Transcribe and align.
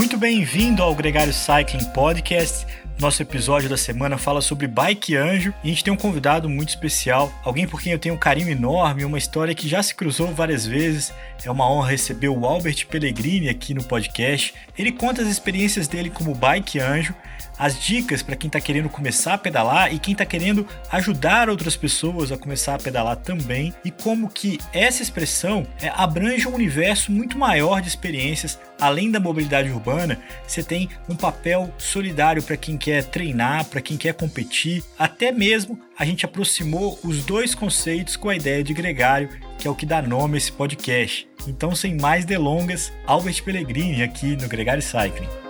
Muito 0.00 0.16
bem-vindo 0.16 0.82
ao 0.82 0.94
Gregário 0.94 1.30
Cycling 1.30 1.84
Podcast. 1.92 2.66
Nosso 2.98 3.20
episódio 3.20 3.68
da 3.68 3.76
semana 3.76 4.16
fala 4.16 4.40
sobre 4.40 4.66
Bike 4.66 5.14
Anjo 5.14 5.52
e 5.62 5.66
a 5.66 5.68
gente 5.68 5.84
tem 5.84 5.92
um 5.92 5.96
convidado 5.96 6.48
muito 6.48 6.70
especial, 6.70 7.30
alguém 7.44 7.68
por 7.68 7.82
quem 7.82 7.92
eu 7.92 7.98
tenho 7.98 8.14
um 8.14 8.18
carinho 8.18 8.48
enorme, 8.48 9.04
uma 9.04 9.18
história 9.18 9.54
que 9.54 9.68
já 9.68 9.82
se 9.82 9.94
cruzou 9.94 10.32
várias 10.32 10.64
vezes. 10.64 11.12
É 11.44 11.50
uma 11.50 11.70
honra 11.70 11.90
receber 11.90 12.30
o 12.30 12.46
Albert 12.46 12.86
Pellegrini 12.86 13.50
aqui 13.50 13.74
no 13.74 13.84
podcast. 13.84 14.54
Ele 14.76 14.90
conta 14.90 15.20
as 15.20 15.28
experiências 15.28 15.86
dele 15.86 16.08
como 16.08 16.34
Bike 16.34 16.80
Anjo 16.80 17.14
as 17.60 17.78
dicas 17.78 18.22
para 18.22 18.34
quem 18.34 18.48
está 18.48 18.58
querendo 18.58 18.88
começar 18.88 19.34
a 19.34 19.38
pedalar 19.38 19.92
e 19.92 19.98
quem 19.98 20.12
está 20.12 20.24
querendo 20.24 20.66
ajudar 20.90 21.50
outras 21.50 21.76
pessoas 21.76 22.32
a 22.32 22.38
começar 22.38 22.74
a 22.74 22.78
pedalar 22.78 23.16
também 23.16 23.74
e 23.84 23.90
como 23.90 24.30
que 24.30 24.58
essa 24.72 25.02
expressão 25.02 25.66
é, 25.78 25.92
abrange 25.94 26.48
um 26.48 26.54
universo 26.54 27.12
muito 27.12 27.36
maior 27.38 27.82
de 27.82 27.88
experiências 27.88 28.58
além 28.80 29.10
da 29.10 29.20
mobilidade 29.20 29.70
urbana. 29.70 30.18
Você 30.46 30.62
tem 30.62 30.88
um 31.06 31.14
papel 31.14 31.70
solidário 31.76 32.42
para 32.42 32.56
quem 32.56 32.78
quer 32.78 33.04
treinar, 33.04 33.66
para 33.66 33.82
quem 33.82 33.98
quer 33.98 34.14
competir, 34.14 34.82
até 34.98 35.30
mesmo 35.30 35.78
a 35.98 36.04
gente 36.06 36.24
aproximou 36.24 36.98
os 37.04 37.26
dois 37.26 37.54
conceitos 37.54 38.16
com 38.16 38.30
a 38.30 38.36
ideia 38.36 38.64
de 38.64 38.72
gregário, 38.72 39.28
que 39.58 39.68
é 39.68 39.70
o 39.70 39.74
que 39.74 39.84
dá 39.84 40.00
nome 40.00 40.36
a 40.36 40.38
esse 40.38 40.50
podcast. 40.50 41.28
Então, 41.46 41.74
sem 41.74 41.94
mais 41.98 42.24
delongas, 42.24 42.90
Albert 43.06 43.42
Pellegrini 43.42 44.02
aqui 44.02 44.34
no 44.34 44.48
Gregário 44.48 44.82
Cycling. 44.82 45.49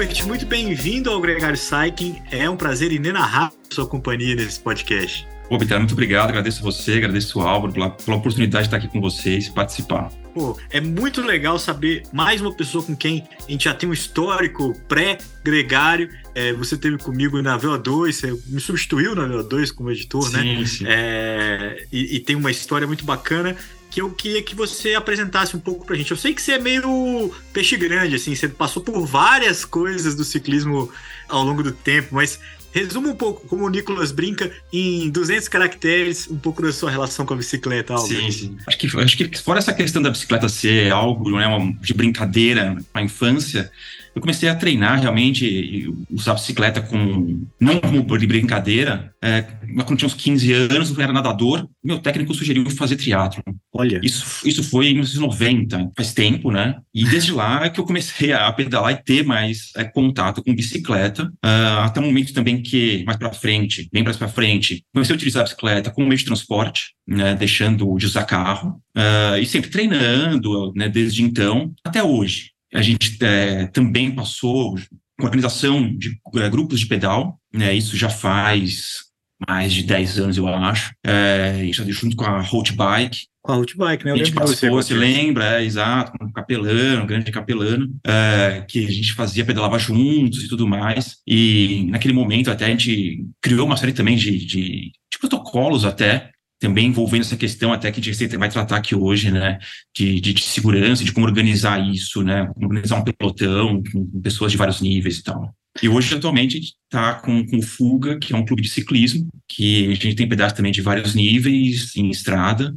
Albert, 0.00 0.26
muito 0.26 0.46
bem-vindo 0.46 1.10
ao 1.10 1.20
Gregário 1.20 1.58
Cycling. 1.58 2.22
É 2.30 2.48
um 2.48 2.56
prazer 2.56 2.90
inenarrável 2.90 3.54
sua 3.68 3.86
companhia 3.86 4.34
nesse 4.34 4.58
podcast. 4.58 5.28
Pô, 5.46 5.58
Vitor, 5.58 5.78
muito 5.78 5.92
obrigado. 5.92 6.30
Agradeço 6.30 6.62
você, 6.62 6.94
agradeço 6.94 7.38
o 7.38 7.42
Álvaro 7.42 7.70
pela, 7.70 7.90
pela 7.90 8.16
oportunidade 8.16 8.62
de 8.62 8.68
estar 8.68 8.78
aqui 8.78 8.88
com 8.88 8.98
vocês 8.98 9.48
e 9.48 9.52
participar. 9.52 10.10
Pô, 10.34 10.56
é 10.70 10.80
muito 10.80 11.20
legal 11.20 11.58
saber 11.58 12.04
mais 12.14 12.40
uma 12.40 12.50
pessoa 12.50 12.82
com 12.82 12.96
quem 12.96 13.28
a 13.46 13.52
gente 13.52 13.64
já 13.64 13.74
tem 13.74 13.90
um 13.90 13.92
histórico 13.92 14.72
pré-gregário. 14.88 16.08
É, 16.34 16.54
você 16.54 16.78
teve 16.78 16.96
comigo 16.96 17.42
na 17.42 17.58
VO2, 17.58 18.12
você 18.12 18.38
me 18.46 18.60
substituiu 18.60 19.14
na 19.14 19.28
VO2 19.28 19.74
como 19.74 19.90
editor, 19.90 20.22
sim, 20.22 20.32
né? 20.32 20.64
Sim. 20.64 20.84
É, 20.88 21.84
e, 21.92 22.16
e 22.16 22.20
tem 22.20 22.36
uma 22.36 22.50
história 22.50 22.86
muito 22.86 23.04
bacana 23.04 23.54
que 23.90 24.00
eu 24.00 24.10
queria 24.10 24.42
que 24.42 24.54
você 24.54 24.94
apresentasse 24.94 25.56
um 25.56 25.60
pouco 25.60 25.84
pra 25.84 25.96
gente. 25.96 26.10
Eu 26.10 26.16
sei 26.16 26.32
que 26.32 26.40
você 26.40 26.52
é 26.52 26.58
meio 26.58 27.34
peixe 27.52 27.76
grande, 27.76 28.14
assim, 28.14 28.34
você 28.34 28.48
passou 28.48 28.82
por 28.82 29.04
várias 29.04 29.64
coisas 29.64 30.14
do 30.14 30.24
ciclismo 30.24 30.90
ao 31.28 31.42
longo 31.42 31.62
do 31.62 31.72
tempo, 31.72 32.14
mas 32.14 32.38
resuma 32.72 33.08
um 33.08 33.16
pouco, 33.16 33.46
como 33.48 33.64
o 33.64 33.68
Nicolas 33.68 34.12
brinca, 34.12 34.50
em 34.72 35.10
200 35.10 35.48
caracteres, 35.48 36.28
um 36.30 36.38
pouco 36.38 36.62
da 36.62 36.72
sua 36.72 36.90
relação 36.90 37.26
com 37.26 37.34
a 37.34 37.36
bicicleta, 37.36 37.94
Albert. 37.94 38.30
Sim, 38.30 38.30
sim. 38.30 38.56
Acho 38.66 38.78
que, 38.78 38.86
acho 39.00 39.16
que 39.16 39.38
fora 39.38 39.58
essa 39.58 39.72
questão 39.72 40.00
da 40.00 40.10
bicicleta 40.10 40.48
ser 40.48 40.92
algo 40.92 41.30
né, 41.30 41.46
de 41.80 41.92
brincadeira 41.92 42.76
na 42.94 43.02
infância, 43.02 43.70
eu 44.14 44.20
comecei 44.20 44.48
a 44.48 44.54
treinar 44.54 45.00
realmente, 45.00 45.92
usar 46.10 46.34
bicicleta 46.34 46.80
com, 46.80 47.44
não 47.60 47.80
como 47.80 48.18
de 48.18 48.26
brincadeira, 48.26 49.14
é, 49.22 49.42
quando 49.84 49.98
tinha 49.98 50.06
uns 50.06 50.14
15 50.14 50.52
anos, 50.52 50.90
eu 50.90 51.02
era 51.02 51.12
nadador, 51.12 51.68
meu 51.82 51.98
técnico 51.98 52.34
sugeriu 52.34 52.68
fazer 52.70 52.96
triatlo. 52.96 53.42
Olha. 53.72 54.00
Isso, 54.02 54.46
isso 54.46 54.64
foi 54.64 54.88
em 54.88 54.94
1990, 54.94 55.92
faz 55.96 56.12
tempo, 56.12 56.50
né? 56.50 56.76
E 56.92 57.04
desde 57.04 57.32
lá 57.32 57.64
é 57.64 57.70
que 57.70 57.78
eu 57.78 57.84
comecei 57.84 58.32
a 58.32 58.50
pedalar 58.52 58.92
e 58.92 59.02
ter 59.02 59.24
mais 59.24 59.70
é, 59.76 59.84
contato 59.84 60.42
com 60.42 60.54
bicicleta, 60.54 61.24
uh, 61.44 61.80
até 61.82 62.00
o 62.00 62.02
momento 62.02 62.32
também 62.32 62.62
que, 62.62 63.04
mais 63.04 63.16
para 63.16 63.32
frente, 63.32 63.88
bem 63.92 64.02
mais 64.02 64.16
para 64.16 64.28
frente, 64.28 64.84
comecei 64.92 65.14
a 65.14 65.16
utilizar 65.16 65.42
a 65.42 65.44
bicicleta 65.44 65.90
como 65.90 66.06
meio 66.06 66.18
de 66.18 66.24
transporte, 66.24 66.94
né, 67.06 67.34
deixando 67.34 67.96
de 67.96 68.06
usar 68.06 68.24
carro, 68.24 68.80
uh, 68.96 69.38
e 69.40 69.46
sempre 69.46 69.70
treinando, 69.70 70.72
né, 70.74 70.88
desde 70.88 71.22
então 71.22 71.72
até 71.84 72.02
hoje. 72.02 72.50
A 72.72 72.82
gente 72.82 73.18
é, 73.22 73.66
também 73.66 74.14
passou 74.14 74.76
com 75.18 75.22
a 75.22 75.24
organização 75.26 75.94
de 75.96 76.18
é, 76.36 76.48
grupos 76.48 76.80
de 76.80 76.86
pedal, 76.86 77.38
né, 77.52 77.74
isso 77.74 77.96
já 77.96 78.08
faz 78.08 79.10
mais 79.48 79.72
de 79.72 79.82
10 79.82 80.18
anos, 80.18 80.36
eu 80.36 80.46
acho, 80.46 80.92
é, 81.04 81.70
junto 81.72 82.14
com 82.14 82.24
a 82.24 82.40
Road 82.40 82.72
Bike. 82.72 83.26
Com 83.42 83.52
a 83.52 83.54
Road 83.56 83.74
Bike, 83.74 84.04
né? 84.04 84.10
Eu 84.10 84.14
a 84.16 84.18
gente 84.18 84.32
participou, 84.32 84.82
você 84.82 84.92
lembra, 84.92 85.60
é, 85.60 85.64
exato, 85.64 86.12
com 86.12 86.26
o 86.26 86.32
Capelano, 86.32 87.04
o 87.04 87.06
grande 87.06 87.32
Capelano, 87.32 87.88
é, 88.06 88.64
que 88.68 88.84
a 88.84 88.90
gente 88.90 89.14
fazia, 89.14 89.44
pedalava 89.44 89.78
juntos 89.78 90.44
e 90.44 90.48
tudo 90.48 90.68
mais. 90.68 91.16
E 91.26 91.86
naquele 91.88 92.12
momento 92.12 92.50
até 92.50 92.66
a 92.66 92.68
gente 92.68 93.24
criou 93.40 93.66
uma 93.66 93.78
série 93.78 93.94
também 93.94 94.16
de, 94.16 94.44
de, 94.44 94.92
de 95.10 95.18
protocolos 95.18 95.86
até, 95.86 96.30
também 96.60 96.88
envolvendo 96.88 97.22
essa 97.22 97.36
questão 97.36 97.72
até 97.72 97.90
que 97.90 98.00
a 98.00 98.02
gente 98.02 98.36
vai 98.36 98.50
tratar 98.50 98.76
aqui 98.76 98.94
hoje, 98.94 99.30
né, 99.30 99.58
de, 99.96 100.20
de, 100.20 100.34
de, 100.34 100.42
segurança, 100.42 101.02
de 101.02 101.10
como 101.10 101.26
organizar 101.26 101.80
isso, 101.80 102.22
né, 102.22 102.46
como 102.54 102.66
organizar 102.66 102.96
um 102.96 103.04
pelotão 103.04 103.82
com 103.90 104.20
pessoas 104.20 104.52
de 104.52 104.58
vários 104.58 104.80
níveis 104.80 105.18
e 105.18 105.22
tal. 105.22 105.54
E 105.82 105.88
hoje, 105.88 106.14
atualmente, 106.14 106.56
a 106.56 106.60
gente 106.60 106.74
está 106.84 107.14
com, 107.14 107.46
com 107.46 107.58
o 107.58 107.62
Fuga, 107.62 108.18
que 108.18 108.34
é 108.34 108.36
um 108.36 108.44
clube 108.44 108.60
de 108.60 108.68
ciclismo, 108.68 109.28
que 109.48 109.86
a 109.90 109.94
gente 109.94 110.14
tem 110.14 110.28
pedaços 110.28 110.56
também 110.56 110.72
de 110.72 110.82
vários 110.82 111.14
níveis 111.14 111.96
em 111.96 112.10
estrada, 112.10 112.74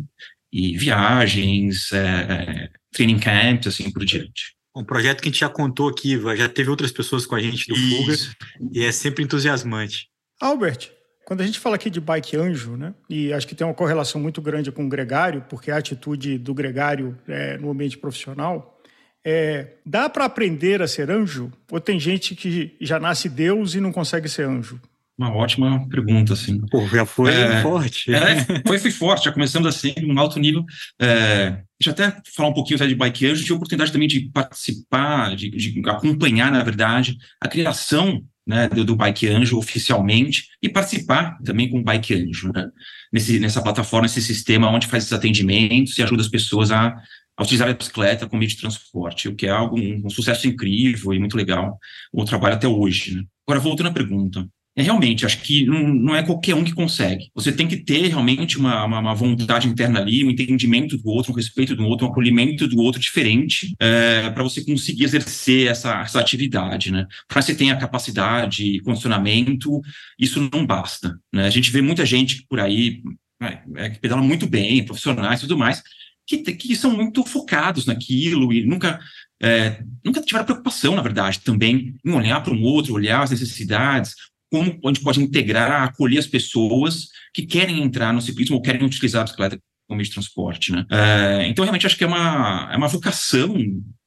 e 0.52 0.78
viagens, 0.78 1.92
é, 1.92 1.98
é, 1.98 2.70
training 2.94 3.20
camps, 3.20 3.68
assim 3.68 3.92
por 3.92 4.06
diante. 4.06 4.54
Um 4.76 4.84
projeto 4.84 5.22
que 5.22 5.28
a 5.28 5.32
gente 5.32 5.42
já 5.42 5.50
contou 5.50 5.90
aqui, 5.90 6.20
já 6.38 6.48
teve 6.48 6.70
outras 6.70 6.92
pessoas 6.92 7.26
com 7.26 7.36
a 7.36 7.42
gente 7.42 7.68
do 7.68 7.76
Isso. 7.76 8.32
Fuga, 8.32 8.70
e 8.72 8.84
é 8.84 8.92
sempre 8.92 9.24
entusiasmante. 9.24 10.08
Albert, 10.40 10.90
quando 11.34 11.42
a 11.42 11.46
gente 11.48 11.60
fala 11.60 11.78
aqui 11.78 11.90
de 11.90 12.00
bike 12.00 12.38
anjo, 12.38 12.78
né, 12.78 12.94
e 13.10 13.34
acho 13.34 13.48
que 13.48 13.56
tem 13.56 13.66
uma 13.66 13.74
correlação 13.74 14.22
muito 14.22 14.40
grande 14.40 14.72
com 14.72 14.86
o 14.86 14.90
gregário, 14.90 15.44
porque 15.50 15.72
a 15.72 15.78
atitude 15.78 16.38
do 16.38 16.54
gregário 16.54 17.18
é, 17.28 17.58
no 17.58 17.72
ambiente 17.72 17.98
profissional, 17.98 18.80
é, 19.26 19.70
dá 19.84 20.08
para 20.08 20.26
aprender 20.26 20.80
a 20.84 20.88
ser 20.88 21.10
anjo? 21.10 21.52
Ou 21.72 21.80
tem 21.80 22.00
gente 22.00 22.36
que 22.36 22.76
já 22.80 23.00
nasce 23.00 23.28
Deus 23.30 23.74
e 23.74 23.80
não 23.80 23.92
consegue 23.92 24.30
ser 24.30 24.46
anjo? 24.46 24.80
Uma 25.18 25.34
ótima 25.36 25.88
pergunta, 25.90 26.34
assim. 26.34 26.60
Pô, 26.68 26.86
já 26.88 27.06
foi 27.06 27.34
é, 27.34 27.62
forte. 27.64 28.14
É, 28.14 28.46
foi, 28.68 28.78
foi 28.78 28.92
forte, 28.92 29.26
já 29.26 29.32
começamos 29.32 29.68
assim, 29.68 29.96
num 30.04 30.20
alto 30.20 30.40
nível. 30.40 30.64
É, 31.02 31.62
deixa 31.80 31.88
eu 31.88 31.92
até 31.92 32.22
falar 32.36 32.50
um 32.50 32.54
pouquinho 32.54 32.78
de 32.88 32.94
Bike 32.94 33.26
Anjo, 33.26 33.42
tive 33.42 33.54
a 33.54 33.56
oportunidade 33.56 33.92
também 33.92 34.08
de 34.08 34.30
participar, 34.32 35.36
de, 35.36 35.50
de 35.50 35.82
acompanhar, 35.90 36.52
na 36.52 36.64
verdade, 36.64 37.18
a 37.42 37.48
criação 37.48 38.24
né, 38.46 38.68
do, 38.68 38.84
do, 38.84 38.96
Bike 38.96 39.28
Anjo 39.28 39.58
oficialmente 39.58 40.48
e 40.62 40.70
participar 40.70 41.38
também 41.44 41.70
com 41.70 41.80
o 41.80 41.84
Bike 41.84 42.14
Anjo, 42.14 42.52
né, 42.54 42.70
nesse, 43.12 43.40
nessa 43.40 43.62
plataforma, 43.62 44.06
esse 44.06 44.22
sistema 44.22 44.70
onde 44.70 44.88
faz 44.88 45.04
esses 45.04 45.14
atendimentos 45.14 45.98
e 45.98 46.04
ajuda 46.04 46.22
as 46.22 46.30
pessoas 46.30 46.72
a 46.72 46.96
a 47.36 47.44
utilizar 47.44 47.70
a 47.70 47.74
bicicleta 47.74 48.28
como 48.28 48.40
meio 48.40 48.50
de 48.50 48.58
transporte, 48.58 49.28
o 49.28 49.36
que 49.36 49.48
é 49.48 49.50
algo, 49.50 49.80
um, 49.80 50.04
um 50.06 50.10
sucesso 50.10 50.48
incrível 50.48 51.14
e 51.14 51.20
muito 51.20 51.36
legal, 51.36 51.80
o 52.12 52.24
trabalho 52.24 52.56
até 52.56 52.68
hoje. 52.68 53.16
Né? 53.16 53.24
Agora, 53.48 53.60
voltando 53.60 53.90
à 53.90 53.92
pergunta, 53.92 54.48
é 54.76 54.82
realmente, 54.82 55.26
acho 55.26 55.40
que 55.42 55.66
não, 55.66 55.88
não, 55.94 56.16
é 56.16 56.24
qualquer 56.24 56.56
um 56.56 56.64
que 56.64 56.74
consegue. 56.74 57.30
Você 57.36 57.52
tem 57.52 57.68
que 57.68 57.78
ter 57.78 58.08
realmente 58.08 58.58
uma, 58.58 58.86
uma, 58.86 59.00
uma, 59.00 59.14
vontade 59.14 59.68
interna 59.68 60.00
ali, 60.00 60.24
um 60.24 60.32
entendimento 60.32 60.98
do 60.98 61.10
outro, 61.10 61.32
um 61.32 61.36
respeito 61.36 61.76
do 61.76 61.86
outro, 61.86 62.08
um 62.08 62.10
acolhimento 62.10 62.68
do 62.68 62.80
outro 62.80 63.00
diferente, 63.00 63.76
é, 63.80 64.30
para 64.32 64.42
você 64.42 64.66
conseguir 64.66 65.04
exercer 65.04 65.68
essa, 65.68 66.02
essa 66.02 66.20
atividade, 66.20 66.92
né? 66.92 67.06
Para 67.28 67.42
você 67.42 67.54
ter 67.54 67.70
a 67.70 67.78
capacidade, 67.78 68.82
condicionamento, 68.82 69.80
isso 70.18 70.50
não 70.52 70.66
basta. 70.66 71.20
Né? 71.32 71.46
A 71.46 71.52
gente 71.52 71.70
vê 71.70 71.82
muita 71.82 72.04
gente 72.04 72.44
por 72.50 72.60
aí 72.60 73.02
é, 73.44 73.62
é, 73.76 73.90
que 73.90 74.00
pedala 74.00 74.22
muito 74.22 74.48
bem, 74.48 74.84
profissionais 74.84 75.40
e 75.40 75.44
tudo 75.44 75.58
mais, 75.58 75.84
que, 76.26 76.38
que 76.38 76.76
são 76.76 76.96
muito 76.96 77.24
focados 77.26 77.86
naquilo 77.86 78.54
e 78.54 78.66
nunca, 78.66 79.00
é, 79.42 79.84
nunca 80.04 80.22
tiveram 80.22 80.46
preocupação, 80.46 80.96
na 80.96 81.02
verdade, 81.02 81.42
também 81.42 81.94
em 82.04 82.12
olhar 82.12 82.42
para 82.42 82.54
um 82.54 82.64
outro, 82.64 82.94
olhar 82.94 83.22
as 83.22 83.32
necessidades, 83.32 84.16
como 84.54 84.80
a 84.86 84.88
gente 84.90 85.02
pode 85.02 85.20
integrar, 85.20 85.82
acolher 85.82 86.20
as 86.20 86.28
pessoas 86.28 87.08
que 87.34 87.44
querem 87.44 87.82
entrar 87.82 88.14
no 88.14 88.22
ciclismo 88.22 88.56
ou 88.56 88.62
querem 88.62 88.86
utilizar 88.86 89.22
a 89.22 89.24
bicicleta 89.24 89.58
como 89.88 89.98
meio 89.98 90.08
de 90.08 90.14
transporte, 90.14 90.72
né? 90.72 90.86
É, 90.92 91.48
então, 91.48 91.66
realmente, 91.66 91.88
acho 91.88 91.98
que 91.98 92.04
é 92.04 92.08
uma, 92.08 92.70
é 92.72 92.78
uma 92.78 92.88
vocação, 92.88 93.56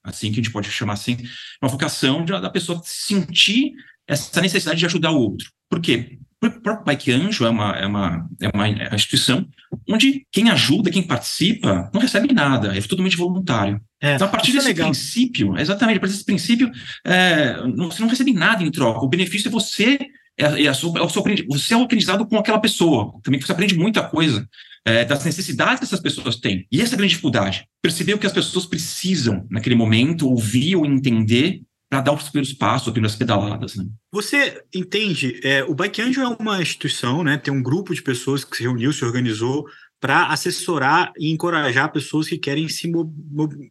assim, 0.05 0.29
que 0.29 0.39
a 0.39 0.43
gente 0.43 0.53
pode 0.53 0.71
chamar 0.71 0.93
assim, 0.93 1.17
uma 1.61 1.69
vocação 1.69 2.25
de, 2.25 2.31
da 2.31 2.49
pessoa 2.49 2.81
sentir 2.85 3.73
essa 4.07 4.41
necessidade 4.41 4.79
de 4.79 4.87
ajudar 4.87 5.11
o 5.11 5.19
outro. 5.19 5.51
Por 5.69 5.81
quê? 5.81 6.17
O 6.41 6.49
próprio 6.49 6.85
Bike 6.85 7.11
Anjo 7.11 7.45
é 7.45 7.51
uma, 7.51 7.77
é, 7.77 7.87
uma, 7.87 8.29
é 8.41 8.49
uma 8.55 8.69
instituição 8.95 9.45
onde 9.89 10.25
quem 10.31 10.49
ajuda, 10.49 10.93
quem 10.93 11.03
participa, 11.03 11.91
não 11.93 12.01
recebe 12.01 12.33
nada, 12.33 12.77
é 12.77 12.81
totalmente 12.83 13.17
voluntário. 13.17 13.81
É, 14.01 14.15
então, 14.15 14.29
a 14.29 14.31
partir 14.31 14.53
é 14.53 14.55
desse 14.55 14.71
é 14.71 14.75
princípio, 14.75 15.59
exatamente, 15.59 15.97
a 15.97 16.01
partir 16.01 16.13
desse 16.13 16.25
princípio, 16.25 16.71
é, 17.05 17.57
não, 17.67 17.91
você 17.91 18.01
não 18.01 18.09
recebe 18.09 18.33
nada 18.33 18.63
em 18.63 18.71
troca. 18.71 19.05
O 19.05 19.09
benefício 19.09 19.49
é 19.49 19.51
você, 19.51 19.99
é, 20.39 20.45
é, 20.45 20.65
é 20.65 20.71
o 20.71 20.75
seu, 20.75 21.25
você 21.49 21.75
é 21.75 21.77
o 21.77 21.83
aprendizado 21.83 22.27
com 22.27 22.37
aquela 22.37 22.61
pessoa. 22.61 23.13
Também 23.23 23.41
você 23.41 23.53
aprende 23.53 23.77
muita 23.77 24.03
coisa 24.03 24.49
é, 24.85 25.05
das 25.05 25.25
necessidades 25.25 25.81
que 25.81 25.85
essas 25.85 26.01
pessoas 26.01 26.37
têm. 26.37 26.67
E 26.71 26.81
essa 26.81 26.93
é 26.93 26.95
a 26.95 26.99
grande 26.99 27.11
dificuldade. 27.11 27.67
Perceber 27.83 28.15
o 28.15 28.19
que 28.19 28.27
as 28.27 28.33
pessoas 28.33 28.67
precisam 28.67 29.47
naquele 29.51 29.75
momento, 29.75 30.29
ouvir 30.29 30.77
ou 30.77 30.87
entender 30.87 31.63
para 31.89 32.01
dar 32.01 32.13
os 32.13 32.25
primeiros 32.25 32.53
passos, 32.53 32.93
as 33.05 33.17
pedaladas. 33.17 33.77
Né? 33.77 33.85
Você 34.13 34.61
entende, 34.75 35.41
é, 35.43 35.63
o 35.65 35.75
Bike 35.75 36.03
Angel 36.03 36.25
é 36.25 36.37
uma 36.41 36.61
instituição, 36.61 37.23
né, 37.23 37.37
tem 37.37 37.55
um 37.55 37.63
grupo 37.63 37.95
de 37.95 38.03
pessoas 38.03 38.45
que 38.45 38.57
se 38.57 38.65
reuniu, 38.65 38.93
se 38.93 39.05
organizou 39.05 39.65
para 40.01 40.27
assessorar 40.27 41.13
e 41.17 41.31
encorajar 41.31 41.93
pessoas 41.93 42.29
que 42.29 42.37
querem 42.37 42.69
se, 42.69 42.91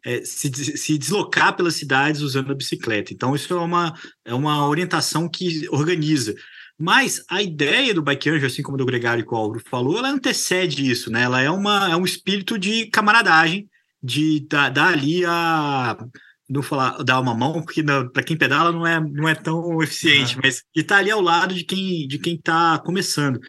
é, 0.04 0.22
se, 0.24 0.52
se, 0.76 0.98
deslocar 0.98 1.54
pelas 1.54 1.76
cidades 1.76 2.20
usando 2.20 2.50
a 2.50 2.54
bicicleta. 2.54 3.12
Então, 3.12 3.34
isso 3.34 3.52
é 3.54 3.60
uma, 3.60 3.94
é 4.24 4.34
uma 4.34 4.66
orientação 4.66 5.28
que 5.28 5.68
organiza. 5.70 6.34
Mas 6.78 7.24
a 7.30 7.42
ideia 7.42 7.94
do 7.94 8.02
Bike 8.02 8.28
Angel, 8.28 8.46
assim 8.46 8.62
como 8.62 8.76
do 8.76 8.84
Gregário 8.84 9.24
Colbro 9.24 9.62
falou, 9.64 9.98
ela 9.98 10.10
antecede 10.10 10.88
isso, 10.88 11.10
né? 11.10 11.22
Ela 11.22 11.40
é, 11.40 11.50
uma, 11.50 11.90
é 11.90 11.96
um 11.96 12.04
espírito 12.04 12.58
de 12.58 12.86
camaradagem, 12.86 13.68
de 14.02 14.46
dar, 14.48 14.68
dar 14.68 14.92
ali 14.92 15.24
a 15.24 15.96
não 16.48 16.62
falar 16.62 17.02
dar 17.02 17.18
uma 17.18 17.34
mão, 17.34 17.62
porque 17.62 17.82
para 18.12 18.22
quem 18.22 18.36
pedala 18.36 18.70
não 18.70 18.86
é, 18.86 19.00
não 19.00 19.28
é 19.28 19.34
tão 19.34 19.82
eficiente, 19.82 20.36
uhum. 20.36 20.42
mas 20.44 20.62
de 20.74 20.82
estar 20.82 20.96
tá 20.96 21.00
ali 21.00 21.10
ao 21.10 21.20
lado 21.20 21.54
de 21.54 21.64
quem 21.64 22.06
de 22.06 22.18
quem 22.18 22.34
está 22.34 22.78
começando. 22.78 23.40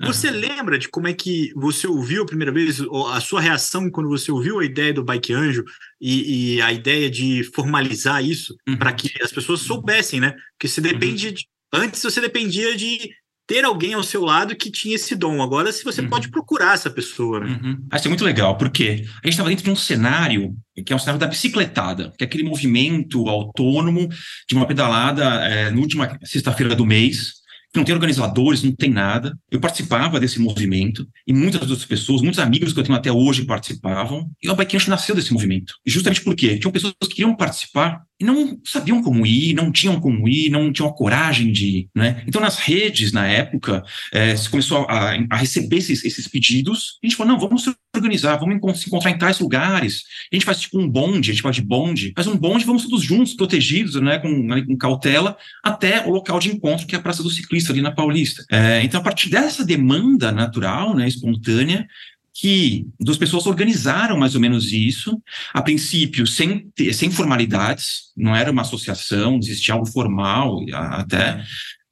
Você 0.00 0.28
uhum. 0.28 0.36
lembra 0.36 0.78
de 0.78 0.88
como 0.88 1.08
é 1.08 1.12
que 1.12 1.52
você 1.56 1.86
ouviu 1.86 2.22
a 2.22 2.26
primeira 2.26 2.52
vez, 2.52 2.80
a 3.12 3.20
sua 3.20 3.40
reação 3.40 3.90
quando 3.90 4.08
você 4.08 4.30
ouviu 4.30 4.60
a 4.60 4.64
ideia 4.64 4.94
do 4.94 5.02
Bike 5.04 5.32
Anjo 5.32 5.64
e, 6.00 6.54
e 6.54 6.62
a 6.62 6.72
ideia 6.72 7.10
de 7.10 7.42
formalizar 7.52 8.24
isso 8.24 8.56
uhum. 8.68 8.76
para 8.76 8.92
que 8.92 9.10
as 9.20 9.32
pessoas 9.32 9.60
soubessem, 9.60 10.20
né? 10.20 10.36
Porque 10.52 10.68
você 10.68 10.80
depende 10.80 11.26
uhum. 11.26 11.34
de, 11.34 11.48
antes 11.72 12.02
você 12.02 12.20
dependia 12.20 12.76
de 12.76 13.10
ter 13.48 13.64
alguém 13.64 13.94
ao 13.94 14.02
seu 14.02 14.22
lado 14.22 14.54
que 14.54 14.70
tinha 14.70 14.94
esse 14.94 15.16
dom. 15.16 15.42
Agora, 15.42 15.72
se 15.72 15.82
você 15.82 16.02
uhum. 16.02 16.10
pode 16.10 16.28
procurar 16.30 16.74
essa 16.74 16.90
pessoa. 16.90 17.40
Né? 17.40 17.58
Uhum. 17.62 17.88
Isso 17.94 18.06
é 18.06 18.08
muito 18.10 18.24
legal, 18.24 18.58
porque 18.58 18.82
a 18.82 19.26
gente 19.26 19.30
estava 19.30 19.48
dentro 19.48 19.64
de 19.64 19.70
um 19.70 19.76
cenário 19.76 20.54
que 20.84 20.92
é 20.92 20.96
um 20.96 20.98
cenário 20.98 21.18
da 21.18 21.26
bicicletada, 21.26 22.12
que 22.16 22.22
é 22.22 22.26
aquele 22.26 22.44
movimento 22.44 23.26
autônomo 23.26 24.06
de 24.48 24.54
uma 24.54 24.66
pedalada 24.66 25.24
é, 25.46 25.70
na 25.70 25.80
última 25.80 26.18
sexta-feira 26.22 26.76
do 26.76 26.84
mês, 26.84 27.38
não 27.74 27.84
tem 27.84 27.94
organizadores, 27.94 28.62
não 28.62 28.72
tem 28.72 28.90
nada. 28.90 29.38
Eu 29.50 29.60
participava 29.60 30.18
desse 30.18 30.40
movimento 30.40 31.06
e 31.26 31.32
muitas 31.32 31.62
outras 31.62 31.84
pessoas, 31.84 32.22
muitos 32.22 32.40
amigos 32.40 32.72
que 32.72 32.80
eu 32.80 32.84
tenho 32.84 32.96
até 32.96 33.12
hoje 33.12 33.44
participavam. 33.44 34.30
E 34.42 34.48
o 34.48 34.54
Bike 34.54 34.88
nasceu 34.88 35.14
desse 35.14 35.32
movimento. 35.32 35.74
E 35.84 35.90
justamente 35.90 36.22
porque 36.22 36.58
tinham 36.58 36.72
pessoas 36.72 36.94
que 37.02 37.08
queriam 37.08 37.36
participar 37.36 38.02
e 38.20 38.24
não 38.24 38.58
sabiam 38.64 39.00
como 39.00 39.24
ir, 39.24 39.54
não 39.54 39.70
tinham 39.70 40.00
como 40.00 40.28
ir, 40.28 40.50
não 40.50 40.72
tinham 40.72 40.88
a 40.88 40.94
coragem 40.94 41.52
de 41.52 41.66
ir, 41.66 41.90
né? 41.94 42.24
Então, 42.26 42.40
nas 42.40 42.58
redes, 42.58 43.12
na 43.12 43.26
época, 43.26 43.84
é, 44.12 44.34
se 44.34 44.48
começou 44.48 44.86
a, 44.88 45.14
a 45.30 45.36
receber 45.36 45.76
esses, 45.76 46.04
esses, 46.04 46.26
pedidos, 46.26 46.98
a 47.02 47.06
gente 47.06 47.16
falou, 47.16 47.32
não, 47.32 47.40
vamos 47.40 47.62
se 47.62 47.72
organizar, 47.94 48.36
vamos 48.36 48.80
se 48.80 48.88
encontrar 48.88 49.12
em 49.12 49.18
tais 49.18 49.38
lugares, 49.38 50.02
a 50.32 50.34
gente 50.34 50.44
faz 50.44 50.60
tipo 50.60 50.80
um 50.80 50.88
bonde, 50.88 51.30
a 51.30 51.32
gente 51.32 51.42
fala 51.42 51.54
de 51.54 51.62
bonde, 51.62 52.12
faz 52.14 52.26
um 52.26 52.36
bonde, 52.36 52.64
vamos 52.64 52.82
todos 52.84 53.02
juntos, 53.04 53.34
protegidos, 53.34 53.94
né, 53.94 54.18
com, 54.18 54.28
né, 54.28 54.62
com 54.62 54.76
cautela, 54.76 55.36
até 55.62 56.04
o 56.04 56.10
local 56.10 56.40
de 56.40 56.50
encontro, 56.50 56.86
que 56.86 56.96
é 56.96 56.98
a 56.98 57.02
Praça 57.02 57.22
do 57.22 57.30
Ciclista, 57.58 57.72
ali 57.72 57.82
na 57.82 57.92
Paulista. 57.92 58.44
É, 58.50 58.82
então, 58.82 59.00
a 59.00 59.02
partir 59.02 59.28
dessa 59.28 59.64
demanda 59.64 60.30
natural, 60.32 60.94
né, 60.94 61.08
espontânea, 61.08 61.86
que 62.32 62.86
duas 63.00 63.18
pessoas 63.18 63.46
organizaram 63.46 64.16
mais 64.16 64.34
ou 64.34 64.40
menos 64.40 64.72
isso, 64.72 65.20
a 65.52 65.60
princípio 65.60 66.26
sem, 66.26 66.70
sem 66.92 67.10
formalidades, 67.10 68.12
não 68.16 68.34
era 68.34 68.50
uma 68.50 68.62
associação, 68.62 69.38
existia 69.38 69.74
algo 69.74 69.86
formal 69.86 70.60
até, 70.72 71.42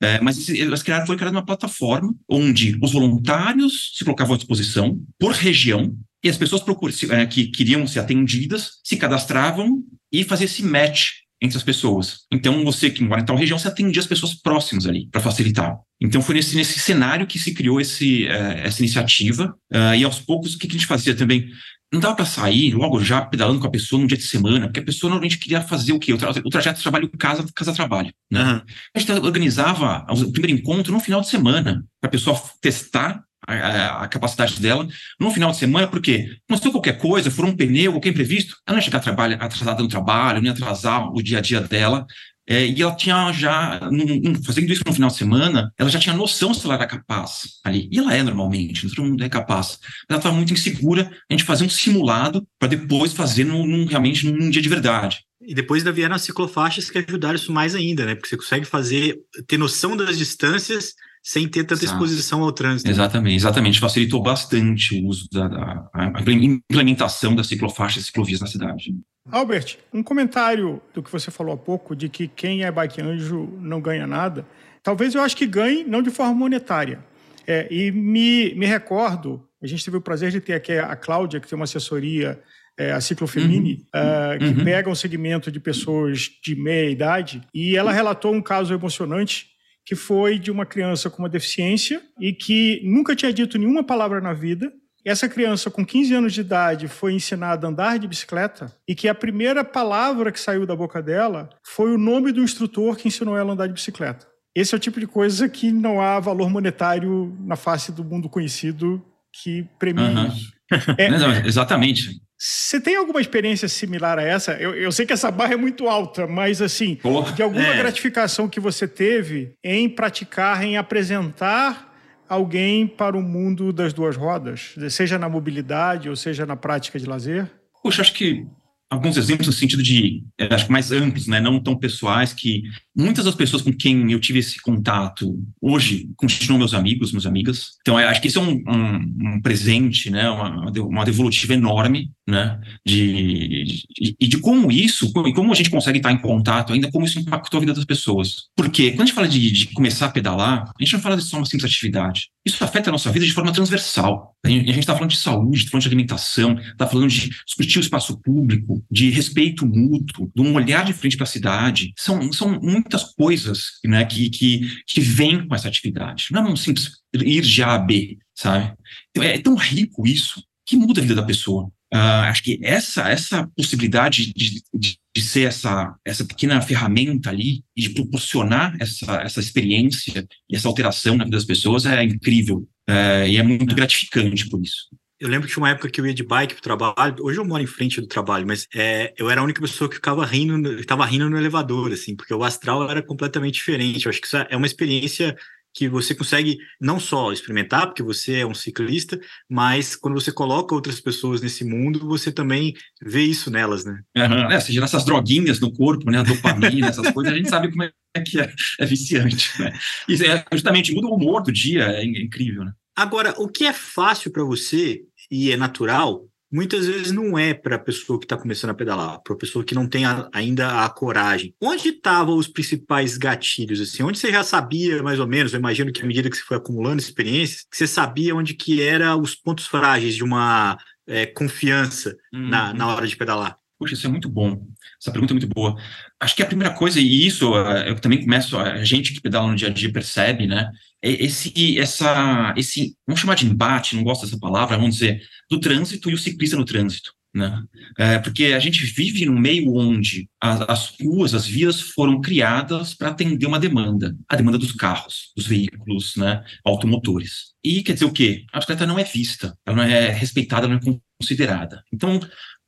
é, 0.00 0.20
mas 0.20 0.48
elas 0.48 0.82
criaram, 0.82 1.06
foi 1.06 1.16
criada 1.16 1.36
uma 1.36 1.44
plataforma 1.44 2.14
onde 2.28 2.78
os 2.80 2.92
voluntários 2.92 3.92
se 3.96 4.04
colocavam 4.04 4.34
à 4.34 4.36
disposição 4.36 5.00
por 5.18 5.32
região 5.32 5.96
e 6.22 6.28
as 6.28 6.36
pessoas 6.36 6.62
procuram, 6.62 6.94
é, 7.10 7.26
que 7.26 7.46
queriam 7.46 7.84
ser 7.86 7.98
atendidas 7.98 8.78
se 8.84 8.96
cadastravam 8.96 9.82
e 10.12 10.22
faziam 10.22 10.46
esse 10.46 10.62
match 10.62 11.25
entre 11.40 11.56
as 11.56 11.62
pessoas. 11.62 12.20
Então, 12.32 12.64
você 12.64 12.90
que 12.90 13.02
mora 13.02 13.20
em 13.20 13.24
tal 13.24 13.36
região, 13.36 13.58
você 13.58 13.68
atendia 13.68 14.00
as 14.00 14.06
pessoas 14.06 14.34
próximas 14.34 14.86
ali, 14.86 15.08
para 15.10 15.20
facilitar. 15.20 15.76
Então, 16.00 16.22
foi 16.22 16.36
nesse, 16.36 16.56
nesse 16.56 16.78
cenário 16.78 17.26
que 17.26 17.38
se 17.38 17.52
criou 17.54 17.80
esse, 17.80 18.24
uh, 18.24 18.58
essa 18.64 18.80
iniciativa. 18.80 19.54
Uh, 19.72 19.94
e 19.96 20.04
aos 20.04 20.18
poucos, 20.18 20.54
o 20.54 20.58
que, 20.58 20.66
que 20.66 20.76
a 20.76 20.78
gente 20.78 20.86
fazia 20.86 21.14
também? 21.14 21.48
Não 21.92 22.00
dava 22.00 22.16
para 22.16 22.24
sair 22.24 22.74
logo 22.74 23.00
já 23.00 23.20
pedalando 23.22 23.60
com 23.60 23.66
a 23.66 23.70
pessoa 23.70 24.00
num 24.00 24.08
dia 24.08 24.16
de 24.16 24.24
semana, 24.24 24.66
porque 24.66 24.80
a 24.80 24.84
pessoa 24.84 25.08
normalmente 25.08 25.38
queria 25.38 25.60
fazer 25.60 25.92
o 25.92 26.00
quê? 26.00 26.12
O, 26.12 26.18
tra 26.18 26.30
o 26.30 26.50
trajeto 26.50 26.82
trabalho 26.82 27.08
casa, 27.16 27.46
casa 27.54 27.72
trabalho. 27.72 28.12
Né? 28.30 28.60
A 28.94 28.98
gente 28.98 29.12
organizava 29.12 30.04
o 30.10 30.32
primeiro 30.32 30.58
encontro 30.58 30.92
no 30.92 30.98
final 30.98 31.20
de 31.20 31.28
semana, 31.28 31.84
para 32.00 32.08
a 32.08 32.10
pessoa 32.10 32.42
testar 32.60 33.22
a, 33.46 34.02
a, 34.02 34.08
capacidade 34.08 34.60
dela 34.60 34.86
no 35.20 35.30
final 35.30 35.50
de 35.50 35.56
semana, 35.56 35.86
porque 35.86 36.36
sei 36.60 36.70
qualquer 36.70 36.98
coisa, 36.98 37.30
for 37.30 37.44
um 37.44 37.56
pneu, 37.56 37.92
qualquer 37.92 38.10
imprevisto, 38.10 38.56
ela 38.66 38.74
não 38.74 38.78
ia 38.78 38.84
chegar 38.84 39.00
trabalho, 39.00 39.36
atrasada 39.40 39.82
no 39.82 39.88
trabalho, 39.88 40.38
não 40.38 40.46
ia 40.46 40.52
atrasar 40.52 41.08
o 41.12 41.22
dia 41.22 41.38
a 41.38 41.40
dia 41.40 41.60
dela. 41.60 42.06
É, 42.48 42.64
e 42.64 42.80
ela 42.80 42.94
tinha 42.94 43.32
já, 43.32 43.80
num, 43.90 44.40
fazendo 44.44 44.72
isso 44.72 44.82
no 44.86 44.92
final 44.92 45.10
de 45.10 45.16
semana, 45.16 45.72
ela 45.76 45.90
já 45.90 45.98
tinha 45.98 46.14
noção 46.14 46.54
se 46.54 46.64
ela 46.64 46.74
era 46.74 46.86
capaz 46.86 47.58
ali. 47.64 47.88
E 47.90 47.98
ela 47.98 48.14
é 48.14 48.22
normalmente, 48.22 48.88
todo 48.88 49.04
mundo 49.04 49.24
é 49.24 49.28
capaz. 49.28 49.78
Mas 49.80 50.10
ela 50.10 50.18
estava 50.18 50.34
muito 50.34 50.52
insegura, 50.52 51.10
a 51.28 51.34
gente 51.34 51.42
fazia 51.42 51.66
um 51.66 51.70
simulado 51.70 52.46
para 52.58 52.68
depois 52.68 53.12
fazer 53.12 53.42
num, 53.44 53.66
num, 53.66 53.84
realmente 53.84 54.30
num 54.30 54.48
dia 54.48 54.62
de 54.62 54.68
verdade. 54.68 55.24
E 55.40 55.54
depois 55.54 55.82
ainda 55.82 55.92
vieram 55.92 56.14
as 56.14 56.22
ciclofaixas 56.22 56.88
que 56.88 56.98
ajudaram 56.98 57.34
isso 57.34 57.52
mais 57.52 57.74
ainda, 57.74 58.06
né? 58.06 58.14
Porque 58.14 58.28
você 58.28 58.36
consegue 58.36 58.64
fazer, 58.64 59.18
ter 59.48 59.58
noção 59.58 59.96
das 59.96 60.16
distâncias 60.16 60.94
sem 61.26 61.48
ter 61.48 61.64
tanta 61.64 61.82
Exato. 61.82 61.92
exposição 61.92 62.40
ao 62.44 62.52
trânsito. 62.52 62.88
Exatamente, 62.88 63.34
exatamente. 63.34 63.80
Facilitou 63.80 64.22
bastante 64.22 64.94
o 64.94 65.08
uso 65.08 65.28
da, 65.32 65.48
da 65.48 65.90
a 65.92 66.22
implementação 66.30 67.34
das 67.34 67.48
ciclofaixas 67.48 68.04
e 68.04 68.06
ciclovias 68.06 68.38
na 68.38 68.46
cidade. 68.46 68.94
Albert, 69.32 69.76
um 69.92 70.04
comentário 70.04 70.80
do 70.94 71.02
que 71.02 71.10
você 71.10 71.28
falou 71.32 71.52
há 71.52 71.56
pouco, 71.56 71.96
de 71.96 72.08
que 72.08 72.28
quem 72.28 72.62
é 72.62 72.70
bike 72.70 73.02
anjo 73.02 73.58
não 73.60 73.80
ganha 73.80 74.06
nada. 74.06 74.46
Talvez 74.84 75.16
eu 75.16 75.20
acho 75.20 75.36
que 75.36 75.48
ganhe, 75.48 75.82
não 75.82 76.00
de 76.00 76.12
forma 76.12 76.32
monetária. 76.32 77.04
É, 77.44 77.66
e 77.72 77.90
me, 77.90 78.54
me 78.54 78.64
recordo, 78.64 79.44
a 79.60 79.66
gente 79.66 79.84
teve 79.84 79.96
o 79.96 80.00
prazer 80.00 80.30
de 80.30 80.40
ter 80.40 80.52
aqui 80.52 80.78
a 80.78 80.94
Cláudia, 80.94 81.40
que 81.40 81.48
tem 81.48 81.56
uma 81.56 81.64
assessoria, 81.64 82.40
é, 82.78 82.92
a 82.92 83.00
Ciclofemini, 83.00 83.84
uhum. 83.92 84.00
uh, 84.00 84.38
que 84.38 84.60
uhum. 84.60 84.64
pega 84.64 84.88
um 84.88 84.94
segmento 84.94 85.50
de 85.50 85.58
pessoas 85.58 86.30
de 86.40 86.54
meia 86.54 86.88
idade, 86.88 87.42
e 87.52 87.76
ela 87.76 87.90
relatou 87.90 88.32
um 88.32 88.40
caso 88.40 88.72
emocionante 88.72 89.55
que 89.86 89.94
foi 89.94 90.36
de 90.38 90.50
uma 90.50 90.66
criança 90.66 91.08
com 91.08 91.22
uma 91.22 91.28
deficiência 91.28 92.02
e 92.20 92.32
que 92.32 92.82
nunca 92.84 93.14
tinha 93.14 93.32
dito 93.32 93.56
nenhuma 93.56 93.84
palavra 93.84 94.20
na 94.20 94.32
vida. 94.32 94.72
Essa 95.04 95.28
criança, 95.28 95.70
com 95.70 95.86
15 95.86 96.12
anos 96.12 96.34
de 96.34 96.40
idade, 96.40 96.88
foi 96.88 97.14
ensinada 97.14 97.64
a 97.64 97.70
andar 97.70 97.96
de 97.96 98.08
bicicleta 98.08 98.74
e 98.88 98.96
que 98.96 99.08
a 99.08 99.14
primeira 99.14 99.64
palavra 99.64 100.32
que 100.32 100.40
saiu 100.40 100.66
da 100.66 100.74
boca 100.74 101.00
dela 101.00 101.48
foi 101.64 101.94
o 101.94 101.98
nome 101.98 102.32
do 102.32 102.42
instrutor 102.42 102.96
que 102.96 103.06
ensinou 103.06 103.38
ela 103.38 103.50
a 103.50 103.52
andar 103.52 103.68
de 103.68 103.74
bicicleta. 103.74 104.26
Esse 104.52 104.74
é 104.74 104.76
o 104.76 104.80
tipo 104.80 104.98
de 104.98 105.06
coisa 105.06 105.48
que 105.48 105.70
não 105.70 106.00
há 106.00 106.18
valor 106.18 106.50
monetário 106.50 107.36
na 107.40 107.54
face 107.54 107.92
do 107.92 108.02
mundo 108.02 108.28
conhecido 108.28 109.00
que 109.42 109.68
premia 109.78 110.06
uhum. 110.06 110.26
isso. 110.26 110.56
É, 110.98 111.08
não, 111.08 111.30
exatamente. 111.46 112.20
Você 112.38 112.80
tem 112.80 112.96
alguma 112.96 113.20
experiência 113.20 113.66
similar 113.66 114.18
a 114.18 114.22
essa? 114.22 114.52
Eu, 114.52 114.74
eu, 114.74 114.92
sei 114.92 115.06
que 115.06 115.12
essa 115.12 115.30
barra 115.30 115.54
é 115.54 115.56
muito 115.56 115.88
alta, 115.88 116.26
mas 116.26 116.60
assim, 116.60 116.98
de 117.34 117.42
alguma 117.42 117.66
é. 117.66 117.78
gratificação 117.78 118.48
que 118.48 118.60
você 118.60 118.86
teve 118.86 119.54
em 119.64 119.88
praticar, 119.88 120.62
em 120.62 120.76
apresentar 120.76 121.94
alguém 122.28 122.86
para 122.86 123.16
o 123.16 123.22
mundo 123.22 123.72
das 123.72 123.92
duas 123.92 124.16
rodas, 124.16 124.74
seja 124.90 125.18
na 125.18 125.28
mobilidade 125.28 126.10
ou 126.10 126.16
seja 126.16 126.44
na 126.44 126.56
prática 126.56 126.98
de 126.98 127.06
lazer? 127.06 127.50
Poxa, 127.82 128.02
acho 128.02 128.12
que 128.12 128.44
alguns 128.90 129.16
exemplos 129.16 129.46
no 129.46 129.52
sentido 129.52 129.82
de, 129.82 130.22
acho 130.50 130.66
que 130.66 130.72
mais 130.72 130.92
amplos, 130.92 131.26
né, 131.26 131.40
não 131.40 131.60
tão 131.60 131.76
pessoais, 131.76 132.32
que 132.32 132.62
muitas 132.96 133.24
das 133.24 133.34
pessoas 133.34 133.62
com 133.62 133.72
quem 133.72 134.10
eu 134.12 134.20
tive 134.20 134.38
esse 134.38 134.60
contato 134.60 135.38
hoje 135.60 136.08
continuam 136.16 136.58
meus 136.58 136.74
amigos, 136.74 137.12
minhas 137.12 137.26
amigas. 137.26 137.70
Então, 137.80 137.96
acho 137.96 138.20
que 138.20 138.28
isso 138.28 138.38
é 138.38 138.42
um, 138.42 138.62
um, 138.66 139.34
um 139.34 139.40
presente, 139.40 140.10
né, 140.10 140.28
uma, 140.30 140.70
uma 140.70 141.04
devolutiva 141.04 141.54
enorme, 141.54 142.10
né, 142.26 142.60
de, 142.84 143.64
de, 143.64 144.16
e 144.20 144.26
de 144.26 144.38
como 144.38 144.70
isso, 144.72 145.12
e 145.26 145.32
como 145.32 145.52
a 145.52 145.54
gente 145.54 145.70
consegue 145.70 145.98
estar 145.98 146.10
em 146.10 146.18
contato 146.18 146.72
ainda, 146.72 146.90
como 146.90 147.06
isso 147.06 147.20
impactou 147.20 147.58
a 147.58 147.60
vida 147.60 147.74
das 147.74 147.84
pessoas. 147.84 148.46
Porque 148.56 148.90
quando 148.90 149.02
a 149.02 149.06
gente 149.06 149.14
fala 149.14 149.28
de, 149.28 149.50
de 149.50 149.66
começar 149.68 150.06
a 150.06 150.10
pedalar, 150.10 150.64
a 150.64 150.82
gente 150.82 150.94
não 150.94 151.00
fala 151.00 151.16
de 151.16 151.22
só 151.22 151.36
uma 151.36 151.46
simples 151.46 151.70
atividade. 151.70 152.28
Isso 152.44 152.62
afeta 152.62 152.90
a 152.90 152.92
nossa 152.92 153.10
vida 153.10 153.24
de 153.24 153.32
forma 153.32 153.52
transversal. 153.52 154.34
A 154.44 154.48
gente 154.48 154.78
está 154.78 154.94
falando 154.94 155.10
de 155.10 155.16
saúde, 155.16 155.58
está 155.58 155.70
falando 155.70 155.82
de 155.82 155.88
alimentação, 155.88 156.58
está 156.58 156.86
falando 156.86 157.08
de 157.08 157.30
discutir 157.44 157.78
o 157.78 157.80
espaço 157.80 158.20
público, 158.20 158.84
de 158.90 159.10
respeito 159.10 159.66
mútuo, 159.66 160.30
de 160.34 160.42
um 160.42 160.54
olhar 160.54 160.84
de 160.84 160.92
frente 160.92 161.16
para 161.16 161.24
a 161.24 161.28
cidade. 161.28 161.92
São, 161.96 162.32
são 162.32 162.60
muitas 162.60 163.14
coisas 163.14 163.72
né, 163.84 164.04
que, 164.04 164.30
que, 164.30 164.60
que 164.86 165.00
vêm 165.00 165.46
com 165.46 165.54
essa 165.54 165.68
atividade. 165.68 166.26
Não 166.30 166.46
é 166.46 166.50
um 166.50 166.56
simples 166.56 166.90
ir 167.14 167.42
de 167.42 167.62
A 167.62 167.74
a 167.74 167.78
B, 167.78 168.18
sabe? 168.34 168.74
Então, 169.10 169.22
é 169.22 169.38
tão 169.38 169.54
rico 169.54 170.06
isso 170.06 170.42
que 170.64 170.76
muda 170.76 171.00
a 171.00 171.02
vida 171.02 171.14
da 171.14 171.22
pessoa. 171.22 171.70
Uh, 171.96 172.28
acho 172.28 172.42
que 172.42 172.60
essa 172.62 173.08
essa 173.08 173.48
possibilidade 173.56 174.30
de, 174.34 174.62
de, 174.74 174.98
de, 175.14 175.22
ser 175.22 175.46
essa, 175.46 175.94
essa 176.04 176.26
pequena 176.26 176.60
ferramenta 176.60 177.30
ali 177.30 177.64
e 177.74 177.82
de 177.82 177.90
proporcionar 177.90 178.76
essa, 178.78 179.14
essa 179.22 179.40
experiência 179.40 180.26
e 180.50 180.54
essa 180.54 180.68
alteração 180.68 181.16
na 181.16 181.24
vida 181.24 181.36
das 181.38 181.46
pessoas 181.46 181.86
é 181.86 182.02
incrível 182.04 182.68
uh, 182.90 183.26
e 183.26 183.38
é 183.38 183.42
muito 183.42 183.74
gratificante 183.74 184.46
por 184.50 184.60
isso. 184.60 184.88
Eu 185.18 185.30
lembro 185.30 185.46
que 185.48 185.54
tinha 185.54 185.62
uma 185.62 185.70
época 185.70 185.88
que 185.88 185.98
eu 185.98 186.06
ia 186.06 186.12
de 186.12 186.22
bike 186.22 186.54
pro 186.54 186.62
trabalho. 186.62 187.16
Hoje 187.20 187.38
eu 187.38 187.44
moro 187.44 187.62
em 187.62 187.66
frente 187.66 187.98
do 188.02 188.06
trabalho, 188.06 188.46
mas 188.46 188.66
é, 188.74 189.14
eu 189.16 189.30
era 189.30 189.40
a 189.40 189.44
única 189.44 189.62
pessoa 189.62 189.88
que 189.88 189.96
ficava 189.96 190.26
rindo, 190.26 190.78
estava 190.78 191.06
rindo 191.06 191.30
no 191.30 191.38
elevador, 191.38 191.90
assim, 191.90 192.14
porque 192.14 192.34
o 192.34 192.44
astral 192.44 192.90
era 192.90 193.02
completamente 193.02 193.54
diferente. 193.54 194.04
Eu 194.04 194.10
acho 194.10 194.20
que 194.20 194.26
isso 194.26 194.36
é 194.36 194.54
uma 194.54 194.66
experiência 194.66 195.34
que 195.76 195.90
você 195.90 196.14
consegue 196.14 196.56
não 196.80 196.98
só 196.98 197.30
experimentar, 197.30 197.86
porque 197.86 198.02
você 198.02 198.36
é 198.38 198.46
um 198.46 198.54
ciclista, 198.54 199.20
mas 199.48 199.94
quando 199.94 200.14
você 200.14 200.32
coloca 200.32 200.74
outras 200.74 200.98
pessoas 200.98 201.42
nesse 201.42 201.64
mundo, 201.66 202.08
você 202.08 202.32
também 202.32 202.72
vê 203.00 203.22
isso 203.22 203.50
nelas, 203.50 203.84
né? 203.84 204.00
Uhum. 204.16 204.50
É, 204.50 204.58
seja 204.58 204.82
essas 204.82 205.04
droguinhas 205.04 205.60
no 205.60 205.70
corpo, 205.70 206.10
né, 206.10 206.20
a 206.20 206.22
dopamina, 206.22 206.88
essas 206.88 207.10
coisas, 207.10 207.30
a 207.30 207.36
gente 207.36 207.50
sabe 207.50 207.70
como 207.70 207.82
é 207.82 207.92
que 208.24 208.40
é, 208.40 208.50
é 208.80 208.86
viciante, 208.86 209.50
né? 209.60 209.78
E 210.08 210.14
é, 210.24 210.44
justamente 210.50 210.94
muda 210.94 211.08
o 211.08 211.14
humor 211.14 211.42
do 211.42 211.52
dia, 211.52 211.82
é 211.82 212.02
incrível, 212.02 212.64
né? 212.64 212.72
Agora, 212.96 213.34
o 213.36 213.46
que 213.46 213.66
é 213.66 213.72
fácil 213.74 214.32
para 214.32 214.42
você 214.42 215.02
e 215.30 215.52
é 215.52 215.58
natural, 215.58 216.24
muitas 216.50 216.86
vezes 216.86 217.12
não 217.12 217.38
é 217.38 217.52
para 217.52 217.76
a 217.76 217.78
pessoa 217.78 218.18
que 218.18 218.24
está 218.24 218.36
começando 218.36 218.70
a 218.70 218.74
pedalar, 218.74 219.20
para 219.22 219.34
a 219.34 219.38
pessoa 219.38 219.64
que 219.64 219.74
não 219.74 219.88
tem 219.88 220.04
a, 220.04 220.28
ainda 220.32 220.84
a 220.84 220.88
coragem. 220.88 221.54
Onde 221.60 221.88
estavam 221.88 222.36
os 222.36 222.48
principais 222.48 223.16
gatilhos? 223.16 223.80
Assim, 223.80 224.02
onde 224.02 224.18
você 224.18 224.30
já 224.30 224.42
sabia 224.42 225.02
mais 225.02 225.18
ou 225.18 225.26
menos? 225.26 225.52
Eu 225.52 225.58
imagino 225.58 225.92
que 225.92 226.02
à 226.02 226.06
medida 226.06 226.30
que 226.30 226.36
você 226.36 226.42
foi 226.42 226.56
acumulando 226.56 227.00
experiências, 227.00 227.66
você 227.70 227.86
sabia 227.86 228.34
onde 228.34 228.54
que 228.54 228.82
eram 228.82 229.20
os 229.20 229.34
pontos 229.34 229.66
frágeis 229.66 230.14
de 230.14 230.24
uma 230.24 230.78
é, 231.06 231.26
confiança 231.26 232.16
uhum. 232.32 232.48
na, 232.48 232.72
na 232.72 232.86
hora 232.88 233.06
de 233.06 233.16
pedalar. 233.16 233.58
Poxa, 233.78 233.94
isso 233.94 234.06
é 234.06 234.10
muito 234.10 234.28
bom. 234.28 234.66
Essa 235.00 235.12
pergunta 235.12 235.32
é 235.32 235.36
muito 235.36 235.48
boa. 235.48 235.76
Acho 236.18 236.34
que 236.34 236.42
a 236.42 236.46
primeira 236.46 236.72
coisa, 236.72 236.98
e 236.98 237.26
isso 237.26 237.54
é, 237.54 237.90
eu 237.90 237.96
também 237.96 238.22
começo, 238.22 238.56
a 238.56 238.82
gente 238.84 239.12
que 239.12 239.20
pedala 239.20 239.48
no 239.48 239.56
dia 239.56 239.68
a 239.68 239.70
dia 239.70 239.92
percebe, 239.92 240.46
né? 240.46 240.70
É 241.02 241.10
esse, 241.24 241.78
essa, 241.78 242.54
esse, 242.56 242.96
vamos 243.06 243.20
chamar 243.20 243.34
de 243.34 243.46
embate, 243.46 243.96
não 243.96 244.04
gosto 244.04 244.24
dessa 244.24 244.38
palavra, 244.38 244.76
vamos 244.76 244.96
dizer, 244.96 245.22
do 245.50 245.60
trânsito 245.60 246.10
e 246.10 246.14
o 246.14 246.18
ciclista 246.18 246.56
no 246.56 246.64
trânsito. 246.64 247.12
Né? 247.34 247.62
É, 247.98 248.18
porque 248.18 248.46
a 248.46 248.58
gente 248.58 248.86
vive 248.86 249.26
num 249.26 249.38
meio 249.38 249.74
onde 249.76 250.26
as, 250.40 250.60
as 250.62 250.94
ruas, 250.98 251.34
as 251.34 251.46
vias 251.46 251.80
foram 251.80 252.18
criadas 252.18 252.94
para 252.94 253.10
atender 253.10 253.44
uma 253.44 253.60
demanda, 253.60 254.16
a 254.26 254.36
demanda 254.36 254.56
dos 254.56 254.72
carros, 254.72 255.32
dos 255.36 255.46
veículos, 255.46 256.16
né, 256.16 256.42
automotores. 256.64 257.52
E 257.62 257.82
quer 257.82 257.92
dizer 257.92 258.06
o 258.06 258.12
quê? 258.12 258.44
A 258.50 258.58
bicicleta 258.58 258.86
não 258.86 258.98
é 258.98 259.04
vista, 259.04 259.54
ela 259.66 259.76
não 259.76 259.84
é 259.84 260.08
respeitada, 260.08 260.66
não 260.66 260.76
é 260.76 260.80
considerada. 261.20 261.84
Então, 261.92 262.18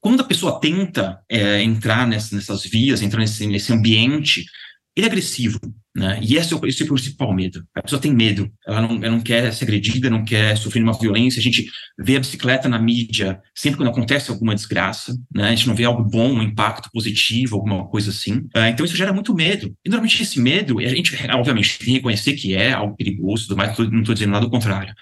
quando 0.01 0.21
a 0.21 0.25
pessoa 0.25 0.61
tenta 0.61 1.19
é, 1.31 1.63
entrar 1.63 2.07
nessas, 2.07 2.33
nessas 2.33 2.63
vias, 2.65 3.01
entrar 3.01 3.21
nesse, 3.21 3.47
nesse 3.47 3.73
ambiente, 3.73 4.45
ele 4.95 5.07
é 5.07 5.09
agressivo, 5.09 5.59
né? 5.99 6.21
E 6.23 6.37
esse 6.37 6.55
é, 6.55 6.57
o, 6.57 6.65
esse 6.65 6.83
é 6.83 6.87
o 6.87 6.89
principal 6.89 7.35
medo. 7.35 7.65
A 7.75 7.83
pessoa 7.83 8.01
tem 8.01 8.15
medo, 8.15 8.49
ela 8.65 8.81
não, 8.81 8.97
ela 9.03 9.11
não 9.11 9.21
quer 9.21 9.53
ser 9.53 9.65
agredida, 9.65 10.09
não 10.09 10.25
quer 10.25 10.57
sofrer 10.57 10.81
uma 10.81 10.97
violência. 10.97 11.41
A 11.41 11.43
gente 11.43 11.69
vê 11.99 12.17
a 12.17 12.21
bicicleta 12.21 12.69
na 12.69 12.79
mídia 12.79 13.41
sempre 13.53 13.79
quando 13.79 13.91
acontece 13.91 14.31
alguma 14.31 14.55
desgraça, 14.55 15.13
né? 15.35 15.49
A 15.49 15.55
gente 15.55 15.67
não 15.67 15.75
vê 15.75 15.85
algo 15.85 16.05
bom, 16.05 16.33
um 16.33 16.43
impacto 16.43 16.89
positivo, 16.93 17.57
alguma 17.57 17.89
coisa 17.89 18.11
assim. 18.11 18.37
Uh, 18.57 18.69
então 18.71 18.87
isso 18.87 18.97
gera 18.97 19.13
muito 19.13 19.35
medo. 19.35 19.75
E 19.85 19.89
normalmente 19.89 20.23
esse 20.23 20.41
medo, 20.41 20.79
a 20.79 20.87
gente, 20.87 21.17
obviamente, 21.33 21.79
tem 21.79 21.87
que 21.89 21.93
reconhecer 21.95 22.35
que 22.35 22.55
é 22.55 22.73
algo 22.73 22.97
perigoso, 22.97 23.57
mas 23.57 23.77
não 23.77 24.01
estou 24.01 24.15
dizendo 24.15 24.31
nada 24.31 24.47
do 24.47 24.51
contrário. 24.51 24.95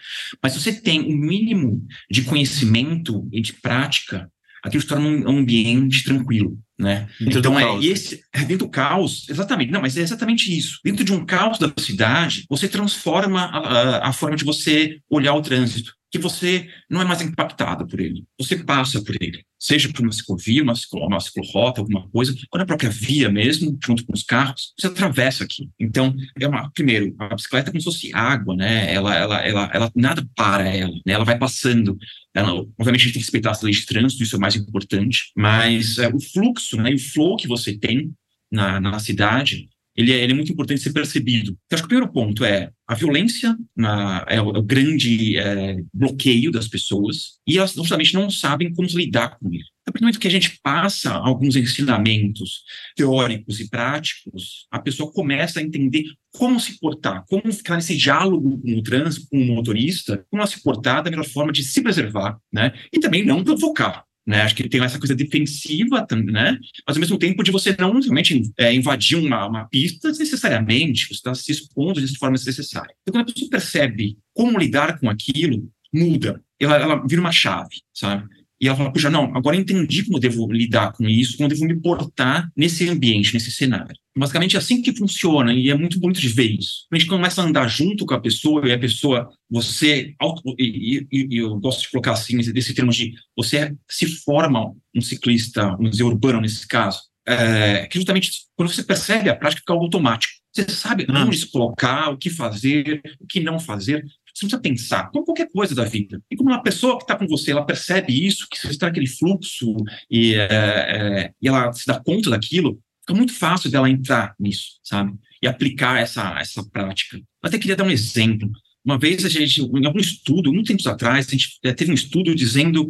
Mas 0.43 0.53
se 0.53 0.61
você 0.61 0.73
tem 0.73 1.03
um 1.03 1.17
mínimo 1.17 1.87
de 2.11 2.23
conhecimento 2.23 3.29
e 3.31 3.43
de 3.43 3.53
prática 3.53 4.31
aquilo 4.63 4.83
se 4.83 4.89
torna 4.89 5.07
um 5.07 5.39
ambiente 5.39 6.03
tranquilo, 6.03 6.59
né? 6.79 7.09
Dentro 7.19 7.39
então 7.39 7.59
é 7.59 7.63
caos. 7.63 7.85
esse 7.85 8.23
é 8.33 8.41
dentro 8.41 8.67
do 8.67 8.69
caos, 8.69 9.27
exatamente. 9.29 9.71
Não, 9.71 9.81
mas 9.81 9.97
é 9.97 10.03
exatamente 10.03 10.57
isso. 10.57 10.79
Dentro 10.85 11.05
de 11.05 11.13
um 11.13 11.25
caos 11.25 11.59
da 11.59 11.73
cidade, 11.79 12.45
você 12.49 12.69
transforma 12.69 13.43
a, 13.45 13.59
a, 13.59 14.09
a 14.09 14.13
forma 14.13 14.37
de 14.37 14.45
você 14.45 14.99
olhar 15.11 15.35
o 15.35 15.43
trânsito 15.43 15.95
que 16.17 16.23
você 16.23 16.69
não 16.91 17.03
é 17.03 17.05
mais 17.05 17.21
impactado 17.21 17.87
por 17.87 18.01
ele. 18.01 18.25
Você 18.39 18.57
passa 18.57 19.03
por 19.03 19.15
ele, 19.21 19.45
seja 19.59 19.93
por 19.93 20.03
uma 20.03 20.13
ciclovia, 20.13 20.63
uma, 20.63 20.75
ciclo, 20.75 21.07
uma 21.07 21.21
ciclorrota, 21.21 21.81
alguma 21.81 22.09
coisa, 22.09 22.35
ou 22.51 22.59
na 22.59 22.67
própria 22.67 22.91
via 22.91 23.29
mesmo, 23.29 23.79
junto 23.85 24.05
com 24.05 24.13
os 24.13 24.23
carros, 24.23 24.73
você 24.79 24.87
atravessa 24.87 25.45
aqui. 25.45 25.69
Então, 25.79 26.15
é 26.39 26.49
uma, 26.49 26.71
primeiro, 26.71 27.15
a 27.19 27.35
bicicleta 27.35 27.71
é 27.71 27.73
como 27.73 27.81
se 27.81 27.85
fosse 27.85 28.15
água, 28.15 28.57
né? 28.57 28.93
Ela, 28.93 29.15
ela, 29.15 29.47
ela, 29.47 29.71
ela 29.73 29.93
nada 29.95 30.27
para 30.35 30.67
ela, 30.69 30.95
né? 31.07 31.13
Ela 31.13 31.25
vai 31.25 31.39
passando. 31.39 31.97
Ela, 32.35 32.53
obviamente, 32.53 33.03
a 33.03 33.05
gente 33.05 33.05
tem 33.05 33.13
que 33.13 33.19
respeitar 33.27 33.51
as 33.51 33.63
leis 33.63 33.77
de 33.77 33.87
trânsito, 33.87 34.23
isso 34.23 34.37
é 34.37 34.39
o 34.39 34.41
mais 34.41 34.57
importante, 34.57 35.33
mas 35.37 35.99
é, 35.99 36.09
o 36.09 36.21
fluxo, 36.21 36.77
né? 36.77 36.91
E 36.91 36.95
o 36.95 36.99
flow 36.99 37.37
que 37.37 37.49
você 37.49 37.77
tem 37.77 38.13
na, 38.51 38.81
na 38.81 38.99
cidade 38.99 39.69
ele 39.97 40.13
é, 40.13 40.23
ele 40.23 40.33
é, 40.33 40.35
muito 40.35 40.53
importante 40.53 40.81
ser 40.81 40.93
percebido. 40.93 41.57
Então, 41.67 41.77
acho 41.77 41.83
que 41.83 41.87
o 41.87 41.89
primeiro 41.89 42.13
ponto 42.13 42.45
é 42.45 42.71
a 42.87 42.95
violência 42.95 43.57
na, 43.77 44.25
é, 44.29 44.41
o, 44.41 44.55
é, 44.55 44.59
o, 44.59 44.63
grande 44.63 45.37
é, 45.39 45.77
bloqueio 45.93 46.53
das 46.53 46.69
pessoas 46.69 47.39
e 47.47 47.59
elas 47.59 47.73
justamente 47.73 48.15
não 48.15 48.31
sabem 48.31 48.73
como 48.73 48.87
lidar 48.89 49.39
com 49.39 49.53
ele. 49.53 49.65
A 49.87 49.93
partir 49.93 50.01
do 50.01 50.05
momento 50.05 50.21
que 50.21 50.27
a 50.29 50.31
gente 50.31 50.59
passa 50.63 51.13
alguns 51.13 51.55
ensinamentos 51.55 52.63
teóricos 52.97 53.61
e 53.61 53.71
práticos, 53.71 54.67
a 54.71 54.81
pessoa 54.81 55.13
começa 55.13 55.61
a 55.61 55.63
entender 55.63 56.05
como 56.33 56.59
se 56.61 56.79
portar, 56.79 57.25
como 57.29 57.53
ficar 57.53 57.77
nesse 57.77 57.97
diálogo 57.97 58.61
com 58.61 58.73
o 58.73 58.83
trânsito, 58.83 59.29
com 59.31 59.41
o 59.41 59.55
motorista, 59.55 60.25
como 60.29 60.47
se 60.47 60.63
portar 60.63 61.03
da 61.03 61.11
melhor 61.11 61.25
forma 61.25 61.53
de 61.53 61.63
se 61.63 61.81
preservar, 61.83 62.37
né? 62.53 62.73
E 62.93 62.99
também 62.99 63.25
não 63.25 63.45
provocar. 63.45 64.05
Né? 64.27 64.43
Acho 64.43 64.57
que 64.57 64.69
tem 64.69 64.83
essa 64.83 64.99
coisa 64.99 65.15
defensiva, 65.15 66.05
né? 66.11 66.59
mas 66.87 66.97
ao 66.97 67.01
mesmo 67.01 67.17
tempo 67.17 67.45
de 67.45 67.53
você 67.53 67.77
não 67.79 68.01
realmente 68.01 68.51
é, 68.59 68.75
invadir 68.75 69.17
uma, 69.17 69.47
uma 69.47 69.69
pista 69.69 70.09
desnecessariamente, 70.09 71.07
você 71.07 71.15
está 71.15 71.35
se 71.35 71.53
expondo 71.53 72.05
de 72.05 72.19
forma 72.19 72.37
desnecessária. 72.37 72.93
Então, 73.03 73.13
quando 73.13 73.31
a 73.31 73.33
pessoa 73.33 73.51
percebe 73.51 74.19
como 74.35 74.59
lidar 74.59 74.99
com 74.99 75.09
aquilo, 75.09 75.71
muda, 75.95 76.43
ela, 76.59 76.77
ela 76.77 77.07
vira 77.07 77.21
uma 77.21 77.31
chave, 77.31 77.83
sabe? 77.95 78.29
E 78.61 78.69
ela 78.69 78.77
fala, 78.77 78.93
puxa, 78.93 79.11
não, 79.11 79.37
agora 79.37 79.57
entendi 79.57 80.05
como 80.05 80.17
eu 80.17 80.21
devo 80.21 80.51
lidar 80.51 80.93
com 80.93 81.07
isso, 81.07 81.37
como 81.37 81.49
eu 81.49 81.55
devo 81.55 81.67
me 81.67 81.81
portar 81.81 82.51
nesse 82.57 82.89
ambiente, 82.89 83.35
nesse 83.35 83.51
cenário. 83.51 83.95
Basicamente 84.17 84.57
é 84.57 84.59
assim 84.59 84.81
que 84.81 84.97
funciona, 84.97 85.53
e 85.53 85.69
é 85.69 85.75
muito 85.75 86.01
bonito 86.01 86.21
de 86.21 86.29
ver 86.29 86.51
isso. 86.59 86.87
A 86.91 86.97
gente 86.97 87.09
começa 87.09 87.43
a 87.43 87.45
andar 87.45 87.69
junto 87.69 88.07
com 88.07 88.15
a 88.15 88.21
pessoa, 88.21 88.67
e 88.67 88.73
a 88.73 88.79
pessoa, 88.79 89.29
você, 89.51 90.15
e, 90.59 91.07
e, 91.13 91.29
e 91.31 91.39
eu 91.39 91.55
gosto 91.57 91.83
de 91.83 91.91
colocar 91.91 92.13
assim, 92.13 92.39
desse 92.39 92.75
termo 92.75 92.91
de, 92.91 93.13
você 93.37 93.75
se 93.91 94.07
forma 94.07 94.75
um 94.95 95.01
ciclista, 95.03 95.77
um 95.79 95.91
dizer, 95.91 96.05
urbano 96.05 96.41
nesse 96.41 96.67
caso, 96.67 97.01
é, 97.27 97.87
que 97.87 97.99
justamente 97.99 98.31
quando 98.55 98.73
você 98.73 98.83
percebe 98.83 99.29
a 99.29 99.35
prática 99.35 99.61
fica 99.61 99.73
automático. 99.73 100.33
Você 100.55 100.71
sabe 100.71 101.07
onde 101.11 101.37
se 101.37 101.51
colocar, 101.51 102.09
o 102.11 102.17
que 102.17 102.31
fazer, 102.31 103.03
o 103.21 103.27
que 103.27 103.41
não 103.41 103.59
fazer. 103.59 104.03
Você 104.37 104.41
precisa 104.41 104.61
pensar, 104.61 105.11
como 105.11 105.25
qualquer 105.25 105.49
coisa 105.51 105.75
da 105.75 105.85
vida. 105.85 106.23
E 106.31 106.37
como 106.37 106.51
uma 106.51 106.63
pessoa 106.63 106.99
que 106.99 107.05
está 107.05 107.17
com 107.17 107.27
você, 107.27 107.53
ela 107.53 107.65
percebe 107.65 108.13
isso, 108.13 108.47
que 108.51 108.59
você 108.59 108.69
está 108.69 108.87
naquele 108.87 109.07
fluxo 109.07 109.75
e, 110.11 110.35
é, 110.35 110.45
é, 110.51 111.33
e 111.41 111.49
ela 111.49 111.73
se 111.73 111.87
dá 111.87 111.99
conta 111.99 112.29
daquilo, 112.29 112.79
fica 113.01 113.15
muito 113.15 113.33
fácil 113.33 113.71
dela 113.71 113.89
entrar 113.89 114.35
nisso, 114.39 114.79
sabe? 114.85 115.15
E 115.43 115.47
aplicar 115.47 115.99
essa, 115.99 116.39
essa 116.39 116.63
prática. 116.69 117.17
Eu 117.17 117.25
até 117.45 117.59
queria 117.59 117.77
dar 117.77 117.85
um 117.85 117.91
exemplo. 117.91 118.51
Uma 118.85 118.99
vez 118.99 119.25
a 119.25 119.31
gente, 119.31 119.63
em 119.63 119.87
algum 119.87 119.99
estudo, 119.99 120.53
muito 120.53 120.69
tempos 120.69 120.87
atrás, 120.87 121.27
a 121.29 121.31
gente 121.31 121.59
é, 121.65 121.73
teve 121.73 121.91
um 121.91 121.95
estudo 121.95 122.35
dizendo 122.35 122.87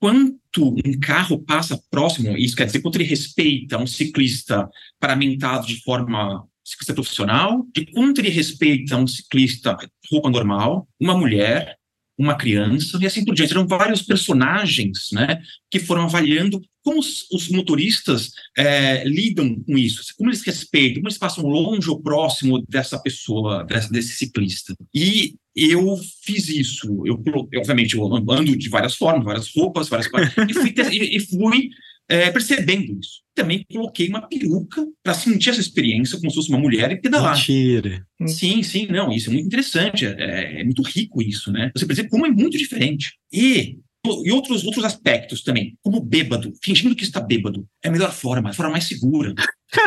quanto 0.00 0.74
um 0.84 1.00
carro 1.00 1.38
passa 1.38 1.80
próximo, 1.88 2.36
isso 2.36 2.56
quer 2.56 2.66
dizer, 2.66 2.80
quanto 2.80 2.96
ele 2.96 3.04
respeita 3.04 3.78
um 3.78 3.86
ciclista 3.86 4.68
paramentado 4.98 5.64
de 5.64 5.80
forma 5.82 6.44
ciclista 6.68 6.94
profissional, 6.94 7.66
de 7.74 7.86
quanto 7.86 8.20
ele 8.20 8.28
respeita 8.28 8.96
um 8.96 9.06
ciclista 9.06 9.76
roupa 10.10 10.30
normal, 10.30 10.88
uma 11.00 11.16
mulher, 11.16 11.76
uma 12.18 12.34
criança 12.34 12.98
e 13.00 13.06
assim 13.06 13.24
por 13.24 13.34
diante. 13.34 13.52
Eram 13.52 13.66
vários 13.66 14.02
personagens 14.02 15.08
né, 15.12 15.40
que 15.70 15.78
foram 15.78 16.02
avaliando 16.02 16.60
como 16.82 16.98
os, 16.98 17.26
os 17.30 17.48
motoristas 17.48 18.32
é, 18.56 19.04
lidam 19.04 19.62
com 19.62 19.78
isso, 19.78 20.02
como 20.16 20.30
eles 20.30 20.42
respeitam, 20.42 20.96
como 20.96 21.08
eles 21.08 21.18
passam 21.18 21.46
longe 21.46 21.88
ou 21.88 22.02
próximo 22.02 22.64
dessa 22.68 22.98
pessoa, 22.98 23.64
desse, 23.64 23.92
desse 23.92 24.12
ciclista. 24.16 24.74
E 24.92 25.36
eu 25.54 25.98
fiz 26.24 26.48
isso. 26.48 27.02
Eu, 27.06 27.22
obviamente, 27.56 27.96
eu 27.96 28.04
ando 28.04 28.56
de 28.56 28.68
várias 28.68 28.94
formas, 28.94 29.24
várias 29.24 29.54
roupas, 29.54 29.88
várias 29.88 30.08
e 30.48 30.54
fui, 30.54 30.74
e 30.90 31.20
fui 31.20 31.68
é, 32.08 32.30
percebendo 32.30 32.98
isso. 32.98 33.22
Também 33.34 33.64
coloquei 33.70 34.08
uma 34.08 34.26
peruca 34.26 34.84
para 35.02 35.14
sentir 35.14 35.50
essa 35.50 35.60
experiência 35.60 36.18
como 36.18 36.30
se 36.30 36.36
fosse 36.36 36.48
uma 36.48 36.58
mulher 36.58 36.90
e 36.90 37.00
pedalar. 37.00 37.36
Mentira. 37.36 38.04
Sim, 38.26 38.62
sim, 38.62 38.86
não, 38.86 39.12
isso 39.12 39.30
é 39.30 39.32
muito 39.32 39.46
interessante, 39.46 40.06
é, 40.06 40.60
é 40.60 40.64
muito 40.64 40.82
rico 40.82 41.22
isso, 41.22 41.52
né? 41.52 41.70
Você 41.76 41.86
percebe 41.86 42.08
como 42.08 42.26
é 42.26 42.30
muito 42.30 42.58
diferente. 42.58 43.12
E 43.32 43.78
e 44.24 44.32
outros, 44.32 44.64
outros 44.64 44.84
aspectos 44.84 45.42
também, 45.42 45.76
como 45.82 46.00
bêbado, 46.00 46.52
fingindo 46.62 46.94
que 46.94 47.04
está 47.04 47.20
bêbado, 47.20 47.66
é 47.82 47.88
a 47.88 47.90
melhor 47.90 48.12
forma, 48.12 48.50
a 48.50 48.52
forma 48.52 48.72
mais 48.72 48.84
segura. 48.84 49.34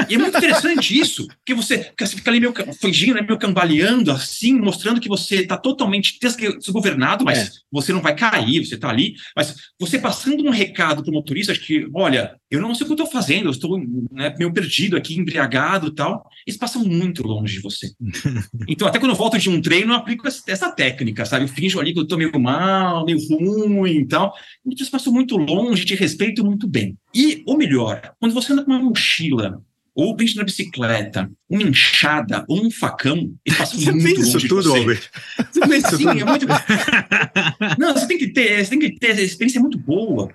E 0.08 0.14
é 0.14 0.18
muito 0.18 0.38
interessante 0.38 0.98
isso, 0.98 1.28
porque 1.28 1.56
você, 1.56 1.92
você 2.00 2.16
fica 2.16 2.30
ali 2.30 2.40
meio 2.40 2.54
fingindo, 2.80 3.16
né, 3.16 3.22
meio 3.22 3.40
cambaleando, 3.40 4.12
assim, 4.12 4.54
mostrando 4.54 5.02
que 5.02 5.10
você 5.10 5.38
está 5.38 5.58
totalmente 5.58 6.20
desgovernado, 6.22 7.26
mas 7.26 7.40
é. 7.40 7.50
você 7.72 7.92
não 7.92 8.02
vai 8.02 8.16
cair, 8.16 8.64
você 8.64 8.76
está 8.76 8.90
ali. 8.90 9.16
Mas 9.36 9.56
você 9.80 9.98
passando 9.98 10.46
um 10.46 10.52
recado 10.52 11.02
para 11.02 11.10
o 11.10 11.14
motorista, 11.14 11.52
acho 11.52 11.62
que, 11.62 11.88
olha, 11.96 12.36
eu 12.50 12.62
não 12.62 12.76
sei 12.76 12.84
o 12.84 12.88
que 12.88 12.92
eu 12.92 13.06
estou 13.06 13.12
fazendo, 13.12 13.46
eu 13.46 13.52
estou 13.52 13.80
né, 14.12 14.34
meio 14.38 14.54
perdido 14.54 14.96
aqui, 14.96 15.18
embriagado 15.18 15.88
e 15.88 15.96
tal. 15.96 16.30
Eles 16.46 16.60
passam 16.60 16.84
muito 16.84 17.24
longe 17.24 17.56
de 17.56 17.62
você. 17.62 17.92
então, 18.68 18.88
até 18.88 19.00
quando 19.00 19.12
eu 19.12 19.18
volto 19.18 19.40
de 19.40 19.50
um 19.50 19.60
treino, 19.60 19.94
eu 19.94 19.98
aplico 19.98 20.28
essa 20.28 20.72
técnica, 20.72 21.26
sabe? 21.26 21.46
Eu 21.46 21.50
finjo 21.50 21.80
ali 21.80 21.92
que 21.92 22.00
eu 22.00 22.04
estou 22.04 22.20
meio 22.20 22.40
mal, 22.40 23.04
meio 23.04 23.18
ruim 23.28 23.98
e 23.98 24.08
tal. 24.08 24.32
Eles 24.64 24.90
passam 24.90 25.12
muito 25.12 25.38
longe, 25.38 25.86
te 25.86 25.96
respeito 25.96 26.46
muito 26.46 26.68
bem. 26.68 26.96
E, 27.16 27.44
ou 27.48 27.58
melhor, 27.58 28.14
quando 28.20 28.34
você 28.34 28.54
anda 28.54 28.64
com 28.64 28.72
uma 28.72 28.80
mochila 28.80 29.64
ou 29.96 30.16
pente 30.16 30.36
na 30.36 30.44
bicicleta, 30.44 31.30
uma 31.50 31.64
enxada 31.64 32.46
ou 32.48 32.66
um 32.66 32.72
facão, 32.72 33.34
eles 33.46 33.58
passam 33.58 33.80
você 33.80 33.92
muito 33.92 34.22
longe 34.22 34.38
isso 34.38 34.48
tudo, 34.48 34.74
Albert? 34.74 35.10
Você 35.52 35.68
fez 35.68 35.84
isso 35.84 35.98
Sim, 35.98 36.04
tudo? 36.06 36.20
é 36.20 36.26
muito... 36.26 36.48
Não, 37.78 37.94
você 37.94 38.08
tem 38.08 38.18
que 38.18 38.28
ter, 38.28 38.64
você 38.64 38.70
tem 38.70 38.80
que 38.80 38.98
ter, 38.98 39.12
a 39.12 39.22
experiência 39.22 39.60
é 39.60 39.62
muito 39.62 39.78
boa. 39.78 40.30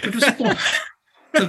Porque 0.00 0.18
você 0.18 0.32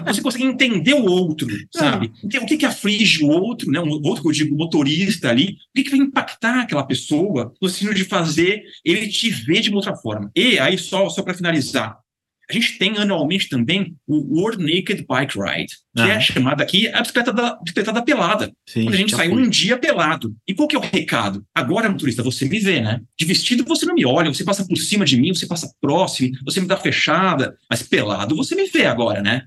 você 0.05 0.21
consegue 0.21 0.43
entender 0.43 0.93
o 0.93 1.05
outro, 1.05 1.47
sabe? 1.73 2.11
O 2.23 2.45
que, 2.45 2.57
que 2.57 2.65
aflige 2.65 3.23
o 3.23 3.27
outro, 3.27 3.71
né? 3.71 3.79
O 3.79 3.87
outro 3.87 4.21
que 4.21 4.27
eu 4.27 4.33
digo, 4.33 4.55
motorista 4.55 5.29
ali, 5.29 5.53
o 5.53 5.57
que, 5.75 5.83
que 5.83 5.89
vai 5.89 5.99
impactar 5.99 6.61
aquela 6.61 6.83
pessoa 6.83 7.53
no 7.61 7.69
sentido 7.69 7.93
de 7.93 8.03
fazer 8.03 8.61
ele 8.83 9.07
te 9.07 9.29
ver 9.29 9.61
de 9.61 9.69
uma 9.69 9.77
outra 9.77 9.95
forma. 9.95 10.29
E 10.35 10.59
aí, 10.59 10.77
só, 10.77 11.09
só 11.09 11.21
para 11.23 11.33
finalizar, 11.33 11.97
a 12.49 12.53
gente 12.53 12.79
tem 12.79 12.97
anualmente 12.97 13.47
também 13.47 13.95
o 14.07 14.39
World 14.39 14.63
Naked 14.63 15.05
Bike 15.07 15.37
Ride, 15.39 15.73
que 15.95 16.01
é 16.01 16.19
chamada 16.19 16.63
aqui 16.63 16.87
a 16.87 17.01
bicicleta 17.01 17.31
da, 17.31 17.55
bicicleta 17.61 17.93
da 17.93 18.01
pelada. 18.01 18.51
Sim, 18.67 18.85
quando 18.85 18.95
a 18.95 18.97
gente 18.97 19.15
sai 19.15 19.29
um 19.29 19.47
dia 19.47 19.77
pelado. 19.77 20.35
E 20.47 20.55
qual 20.55 20.67
que 20.67 20.75
é 20.75 20.79
o 20.79 20.81
recado? 20.81 21.45
Agora, 21.53 21.89
motorista, 21.89 22.23
você 22.23 22.45
me 22.45 22.59
vê, 22.59 22.81
né? 22.81 23.01
De 23.17 23.25
vestido 23.25 23.63
você 23.65 23.85
não 23.85 23.93
me 23.93 24.03
olha, 24.03 24.33
você 24.33 24.43
passa 24.43 24.65
por 24.65 24.77
cima 24.77 25.05
de 25.05 25.19
mim, 25.21 25.31
você 25.31 25.45
passa 25.45 25.71
próximo, 25.79 26.31
você 26.43 26.59
me 26.59 26.67
dá 26.67 26.75
fechada, 26.75 27.55
mas 27.69 27.83
pelado 27.83 28.35
você 28.35 28.55
me 28.55 28.65
vê 28.65 28.87
agora, 28.87 29.21
né? 29.21 29.43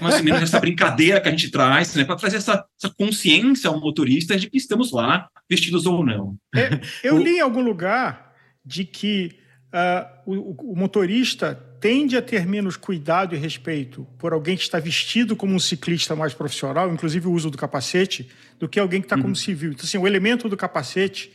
Mais 0.00 0.16
ou 0.16 0.24
menos 0.24 0.40
essa 0.40 0.58
brincadeira 0.58 1.20
que 1.20 1.28
a 1.28 1.30
gente 1.30 1.50
traz, 1.50 1.94
né? 1.94 2.04
Para 2.04 2.16
trazer 2.16 2.38
essa, 2.38 2.64
essa 2.82 2.92
consciência 2.96 3.68
ao 3.68 3.78
motorista 3.78 4.34
de 4.34 4.48
que 4.48 4.56
estamos 4.56 4.92
lá, 4.92 5.28
vestidos 5.48 5.84
ou 5.84 6.02
não. 6.02 6.36
É, 6.54 6.80
eu 7.02 7.18
li 7.18 7.36
em 7.36 7.40
algum 7.40 7.60
lugar 7.60 8.34
de 8.64 8.84
que 8.84 9.38
uh, 9.74 10.32
o, 10.32 10.72
o 10.72 10.76
motorista 10.76 11.65
tende 11.80 12.16
a 12.16 12.22
ter 12.22 12.46
menos 12.46 12.76
cuidado 12.76 13.34
e 13.34 13.38
respeito 13.38 14.06
por 14.18 14.32
alguém 14.32 14.56
que 14.56 14.62
está 14.62 14.78
vestido 14.78 15.36
como 15.36 15.54
um 15.54 15.58
ciclista 15.58 16.16
mais 16.16 16.34
profissional, 16.34 16.92
inclusive 16.92 17.26
o 17.26 17.32
uso 17.32 17.50
do 17.50 17.58
capacete, 17.58 18.28
do 18.58 18.68
que 18.68 18.78
alguém 18.78 19.00
que 19.00 19.06
está 19.06 19.16
uhum. 19.16 19.22
como 19.22 19.36
civil. 19.36 19.70
Então, 19.70 19.84
assim, 19.84 19.98
o 19.98 20.06
elemento 20.06 20.48
do 20.48 20.56
capacete 20.56 21.32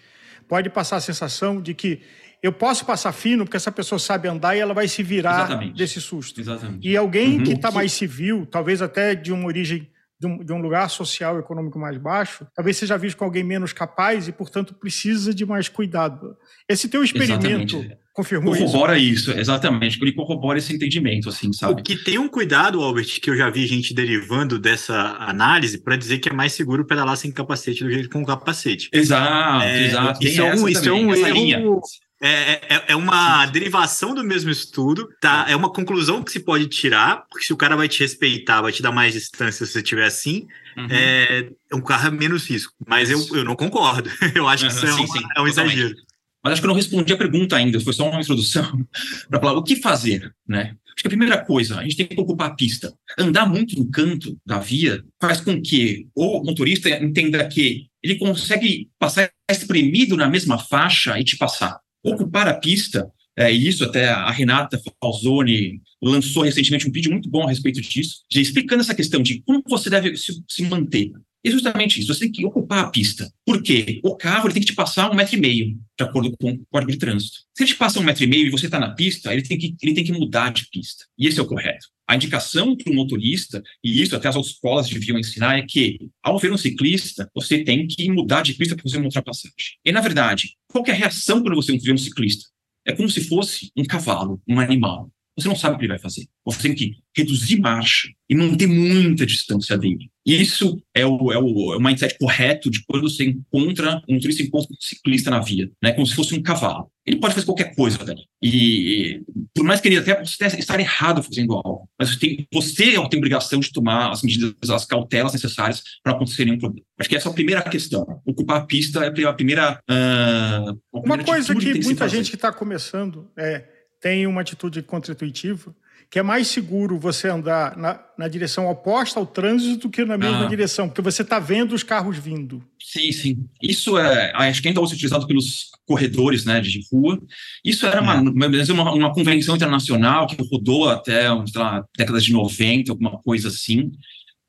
pode 0.48 0.70
passar 0.70 0.98
a 0.98 1.02
sensação 1.02 1.62
de 1.62 1.74
que 1.74 2.02
eu 2.42 2.52
posso 2.52 2.86
passar 2.86 3.12
fino 3.12 3.46
porque 3.46 3.58
essa 3.58 3.72
pessoa 3.72 4.00
sabe 4.00 4.28
andar 4.28 4.56
e 4.56 4.60
ela 4.60 4.74
vai 4.74 4.88
se 4.88 5.04
virar 5.04 5.46
Exatamente. 5.46 5.78
desse 5.78 6.02
susto. 6.02 6.42
Exatamente. 6.42 6.88
E 6.88 6.98
alguém 6.98 7.38
uhum. 7.38 7.44
que 7.44 7.54
está 7.54 7.70
mais 7.72 7.92
civil, 7.92 8.48
talvez 8.50 8.82
até 8.82 9.14
de 9.14 9.32
uma 9.32 9.46
origem 9.46 9.88
de 10.22 10.28
um, 10.28 10.38
de 10.38 10.54
um, 10.54 10.62
lugar 10.62 10.88
social 10.88 11.36
e 11.36 11.40
econômico 11.40 11.80
mais 11.80 11.98
baixo, 11.98 12.46
talvez 12.56 12.78
seja 12.78 12.96
visto 12.96 13.18
como 13.18 13.30
alguém 13.30 13.44
menos 13.44 13.74
capaz 13.74 14.28
e, 14.28 14.32
portanto, 14.32 14.76
precisa 14.76 15.34
de 15.34 15.48
mais 15.48 15.68
cuidado. 15.68 16.38
Esse 16.70 16.88
teu 16.88 17.04
experimento 17.04 17.48
exatamente. 17.48 17.98
confirmou 18.14 18.56
corrobora 18.56 19.00
isso? 19.00 19.32
isso? 19.32 19.40
exatamente. 19.40 19.98
Ele 20.00 20.14
corrobora 20.14 20.60
esse 20.60 20.76
entendimento, 20.76 21.28
assim, 21.28 21.52
sabe? 21.52 21.82
O 21.82 21.84
que 21.84 21.96
tem 21.96 22.20
um 22.20 22.28
cuidado, 22.28 22.82
Albert, 22.82 23.20
que 23.20 23.32
eu 23.32 23.36
já 23.36 23.50
vi 23.50 23.66
gente 23.66 23.96
derivando 23.96 24.60
dessa 24.60 25.16
análise 25.18 25.80
para 25.80 25.96
dizer 25.96 26.20
que 26.20 26.30
é 26.30 26.34
mais 26.34 26.54
seguro 26.54 26.86
pedalar 26.86 27.18
sem 27.18 27.32
capacete 27.32 27.84
do 27.84 27.90
que 27.90 28.08
com 28.08 28.24
capacete. 28.24 28.90
Exato, 28.94 29.64
é, 29.64 29.88
exato. 29.88 30.24
Isso 30.24 30.40
é, 30.40 30.56
um, 30.56 30.70
isso 30.70 30.88
é 30.88 30.94
um 30.94 31.16
erro 31.16 31.82
é, 32.22 32.30
é, 32.30 32.62
é, 32.70 32.84
é 32.90 32.96
uma 32.96 33.48
derivação 33.48 34.14
do 34.14 34.24
mesmo 34.24 34.52
estudo, 34.52 35.10
tá? 35.20 35.48
É 35.50 35.56
uma 35.56 35.74
conclusão 35.74 36.22
que 36.22 36.32
se 36.32 36.40
pode 36.40 36.68
tirar, 36.68 37.26
porque 37.28 37.46
se 37.46 37.52
o 37.52 37.58
cara 37.58 37.76
vai 37.76 37.88
te 37.88 38.00
respeitar, 38.02 38.62
vai 38.62 38.72
te 38.72 38.84
dar 38.84 38.92
mais 38.92 39.14
distância 39.14 39.66
se 39.66 39.72
você 39.72 39.80
estiver 39.80 40.06
assim, 40.06 40.48
uhum. 40.78 40.88
é, 40.92 41.50
um 41.74 41.82
carro 41.82 42.10
é 42.10 42.12
menos 42.12 42.48
risco. 42.48 42.74
Mas 42.88 43.10
eu, 43.10 43.20
eu 43.36 43.44
não 43.44 43.56
concordo. 43.56 44.10
Eu 44.36 44.48
acho 44.48 44.68
que 44.68 44.72
isso 44.72 44.86
é, 44.86 44.92
sim, 44.92 45.04
uma, 45.04 45.08
sim, 45.08 45.24
é 45.36 45.42
um 45.42 45.48
exagero. 45.48 45.96
Mas 46.44 46.54
acho 46.54 46.62
que 46.62 46.66
eu 46.66 46.70
não 46.70 46.76
respondi 46.76 47.14
a 47.14 47.18
pergunta 47.18 47.56
ainda, 47.56 47.80
foi 47.80 47.94
só 47.94 48.10
uma 48.10 48.20
introdução 48.20 48.88
para 49.30 49.40
falar 49.40 49.60
o 49.60 49.64
que 49.64 49.76
fazer, 49.76 50.34
né? 50.48 50.76
Acho 50.88 51.04
que 51.04 51.08
a 51.08 51.10
primeira 51.10 51.44
coisa, 51.44 51.80
a 51.80 51.84
gente 51.84 51.96
tem 51.96 52.08
que 52.08 52.20
ocupar 52.20 52.50
a 52.50 52.56
pista. 52.56 52.94
Andar 53.18 53.48
muito 53.48 53.78
no 53.78 53.90
canto 53.90 54.38
da 54.46 54.60
via 54.60 55.04
faz 55.20 55.40
com 55.40 55.62
que 55.62 56.08
o 56.16 56.44
motorista 56.44 56.90
entenda 56.90 57.48
que 57.48 57.88
ele 58.04 58.18
consegue 58.18 58.90
passar 59.00 59.30
espremido 59.50 60.18
na 60.18 60.28
mesma 60.28 60.58
faixa 60.58 61.20
e 61.20 61.24
te 61.24 61.38
passar 61.38 61.80
ocupar 62.04 62.48
a 62.48 62.54
pista, 62.54 63.12
é, 63.38 63.52
e 63.52 63.68
isso 63.68 63.84
até 63.84 64.10
a 64.10 64.30
Renata 64.30 64.82
Falzoni 65.02 65.82
lançou 66.02 66.44
recentemente 66.44 66.88
um 66.88 66.92
vídeo 66.92 67.12
muito 67.12 67.30
bom 67.30 67.44
a 67.44 67.50
respeito 67.50 67.80
disso, 67.82 68.22
de 68.30 68.42
explicando 68.42 68.82
essa 68.82 68.96
questão 68.96 69.22
de 69.22 69.42
como 69.42 69.64
você 69.68 69.90
deve 69.90 70.16
se, 70.18 70.44
se 70.48 70.64
manter. 70.64 71.12
É 71.44 71.50
justamente 71.50 72.00
isso, 72.00 72.14
você 72.14 72.22
tem 72.22 72.32
que 72.32 72.46
ocupar 72.46 72.86
a 72.86 72.90
pista. 72.90 73.32
Por 73.44 73.64
quê? 73.64 74.00
O 74.04 74.16
carro 74.16 74.46
ele 74.46 74.54
tem 74.54 74.62
que 74.62 74.68
te 74.68 74.76
passar 74.76 75.10
um 75.10 75.16
metro 75.16 75.36
e 75.36 75.40
meio, 75.40 75.80
de 75.98 76.04
acordo 76.04 76.36
com 76.38 76.52
o 76.52 76.66
código 76.70 76.92
de 76.92 77.00
trânsito. 77.00 77.38
Se 77.56 77.64
ele 77.64 77.72
te 77.72 77.78
passa 77.78 78.00
um 78.00 78.04
metro 78.04 78.24
e 78.24 78.28
meio 78.28 78.46
e 78.46 78.52
você 78.52 78.66
está 78.68 78.80
na 78.80 78.92
pista, 78.94 79.34
ele 79.34 79.42
tem, 79.42 79.58
que, 79.58 79.76
ele 79.82 79.96
tem 79.96 80.04
que 80.04 80.12
mudar 80.12 80.52
de 80.52 80.68
pista. 80.70 81.06
E 81.18 81.28
esse 81.28 81.40
é 81.40 81.42
o 81.42 81.48
correto. 81.48 81.88
A 82.12 82.16
indicação 82.16 82.76
para 82.76 82.92
o 82.92 82.94
motorista, 82.94 83.64
e 83.82 84.02
isso 84.02 84.14
até 84.14 84.28
as 84.28 84.36
escolas 84.36 84.90
deviam 84.90 85.18
ensinar, 85.18 85.58
é 85.58 85.62
que, 85.62 85.98
ao 86.22 86.38
ver 86.38 86.52
um 86.52 86.58
ciclista, 86.58 87.32
você 87.34 87.64
tem 87.64 87.88
que 87.88 88.12
mudar 88.12 88.42
de 88.42 88.54
pista 88.54 88.76
para 88.76 88.84
fazer 88.84 88.98
uma 88.98 89.06
ultrapassagem. 89.06 89.78
E, 89.86 89.94
na 89.94 90.02
verdade, 90.02 90.58
qual 90.68 90.84
é 90.88 90.92
a 90.92 90.94
reação 90.94 91.42
quando 91.42 91.56
você 91.56 91.78
vê 91.78 91.94
um 91.94 91.98
ciclista? 91.98 92.50
É 92.86 92.92
como 92.94 93.10
se 93.10 93.24
fosse 93.24 93.72
um 93.78 93.86
cavalo, 93.86 94.42
um 94.46 94.60
animal. 94.60 95.10
Você 95.38 95.48
não 95.48 95.56
sabe 95.56 95.76
o 95.76 95.78
que 95.78 95.86
ele 95.86 95.94
vai 95.94 96.00
fazer. 96.00 96.28
Você 96.46 96.62
tem 96.62 96.76
que 96.76 96.96
reduzir 97.16 97.60
marcha 97.60 98.10
e 98.30 98.36
manter 98.36 98.68
muita 98.68 99.26
distância 99.26 99.78
dele. 99.78 100.10
Isso 100.26 100.82
é 100.94 101.06
o, 101.06 101.32
é 101.32 101.38
o, 101.38 101.74
é 101.74 101.78
o 101.78 101.80
mindset 101.80 102.18
correto 102.20 102.70
de 102.70 102.84
quando 102.86 103.10
você 103.10 103.26
encontra 103.26 104.02
um 104.08 104.20
turista 104.20 104.44
encontra 104.44 104.72
um 104.72 104.78
ciclista 104.80 105.32
na 105.32 105.40
via, 105.40 105.70
né? 105.82 105.94
Como 105.94 106.06
se 106.06 106.16
fosse 106.16 106.34
um 106.36 106.42
cavalo. 106.42 106.92
Ele 107.06 107.18
pode 107.18 107.34
fazer 107.34 107.46
qualquer 107.46 107.76
coisa 107.76 107.98
dali. 107.98 108.22
E 108.42 109.22
por 109.56 109.66
mais 109.66 109.82
que 109.82 109.88
ele 109.88 109.98
até 109.98 110.14
possa 110.14 110.46
estar 110.48 110.80
errado 110.80 111.24
fazendo 111.24 111.54
algo, 111.54 111.90
mas 112.00 112.10
você 112.10 112.20
tem, 112.20 112.48
você 112.54 112.74
tem 113.10 113.18
obrigação 113.18 113.60
de 113.60 113.72
tomar 113.72 114.12
as 114.12 114.22
medidas, 114.22 114.70
as 114.70 114.86
cautelas 114.86 115.34
necessárias 115.34 115.82
para 116.04 116.14
acontecer 116.14 116.46
nenhum 116.46 116.60
problema. 116.60 116.86
Acho 117.00 117.10
que 117.10 117.16
essa 117.16 117.30
é 117.30 117.32
a 117.32 117.36
primeira 117.36 117.62
questão. 117.64 118.06
Ocupar 118.26 118.62
a 118.62 118.66
pista 118.66 119.04
é 119.04 119.24
a 119.24 119.34
primeira. 119.34 119.82
Uh, 119.90 120.70
a 120.70 121.02
primeira 121.02 121.04
Uma 121.04 121.24
coisa 121.24 121.56
que, 121.56 121.74
que 121.74 121.84
muita 121.84 122.08
gente 122.08 122.30
que 122.30 122.36
está 122.36 122.52
começando 122.54 123.30
é 123.36 123.81
tem 124.02 124.26
uma 124.26 124.42
atitude 124.42 124.82
contra-intuitiva, 124.82 125.74
que 126.10 126.20
é 126.20 126.24
mais 126.24 126.48
seguro 126.48 127.00
você 127.00 127.30
andar 127.30 127.78
na, 127.78 127.98
na 128.18 128.28
direção 128.28 128.68
oposta 128.70 129.18
ao 129.18 129.26
trânsito 129.26 129.88
do 129.88 129.90
que 129.90 130.04
na 130.04 130.18
mesma 130.18 130.46
ah. 130.46 130.50
direção, 130.50 130.90
porque 130.90 131.02
você 131.02 131.22
está 131.22 131.40
vendo 131.40 131.74
os 131.74 131.84
carros 131.84 132.18
vindo. 132.18 132.62
Sim, 132.78 133.12
sim. 133.14 133.46
Isso 133.62 133.98
é, 133.98 134.34
acho 134.36 134.62
que 134.62 134.68
ainda 134.68 134.82
hoje 134.82 134.96
utilizado 134.96 135.26
pelos 135.26 135.70
corredores 135.86 136.44
né, 136.44 136.60
de 136.60 136.82
rua. 136.92 137.22
Isso 137.64 137.86
era 137.86 138.02
uma, 138.02 138.16
é. 138.16 138.72
uma, 138.74 138.92
uma 138.92 139.14
convenção 139.14 139.56
internacional 139.56 140.28
que 140.28 140.36
rodou 140.52 140.90
até, 140.90 141.28
sei 141.48 141.62
lá, 141.62 141.86
décadas 141.98 142.26
de 142.26 142.34
90, 142.34 142.92
alguma 142.92 143.18
coisa 143.20 143.48
assim 143.48 143.92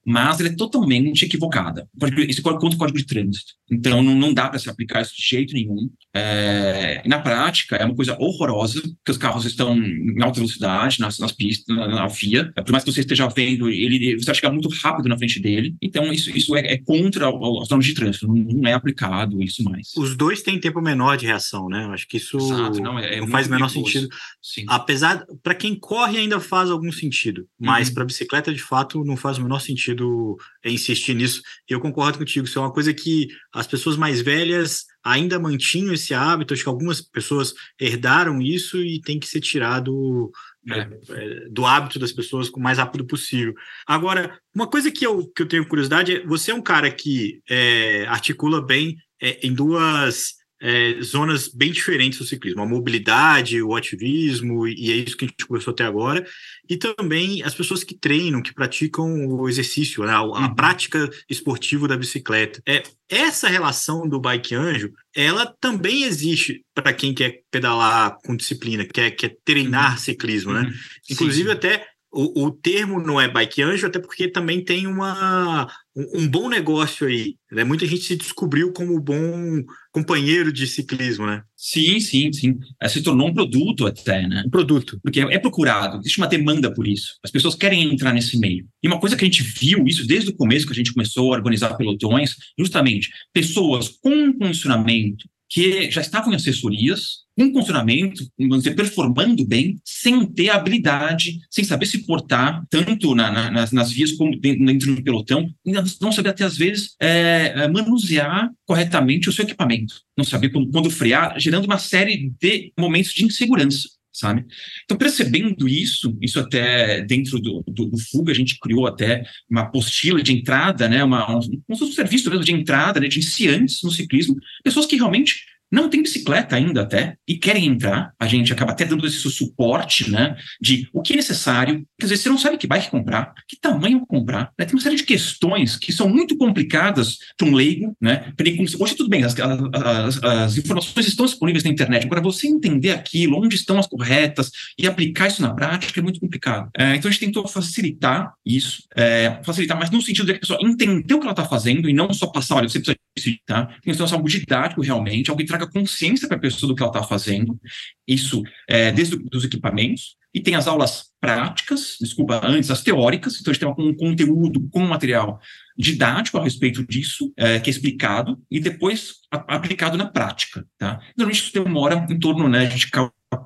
mas 0.04 0.40
ela 0.40 0.48
é 0.48 0.56
totalmente 0.56 1.24
equivocada. 1.24 1.88
Isso 2.28 2.40
é 2.40 2.42
contra 2.42 2.68
o 2.68 2.76
código 2.76 2.98
de 2.98 3.06
trânsito. 3.06 3.52
Então, 3.70 4.02
não, 4.02 4.14
não 4.14 4.34
dá 4.34 4.48
para 4.48 4.58
se 4.58 4.68
aplicar 4.68 5.00
isso 5.00 5.14
de 5.16 5.22
jeito 5.22 5.54
nenhum. 5.54 5.88
É, 6.14 7.02
na 7.06 7.20
prática, 7.20 7.76
é 7.76 7.84
uma 7.84 7.94
coisa 7.94 8.16
horrorosa, 8.18 8.82
que 9.04 9.10
os 9.10 9.16
carros 9.16 9.44
estão 9.44 9.76
em 9.76 10.22
alta 10.22 10.40
velocidade 10.40 11.00
nas, 11.00 11.18
nas 11.18 11.32
pistas, 11.32 11.74
na, 11.74 11.88
na, 11.88 12.06
via. 12.06 12.52
Por 12.54 12.72
mais 12.72 12.84
que 12.84 12.92
você 12.92 13.00
esteja 13.00 13.28
vendo, 13.28 13.68
ele, 13.68 14.18
você 14.18 14.26
vai 14.26 14.34
chegar 14.34 14.52
muito 14.52 14.68
rápido 14.82 15.08
na 15.08 15.16
frente 15.16 15.40
dele. 15.40 15.74
Então, 15.80 16.12
isso, 16.12 16.36
isso 16.36 16.54
é, 16.56 16.74
é 16.74 16.78
contra 16.78 17.28
as 17.28 17.68
normas 17.68 17.86
de 17.86 17.94
trânsito. 17.94 18.26
Não, 18.26 18.34
não, 18.34 18.68
é 18.68 18.74
aplicado 18.74 19.42
isso 19.42 19.62
mais. 19.62 19.92
Os 19.96 20.16
dois 20.16 20.42
têm 20.42 20.58
tempo 20.60 20.82
menor 20.82 21.16
de 21.16 21.26
reação, 21.26 21.68
né? 21.68 21.84
Eu 21.84 21.92
acho 21.92 22.06
que 22.08 22.16
isso 22.16 22.36
Exato, 22.36 22.80
não, 22.80 22.98
é, 22.98 23.16
é 23.16 23.20
não 23.20 23.28
faz 23.28 23.46
o 23.46 23.50
menor 23.50 23.68
sentido. 23.68 24.08
Sim. 24.42 24.64
Apesar, 24.68 25.24
para 25.42 25.54
quem 25.54 25.74
corre 25.74 26.18
ainda 26.18 26.40
faz 26.40 26.70
algum 26.70 26.90
sentido, 26.90 27.46
mas 27.58 27.88
uhum. 27.88 27.94
para 27.94 28.04
bicicleta, 28.04 28.52
de 28.52 28.62
fato, 28.62 29.04
não 29.04 29.16
faz 29.16 29.38
o 29.38 29.42
menor 29.42 29.60
sentido 29.60 29.91
sentido 29.92 30.36
insistir 30.64 31.14
nisso. 31.14 31.42
Eu 31.68 31.80
concordo 31.80 32.18
contigo, 32.18 32.46
isso 32.46 32.58
é 32.58 32.62
uma 32.62 32.72
coisa 32.72 32.92
que 32.92 33.28
as 33.52 33.66
pessoas 33.66 33.96
mais 33.96 34.20
velhas 34.20 34.84
ainda 35.04 35.38
mantinham 35.38 35.92
esse 35.92 36.14
hábito, 36.14 36.54
acho 36.54 36.62
que 36.62 36.68
algumas 36.68 37.00
pessoas 37.00 37.54
herdaram 37.80 38.40
isso 38.40 38.80
e 38.80 39.00
tem 39.00 39.18
que 39.18 39.26
ser 39.26 39.40
tirado 39.40 40.30
é. 40.70 40.78
É, 41.10 41.48
do 41.50 41.66
hábito 41.66 41.98
das 41.98 42.12
pessoas 42.12 42.48
o 42.48 42.60
mais 42.60 42.78
rápido 42.78 43.04
possível. 43.04 43.52
Agora, 43.86 44.38
uma 44.54 44.66
coisa 44.66 44.90
que 44.92 45.04
eu, 45.04 45.26
que 45.34 45.42
eu 45.42 45.48
tenho 45.48 45.66
curiosidade 45.66 46.16
é, 46.16 46.26
você 46.26 46.52
é 46.52 46.54
um 46.54 46.62
cara 46.62 46.90
que 46.90 47.40
é, 47.48 48.06
articula 48.06 48.64
bem 48.64 48.96
é, 49.20 49.44
em 49.44 49.52
duas 49.52 50.34
é, 50.62 51.02
zonas 51.02 51.48
bem 51.48 51.72
diferentes 51.72 52.20
do 52.20 52.24
ciclismo, 52.24 52.62
a 52.62 52.66
mobilidade, 52.66 53.60
o 53.60 53.74
ativismo, 53.74 54.66
e 54.66 54.92
é 54.92 54.94
isso 54.94 55.16
que 55.16 55.24
a 55.24 55.28
gente 55.28 55.44
conversou 55.44 55.72
até 55.72 55.82
agora, 55.84 56.24
e 56.70 56.76
também 56.76 57.42
as 57.42 57.52
pessoas 57.52 57.82
que 57.82 57.98
treinam, 57.98 58.40
que 58.40 58.54
praticam 58.54 59.26
o 59.26 59.48
exercício, 59.48 60.04
né, 60.04 60.12
a, 60.12 60.18
a 60.18 60.22
uhum. 60.22 60.54
prática 60.54 61.10
esportiva 61.28 61.88
da 61.88 61.96
bicicleta. 61.96 62.62
É, 62.64 62.84
essa 63.08 63.48
relação 63.48 64.08
do 64.08 64.20
bike 64.20 64.54
anjo, 64.54 64.92
ela 65.14 65.52
também 65.60 66.04
existe 66.04 66.64
para 66.72 66.92
quem 66.92 67.12
quer 67.12 67.40
pedalar 67.50 68.16
com 68.24 68.36
disciplina, 68.36 68.84
quer, 68.84 69.10
quer 69.10 69.36
treinar 69.44 69.92
uhum. 69.92 69.98
ciclismo, 69.98 70.52
né? 70.52 70.60
Uhum. 70.60 70.72
Inclusive, 71.10 71.48
sim. 71.48 71.54
até 71.54 71.86
o, 72.12 72.44
o 72.46 72.50
termo 72.52 73.00
não 73.00 73.20
é 73.20 73.26
bike 73.26 73.62
anjo, 73.62 73.86
até 73.86 73.98
porque 73.98 74.28
também 74.28 74.62
tem 74.62 74.86
uma, 74.86 75.66
um, 75.94 76.20
um, 76.20 76.28
bom 76.28 76.48
negócio 76.48 77.06
aí. 77.06 77.36
Né? 77.50 77.64
Muita 77.64 77.86
gente 77.86 78.02
se 78.02 78.16
descobriu 78.16 78.72
como 78.72 79.00
bom 79.00 79.62
companheiro 79.92 80.52
de 80.52 80.66
ciclismo, 80.66 81.26
né? 81.26 81.42
Sim, 81.56 82.00
sim, 82.00 82.32
sim. 82.32 82.58
É, 82.80 82.88
se 82.88 83.02
tornou 83.02 83.28
um 83.28 83.34
produto 83.34 83.86
até, 83.86 84.26
né? 84.26 84.42
Um 84.46 84.50
produto. 84.50 84.98
Porque 85.02 85.20
é, 85.20 85.34
é 85.34 85.38
procurado, 85.38 85.98
existe 85.98 86.18
uma 86.18 86.26
demanda 86.26 86.72
por 86.72 86.86
isso. 86.86 87.18
As 87.22 87.30
pessoas 87.30 87.54
querem 87.54 87.92
entrar 87.92 88.12
nesse 88.12 88.38
meio. 88.38 88.66
E 88.82 88.88
uma 88.88 89.00
coisa 89.00 89.16
que 89.16 89.24
a 89.24 89.28
gente 89.28 89.42
viu 89.42 89.86
isso 89.86 90.06
desde 90.06 90.30
o 90.30 90.36
começo, 90.36 90.66
que 90.66 90.72
a 90.72 90.76
gente 90.76 90.92
começou 90.92 91.32
a 91.32 91.36
organizar 91.36 91.76
pelotões, 91.76 92.34
justamente 92.58 93.10
pessoas 93.32 93.88
com 93.88 94.32
condicionamento 94.38 95.28
que 95.48 95.90
já 95.90 96.00
estavam 96.00 96.32
em 96.32 96.36
assessorias, 96.36 97.21
com 97.36 97.52
funcionamento, 97.52 98.26
vamos 98.38 98.58
dizer, 98.58 98.74
performando 98.74 99.46
bem, 99.46 99.80
sem 99.84 100.26
ter 100.26 100.50
habilidade, 100.50 101.40
sem 101.50 101.64
saber 101.64 101.86
se 101.86 102.04
portar, 102.04 102.64
tanto 102.68 103.14
na, 103.14 103.30
na, 103.30 103.50
nas, 103.50 103.72
nas, 103.72 103.90
vias 103.90 104.12
como 104.12 104.38
dentro 104.38 104.94
do 104.94 105.02
pelotão, 105.02 105.48
e 105.64 105.72
não 105.72 106.12
saber 106.12 106.30
até 106.30 106.44
às 106.44 106.56
vezes 106.56 106.94
é, 107.00 107.52
é, 107.56 107.68
manusear 107.68 108.50
corretamente 108.66 109.28
o 109.28 109.32
seu 109.32 109.44
equipamento, 109.44 109.94
não 110.16 110.24
saber 110.24 110.50
quando, 110.50 110.70
quando 110.70 110.90
frear, 110.90 111.38
gerando 111.38 111.64
uma 111.64 111.78
série 111.78 112.32
de 112.40 112.72
momentos 112.78 113.12
de 113.12 113.24
insegurança 113.24 113.88
sabe? 114.12 114.44
Então, 114.84 114.96
percebendo 114.96 115.66
isso, 115.66 116.16
isso 116.20 116.38
até 116.38 117.00
dentro 117.00 117.40
do, 117.40 117.64
do, 117.66 117.86
do, 117.86 117.98
Fuga, 117.98 118.30
a 118.30 118.34
gente 118.34 118.58
criou 118.60 118.86
até 118.86 119.24
uma 119.50 119.62
apostila 119.62 120.22
de 120.22 120.32
entrada, 120.32 120.88
né, 120.88 121.02
uma, 121.02 121.34
um, 121.34 121.40
um 121.70 121.92
serviço 121.92 122.28
mesmo 122.28 122.44
de 122.44 122.52
entrada, 122.52 123.00
né, 123.00 123.08
de 123.08 123.18
iniciantes 123.18 123.82
no 123.82 123.90
ciclismo, 123.90 124.36
pessoas 124.62 124.86
que 124.86 124.96
realmente 124.96 125.44
não 125.72 125.88
tem 125.88 126.02
bicicleta 126.02 126.54
ainda 126.54 126.82
até 126.82 127.16
e 127.26 127.38
querem 127.38 127.66
entrar, 127.66 128.12
a 128.20 128.26
gente 128.26 128.52
acaba 128.52 128.72
até 128.72 128.84
dando 128.84 129.06
esse 129.06 129.18
suporte, 129.30 130.10
né, 130.10 130.36
de 130.60 130.86
o 130.92 131.00
que 131.00 131.14
é 131.14 131.16
necessário, 131.16 131.86
quer 131.98 132.06
dizer, 132.06 132.18
você 132.18 132.28
não 132.28 132.36
sabe 132.36 132.58
que 132.58 132.66
bike 132.66 132.90
comprar, 132.90 133.32
que 133.48 133.58
tamanho 133.58 134.04
comprar, 134.06 134.52
né? 134.58 134.66
tem 134.66 134.74
uma 134.74 134.82
série 134.82 134.96
de 134.96 135.04
questões 135.04 135.76
que 135.76 135.92
são 135.92 136.08
muito 136.08 136.36
complicadas 136.36 137.16
para 137.38 137.48
um 137.48 137.54
leigo, 137.54 137.96
né, 137.98 138.32
hoje 138.78 138.94
tudo 138.94 139.08
bem, 139.08 139.24
as, 139.24 139.34
as, 139.38 140.22
as, 140.22 140.58
informações 140.58 141.06
estão 141.06 141.24
disponíveis 141.24 141.64
na 141.64 141.70
internet, 141.70 142.04
agora 142.04 142.20
você 142.20 142.46
entender 142.46 142.90
aquilo, 142.90 143.42
onde 143.42 143.56
estão 143.56 143.78
as 143.78 143.86
corretas 143.86 144.50
e 144.78 144.86
aplicar 144.86 145.28
isso 145.28 145.40
na 145.40 145.54
prática 145.54 146.00
é 146.00 146.02
muito 146.02 146.20
complicado. 146.20 146.68
É, 146.76 146.96
então 146.96 147.08
a 147.08 147.12
gente 147.12 147.24
tentou 147.24 147.46
facilitar 147.48 148.34
isso, 148.44 148.82
é, 148.94 149.40
facilitar, 149.42 149.78
mas 149.78 149.90
no 149.90 150.02
sentido 150.02 150.26
de 150.26 150.32
que 150.32 150.36
a 150.38 150.40
pessoa 150.40 150.58
entender 150.62 151.14
o 151.14 151.18
que 151.18 151.24
ela 151.24 151.32
está 151.32 151.44
fazendo 151.44 151.88
e 151.88 151.92
não 151.92 152.12
só 152.12 152.26
passar, 152.26 152.56
olha, 152.56 152.68
você 152.68 152.78
precisa 152.78 152.96
tá? 153.46 153.66
Tem 153.66 153.92
que 153.92 153.94
ser 153.94 154.14
algo 154.14 154.28
didático 154.28 154.82
realmente, 154.82 155.30
algo 155.30 155.40
que 155.40 155.48
traga 155.48 155.70
consciência 155.70 156.28
para 156.28 156.36
a 156.36 156.40
pessoa 156.40 156.68
do 156.68 156.74
que 156.74 156.82
ela 156.82 156.90
está 156.90 157.02
fazendo, 157.02 157.58
isso 158.06 158.42
é, 158.68 158.90
desde 158.92 159.16
os 159.32 159.44
equipamentos, 159.44 160.16
e 160.34 160.40
tem 160.40 160.54
as 160.54 160.66
aulas 160.66 161.10
práticas, 161.20 161.96
desculpa, 162.00 162.40
antes, 162.42 162.70
as 162.70 162.82
teóricas, 162.82 163.38
então 163.38 163.50
a 163.50 163.54
gente 163.54 163.60
tem 163.60 163.86
um 163.86 163.94
conteúdo 163.94 164.66
com 164.70 164.80
material 164.80 165.38
didático 165.76 166.38
a 166.38 166.42
respeito 166.42 166.86
disso, 166.86 167.32
é, 167.36 167.60
que 167.60 167.68
é 167.68 167.72
explicado, 167.72 168.40
e 168.50 168.58
depois 168.58 169.16
a, 169.30 169.56
aplicado 169.56 169.98
na 169.98 170.06
prática, 170.06 170.66
tá? 170.78 171.00
Normalmente 171.16 171.42
isso 171.42 171.52
demora 171.52 172.06
em 172.08 172.18
torno, 172.18 172.48
né, 172.48 172.60
a 172.60 172.70
gente 172.70 172.90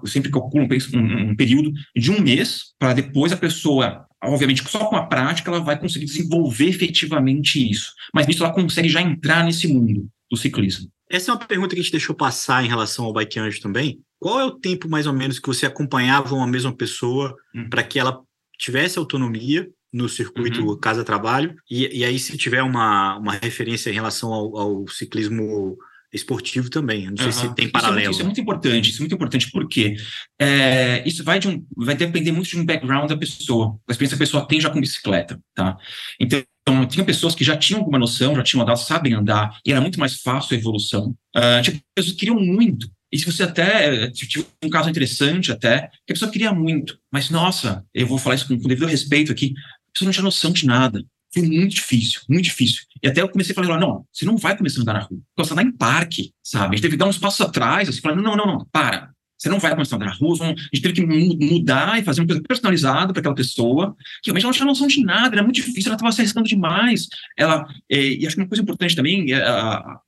sempre 0.05 0.31
calcula 0.31 0.65
um, 0.65 0.99
um, 0.99 1.31
um 1.31 1.37
período 1.37 1.73
de 1.95 2.11
um 2.11 2.21
mês, 2.21 2.75
para 2.79 2.93
depois 2.93 3.33
a 3.33 3.37
pessoa 3.37 4.07
obviamente, 4.23 4.69
só 4.69 4.87
com 4.87 4.97
a 4.97 5.07
prática 5.07 5.51
ela 5.51 5.61
vai 5.61 5.79
conseguir 5.79 6.07
desenvolver 6.07 6.69
efetivamente 6.69 7.71
isso. 7.71 7.93
Mas 8.13 8.27
nisso 8.27 8.45
ela 8.45 8.53
consegue 8.53 8.89
já 8.89 9.01
entrar 9.01 9.45
nesse 9.45 9.69
mundo 9.69 10.09
do 10.31 10.37
ciclismo. 10.37 10.91
Essa 11.09 11.31
é 11.31 11.35
uma 11.35 11.41
pergunta 11.41 11.75
que 11.75 11.81
a 11.81 11.83
gente 11.83 11.93
deixou 11.93 12.15
passar 12.15 12.65
em 12.65 12.69
relação 12.69 13.05
ao 13.05 13.13
Bike 13.13 13.39
Anjo 13.39 13.61
também. 13.61 14.01
Qual 14.19 14.41
é 14.41 14.45
o 14.45 14.51
tempo, 14.51 14.89
mais 14.89 15.07
ou 15.07 15.13
menos, 15.13 15.39
que 15.39 15.47
você 15.47 15.67
acompanhava 15.67 16.35
uma 16.35 16.47
mesma 16.47 16.75
pessoa 16.75 17.37
hum. 17.55 17.69
para 17.69 17.83
que 17.83 17.99
ela 17.99 18.21
tivesse 18.59 18.99
autonomia 18.99 19.69
no 19.93 20.09
circuito 20.09 20.67
uhum. 20.67 20.77
casa-trabalho? 20.79 21.55
E, 21.71 22.01
e, 22.01 22.05
aí, 22.05 22.19
se 22.19 22.37
tiver 22.37 22.63
uma, 22.63 23.19
uma 23.19 23.33
referência 23.35 23.91
em 23.91 23.95
relação 23.95 24.33
ao, 24.33 24.57
ao 24.59 24.89
ciclismo 24.89 25.77
esportivo 26.13 26.71
também. 26.71 27.07
Não 27.07 27.17
sei 27.17 27.27
uhum. 27.27 27.33
se 27.33 27.55
tem 27.55 27.69
paralelo. 27.69 27.99
Isso 27.99 28.03
é, 28.03 28.05
muito, 28.07 28.13
isso 28.13 28.21
é, 28.21 28.25
muito, 28.25 28.41
importante, 28.41 28.91
isso 28.91 28.99
é 28.99 29.01
muito 29.01 29.15
importante, 29.15 29.51
porque 29.51 29.97
é, 30.41 31.03
isso 31.07 31.25
vai, 31.25 31.39
de 31.39 31.49
um, 31.49 31.65
vai 31.77 31.95
depender 31.95 32.33
muito 32.33 32.49
de 32.49 32.59
um 32.59 32.65
background 32.65 33.09
da 33.09 33.17
pessoa, 33.17 33.79
da 33.87 33.93
experiência 33.93 34.17
que 34.17 34.23
a 34.23 34.27
pessoa 34.27 34.47
tem 34.47 34.61
já 34.61 34.71
com 34.71 34.81
bicicleta, 34.81 35.41
tá? 35.55 35.77
Então, 36.21 36.43
tinha 36.89 37.05
pessoas 37.05 37.35
que 37.35 37.45
já 37.45 37.57
tinham 37.57 37.81
alguma 37.81 37.99
noção, 37.99 38.35
já 38.35 38.43
tinham 38.43 38.63
andado, 38.63 38.79
sabem 38.79 39.15
andar, 39.15 39.59
e 39.65 39.71
era 39.71 39.81
muito 39.81 40.01
mais 40.01 40.21
fácil 40.21 40.55
a 40.55 40.59
evolução. 40.59 41.15
Uh, 41.37 41.63
tinha 41.63 41.81
pessoas 41.95 42.13
que 42.13 42.21
queriam 42.21 42.41
muito. 42.41 42.91
E 43.13 43.19
se 43.19 43.25
você 43.25 43.45
até, 43.45 44.11
tive 44.11 44.47
um 44.63 44.69
caso 44.69 44.91
interessante 44.91 45.53
até, 45.53 45.89
que 46.07 46.13
a 46.13 46.15
pessoa 46.15 46.31
queria 46.31 46.53
muito, 46.53 46.99
mas 47.13 47.31
nossa, 47.31 47.85
eu 47.95 48.07
vou 48.07 48.19
falar 48.19 48.35
isso 48.35 48.49
com, 48.49 48.59
com 48.59 48.69
devido 48.69 48.87
respeito 48.87 49.31
aqui, 49.31 49.55
a 49.89 49.93
pessoa 49.93 50.07
não 50.07 50.13
tinha 50.13 50.25
noção 50.25 50.51
de 50.51 50.67
nada. 50.67 51.05
Foi 51.37 51.47
muito 51.47 51.75
difícil, 51.75 52.21
muito 52.31 52.45
difícil. 52.45 52.85
E 53.03 53.09
até 53.09 53.21
eu 53.21 53.29
comecei 53.29 53.53
a 53.53 53.55
falar, 53.55 53.79
não, 53.79 54.07
você 54.11 54.25
não 54.25 54.39
vai 54.39 54.57
começar 54.57 54.81
a 54.81 54.83
andar 54.83 54.95
na 54.95 55.01
rua, 55.01 55.21
você 55.37 55.55
vai 55.55 55.65
andar 55.65 55.75
em 55.75 55.77
parque, 55.77 56.33
sabe? 56.43 56.69
A 56.69 56.77
gente 56.77 56.83
teve 56.83 56.93
que 56.93 56.99
dar 56.99 57.07
uns 57.07 57.19
passos 57.19 57.43
atrás, 57.43 57.89
assim, 57.89 58.01
falando, 58.01 58.23
não, 58.23 58.35
não, 58.35 58.47
não, 58.47 58.67
para, 58.73 59.11
você 59.39 59.51
não 59.51 59.59
vai 59.59 59.73
começar 59.73 59.97
a 59.97 59.99
andar 59.99 60.07
na 60.07 60.15
rua, 60.15 60.35
a 60.43 60.47
gente 60.47 60.81
teve 60.81 60.95
que 60.95 61.05
mudar 61.05 61.99
e 61.99 62.05
fazer 62.05 62.23
uma 62.23 62.27
coisa 62.27 62.43
personalizada 62.43 63.13
para 63.13 63.21
aquela 63.21 63.35
pessoa, 63.35 63.95
que 64.23 64.31
realmente 64.31 64.45
ela 64.45 64.51
não 64.51 64.57
tinha 64.57 64.67
noção 64.67 64.87
de 64.87 65.05
nada, 65.05 65.35
era 65.35 65.43
muito 65.43 65.57
difícil, 65.57 65.89
ela 65.89 65.97
estava 65.97 66.11
se 66.11 66.23
arriscando 66.23 66.49
demais. 66.49 67.07
Ela, 67.37 67.67
é, 67.91 68.01
e 68.01 68.27
acho 68.27 68.35
que 68.35 68.41
uma 68.41 68.49
coisa 68.49 68.63
importante 68.63 68.97
também, 68.97 69.31
é, 69.33 69.43
a, 69.43 70.01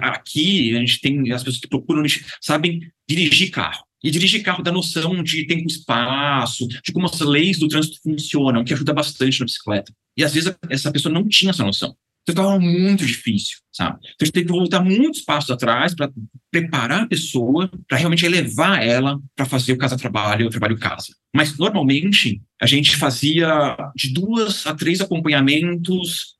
aqui 0.00 0.76
a 0.76 0.80
gente 0.80 1.00
tem 1.00 1.32
as 1.32 1.42
pessoas 1.42 1.60
que 1.60 1.68
procuram, 1.68 2.02
sabem 2.40 2.80
dirigir 3.08 3.50
carro. 3.50 3.84
E 4.02 4.10
dirigir 4.10 4.42
carro 4.42 4.62
dá 4.62 4.70
noção 4.70 5.22
de 5.22 5.46
tempo 5.46 5.62
e 5.62 5.66
espaço, 5.66 6.68
de 6.68 6.92
como 6.92 7.06
as 7.06 7.18
leis 7.20 7.58
do 7.58 7.68
trânsito 7.68 7.98
funcionam, 8.02 8.62
que 8.62 8.74
ajuda 8.74 8.92
bastante 8.92 9.40
na 9.40 9.46
bicicleta. 9.46 9.92
E 10.16 10.22
às 10.22 10.34
vezes 10.34 10.54
essa 10.68 10.92
pessoa 10.92 11.12
não 11.12 11.26
tinha 11.26 11.50
essa 11.50 11.64
noção. 11.64 11.96
Então 12.26 12.42
estava 12.42 12.58
muito 12.58 13.04
difícil, 13.04 13.58
sabe? 13.70 13.98
Então 14.00 14.16
a 14.20 14.24
gente 14.24 14.32
teve 14.32 14.46
que 14.46 14.52
voltar 14.52 14.82
muitos 14.82 15.20
passos 15.20 15.50
atrás 15.50 15.94
para 15.94 16.10
preparar 16.50 17.02
a 17.02 17.06
pessoa, 17.06 17.70
para 17.86 17.98
realmente 17.98 18.24
elevar 18.24 18.82
ela 18.82 19.18
para 19.36 19.44
fazer 19.44 19.72
o 19.72 19.78
casa-trabalho, 19.78 20.46
o 20.46 20.50
trabalho-casa. 20.50 21.14
Mas 21.34 21.56
normalmente 21.58 22.40
a 22.60 22.66
gente 22.66 22.96
fazia 22.96 23.76
de 23.94 24.12
duas 24.12 24.66
a 24.66 24.74
três 24.74 25.02
acompanhamentos 25.02 26.34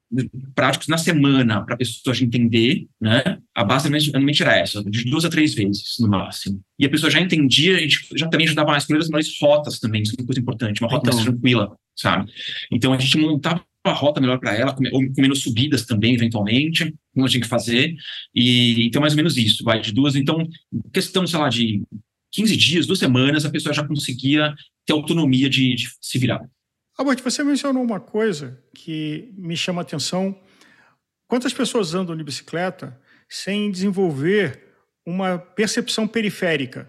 práticos 0.55 0.89
na 0.89 0.99
semana 0.99 1.65
para 1.65 1.75
a 1.75 1.79
pessoa 1.79 2.15
entender, 2.21 2.87
né? 3.01 3.39
A 3.55 3.65
base 3.65 3.89
realmente 3.89 4.43
era 4.43 4.57
essa, 4.57 4.83
de 4.85 5.05
duas 5.05 5.25
a 5.25 5.31
três 5.31 5.55
vezes 5.55 5.97
no 5.99 6.09
máximo. 6.09 6.61
E 6.79 6.87
a 6.87 6.91
pessoa 6.91 7.11
já 7.11 7.21
entendia, 7.21 7.77
a 7.77 7.81
gente 7.81 8.07
já 8.17 8.29
também 8.29 8.47
ajudava 8.47 8.71
mais 8.71 8.85
com 8.85 8.95
as 8.95 9.09
melhores 9.09 9.37
rotas 9.41 9.79
também, 9.79 10.03
isso 10.03 10.15
é 10.17 10.21
uma 10.21 10.27
coisa 10.27 10.41
importante, 10.41 10.81
uma 10.81 10.91
rota 10.91 11.09
então, 11.09 11.15
mais 11.15 11.29
tranquila, 11.29 11.77
sabe? 11.97 12.31
Então 12.71 12.93
a 12.93 12.99
gente 12.99 13.17
montava 13.19 13.65
uma 13.87 13.95
rota 13.95 14.21
melhor 14.21 14.39
para 14.39 14.55
ela, 14.57 14.73
com, 14.73 14.83
com 14.85 15.21
menos 15.21 15.43
subidas 15.43 15.85
também, 15.85 16.15
eventualmente, 16.15 16.95
como 17.13 17.29
tinha 17.29 17.41
que 17.41 17.49
fazer. 17.49 17.95
E 18.35 18.87
então, 18.87 19.01
mais 19.01 19.13
ou 19.13 19.19
menos 19.19 19.37
isso, 19.37 19.63
vai 19.63 19.81
de 19.81 19.93
duas. 19.93 20.17
Então, 20.17 20.49
questão, 20.93 21.27
sei 21.27 21.39
lá, 21.39 21.49
de 21.49 21.83
15 22.33 22.57
dias, 22.57 22.87
duas 22.87 22.99
semanas, 22.99 23.45
a 23.45 23.51
pessoa 23.51 23.75
já 23.75 23.87
conseguia 23.87 24.55
ter 24.87 24.93
autonomia 24.93 25.51
de, 25.51 25.75
de 25.75 25.89
se 26.01 26.19
virar. 26.19 26.41
Albert, 26.97 27.23
você 27.23 27.43
mencionou 27.43 27.83
uma 27.83 27.99
coisa 27.99 28.63
que 28.75 29.33
me 29.37 29.57
chama 29.57 29.81
a 29.81 29.83
atenção. 29.83 30.41
Quantas 31.27 31.53
pessoas 31.53 31.95
andam 31.95 32.17
de 32.17 32.23
bicicleta 32.23 32.99
sem 33.29 33.71
desenvolver 33.71 34.75
uma 35.05 35.37
percepção 35.39 36.07
periférica? 36.07 36.89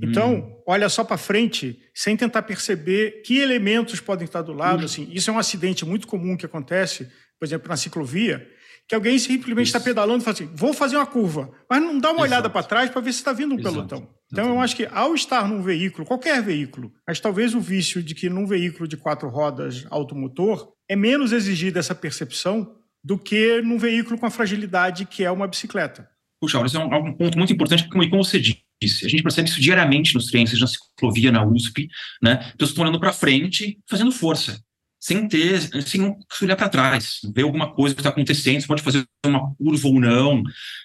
Então, 0.00 0.34
hum. 0.34 0.62
olha 0.66 0.88
só 0.88 1.02
para 1.02 1.16
frente, 1.16 1.80
sem 1.94 2.16
tentar 2.16 2.42
perceber 2.42 3.22
que 3.22 3.38
elementos 3.38 4.00
podem 4.00 4.24
estar 4.24 4.42
do 4.42 4.52
lado. 4.52 4.82
Hum. 4.82 4.84
Assim, 4.84 5.08
isso 5.12 5.30
é 5.30 5.32
um 5.32 5.38
acidente 5.38 5.84
muito 5.84 6.06
comum 6.06 6.36
que 6.36 6.46
acontece, 6.46 7.08
por 7.38 7.46
exemplo, 7.46 7.68
na 7.68 7.76
ciclovia, 7.76 8.48
que 8.88 8.94
alguém 8.94 9.18
simplesmente 9.18 9.66
está 9.66 9.78
pedalando 9.78 10.22
e 10.22 10.24
fala 10.24 10.34
assim: 10.34 10.50
vou 10.54 10.72
fazer 10.72 10.96
uma 10.96 11.06
curva, 11.06 11.50
mas 11.70 11.82
não 11.82 11.98
dá 11.98 12.08
uma 12.08 12.20
Exato. 12.20 12.22
olhada 12.22 12.50
para 12.50 12.66
trás 12.66 12.90
para 12.90 13.00
ver 13.02 13.12
se 13.12 13.18
está 13.18 13.32
vindo 13.32 13.54
um 13.54 13.58
Exato. 13.58 13.74
pelotão. 13.74 14.08
Então, 14.32 14.48
eu 14.48 14.60
acho 14.60 14.76
que 14.76 14.86
ao 14.90 15.14
estar 15.14 15.48
num 15.48 15.62
veículo, 15.62 16.06
qualquer 16.06 16.42
veículo, 16.42 16.92
mas 17.06 17.18
talvez 17.18 17.54
o 17.54 17.60
vício 17.60 18.02
de 18.02 18.14
que 18.14 18.28
num 18.28 18.46
veículo 18.46 18.86
de 18.86 18.96
quatro 18.96 19.28
rodas 19.28 19.86
automotor 19.90 20.72
é 20.88 20.96
menos 20.96 21.32
exigida 21.32 21.78
essa 21.78 21.94
percepção 21.94 22.74
do 23.02 23.18
que 23.18 23.62
num 23.62 23.78
veículo 23.78 24.18
com 24.18 24.26
a 24.26 24.30
fragilidade 24.30 25.06
que 25.06 25.24
é 25.24 25.30
uma 25.30 25.46
bicicleta. 25.46 26.08
Puxa, 26.40 26.64
isso 26.64 26.76
é 26.76 26.80
um, 26.80 27.08
um 27.08 27.14
ponto 27.14 27.36
muito 27.36 27.52
importante, 27.52 27.84
porque, 27.84 28.08
como 28.08 28.24
você 28.24 28.38
disse, 28.38 29.04
a 29.04 29.08
gente 29.08 29.22
percebe 29.22 29.48
isso 29.48 29.60
diariamente 29.60 30.14
nos 30.14 30.26
treinos, 30.26 30.50
seja 30.50 30.64
na 30.64 30.68
ciclovia, 30.68 31.32
na 31.32 31.44
USP, 31.44 31.88
né? 32.22 32.36
Pessoas 32.52 32.70
estão 32.70 32.84
olhando 32.84 33.00
para 33.00 33.12
frente, 33.12 33.78
fazendo 33.88 34.12
força, 34.12 34.60
sem 35.00 35.28
ter, 35.28 35.60
sem 35.82 36.16
olhar 36.42 36.56
para 36.56 36.68
trás, 36.68 37.20
ver 37.34 37.42
alguma 37.42 37.72
coisa 37.72 37.94
que 37.94 38.00
está 38.00 38.10
acontecendo, 38.10 38.60
você 38.60 38.66
pode 38.66 38.82
fazer 38.82 39.06
uma 39.24 39.54
curva 39.54 39.88
ou 39.88 40.00
não. 40.00 40.42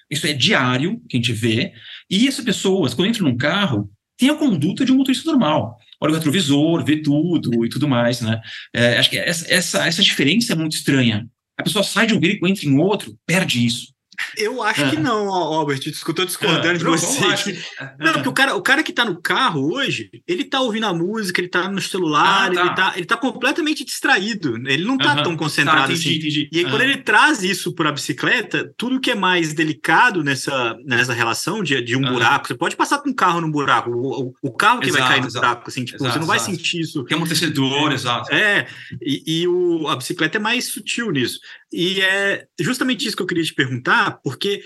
Isso 0.09 0.27
é 0.27 0.33
diário 0.33 1.01
que 1.09 1.17
a 1.17 1.19
gente 1.19 1.33
vê. 1.33 1.73
E 2.09 2.27
essas 2.27 2.45
pessoas, 2.45 2.93
quando 2.93 3.09
entram 3.09 3.27
num 3.27 3.37
carro, 3.37 3.89
têm 4.17 4.29
a 4.29 4.35
conduta 4.35 4.85
de 4.85 4.91
um 4.91 4.97
motorista 4.97 5.31
normal. 5.31 5.77
Olha 5.99 6.11
o 6.11 6.15
retrovisor, 6.15 6.83
vê 6.83 7.01
tudo 7.01 7.65
e 7.65 7.69
tudo 7.69 7.87
mais, 7.87 8.21
né? 8.21 8.41
É, 8.73 8.97
acho 8.97 9.09
que 9.09 9.17
essa, 9.17 9.51
essa, 9.51 9.87
essa 9.87 10.03
diferença 10.03 10.53
é 10.53 10.55
muito 10.55 10.75
estranha. 10.75 11.27
A 11.57 11.63
pessoa 11.63 11.83
sai 11.83 12.07
de 12.07 12.13
um 12.13 12.19
veículo, 12.19 12.51
entra 12.51 12.65
em 12.65 12.77
outro, 12.77 13.17
perde 13.25 13.65
isso 13.65 13.92
Eu 14.37 14.61
acho 14.61 14.89
que 14.89 14.97
não, 14.97 15.29
Albert. 15.29 15.81
Estou 15.85 16.25
discordando 16.25 16.69
ah, 16.69 16.73
de 16.73 16.83
você. 16.83 17.63
Não, 17.99 18.13
porque 18.13 18.29
o 18.29 18.33
cara, 18.33 18.55
o 18.55 18.61
cara 18.61 18.83
que 18.83 18.91
está 18.91 19.05
no 19.05 19.21
carro 19.21 19.73
hoje, 19.73 20.09
ele 20.27 20.43
está 20.43 20.61
ouvindo 20.61 20.85
a 20.85 20.93
música, 20.93 21.39
ele 21.39 21.47
está 21.47 21.69
no 21.69 21.81
celular, 21.81 22.51
ah, 22.51 22.53
tá. 22.53 22.61
ele, 22.61 22.69
está 22.69 22.93
ele 22.97 23.05
tá 23.05 23.17
completamente 23.17 23.83
distraído. 23.83 24.55
Ele 24.67 24.83
não 24.83 24.95
está 24.95 25.21
tão 25.21 25.35
concentrado 25.35 25.87
tá, 25.87 25.93
entendi, 25.93 26.09
assim. 26.09 26.17
Entendi. 26.17 26.49
E 26.51 26.59
aí, 26.59 26.65
quando 26.65 26.81
ele 26.81 26.97
traz 26.97 27.43
isso 27.43 27.73
para 27.73 27.89
a 27.89 27.91
bicicleta, 27.91 28.73
tudo 28.77 28.99
que 28.99 29.11
é 29.11 29.15
mais 29.15 29.53
delicado 29.53 30.23
nessa, 30.23 30.75
nessa 30.85 31.13
relação 31.13 31.63
de, 31.63 31.81
de 31.81 31.95
um 31.95 32.01
buraco, 32.01 32.47
você 32.47 32.55
pode 32.55 32.75
passar 32.75 32.99
com 32.99 33.09
um 33.09 33.13
carro 33.13 33.41
num 33.41 33.51
buraco. 33.51 33.89
O, 33.91 34.27
o, 34.27 34.33
o 34.41 34.51
carro 34.51 34.79
que 34.79 34.89
exato, 34.89 35.03
vai 35.03 35.11
cair 35.11 35.21
no 35.21 35.27
exato. 35.27 35.45
buraco, 35.45 35.69
assim, 35.69 35.85
tipo, 35.85 35.97
exato, 35.97 36.13
você 36.13 36.19
não 36.19 36.27
vai 36.27 36.39
sentir 36.39 36.81
isso. 36.81 37.03
Tem 37.05 37.15
amortecedor, 37.15 37.91
é, 37.91 37.93
exato. 37.93 38.33
É, 38.33 38.67
e, 39.01 39.41
e 39.41 39.47
o, 39.47 39.87
a 39.87 39.95
bicicleta 39.95 40.37
é 40.37 40.41
mais 40.41 40.65
sutil 40.65 41.11
nisso. 41.11 41.39
E 41.73 42.01
é 42.01 42.45
justamente 42.59 43.07
isso 43.07 43.15
que 43.17 43.23
eu 43.23 43.27
queria 43.27 43.43
te 43.43 43.53
perguntar, 43.53 44.19
porque 44.23 44.63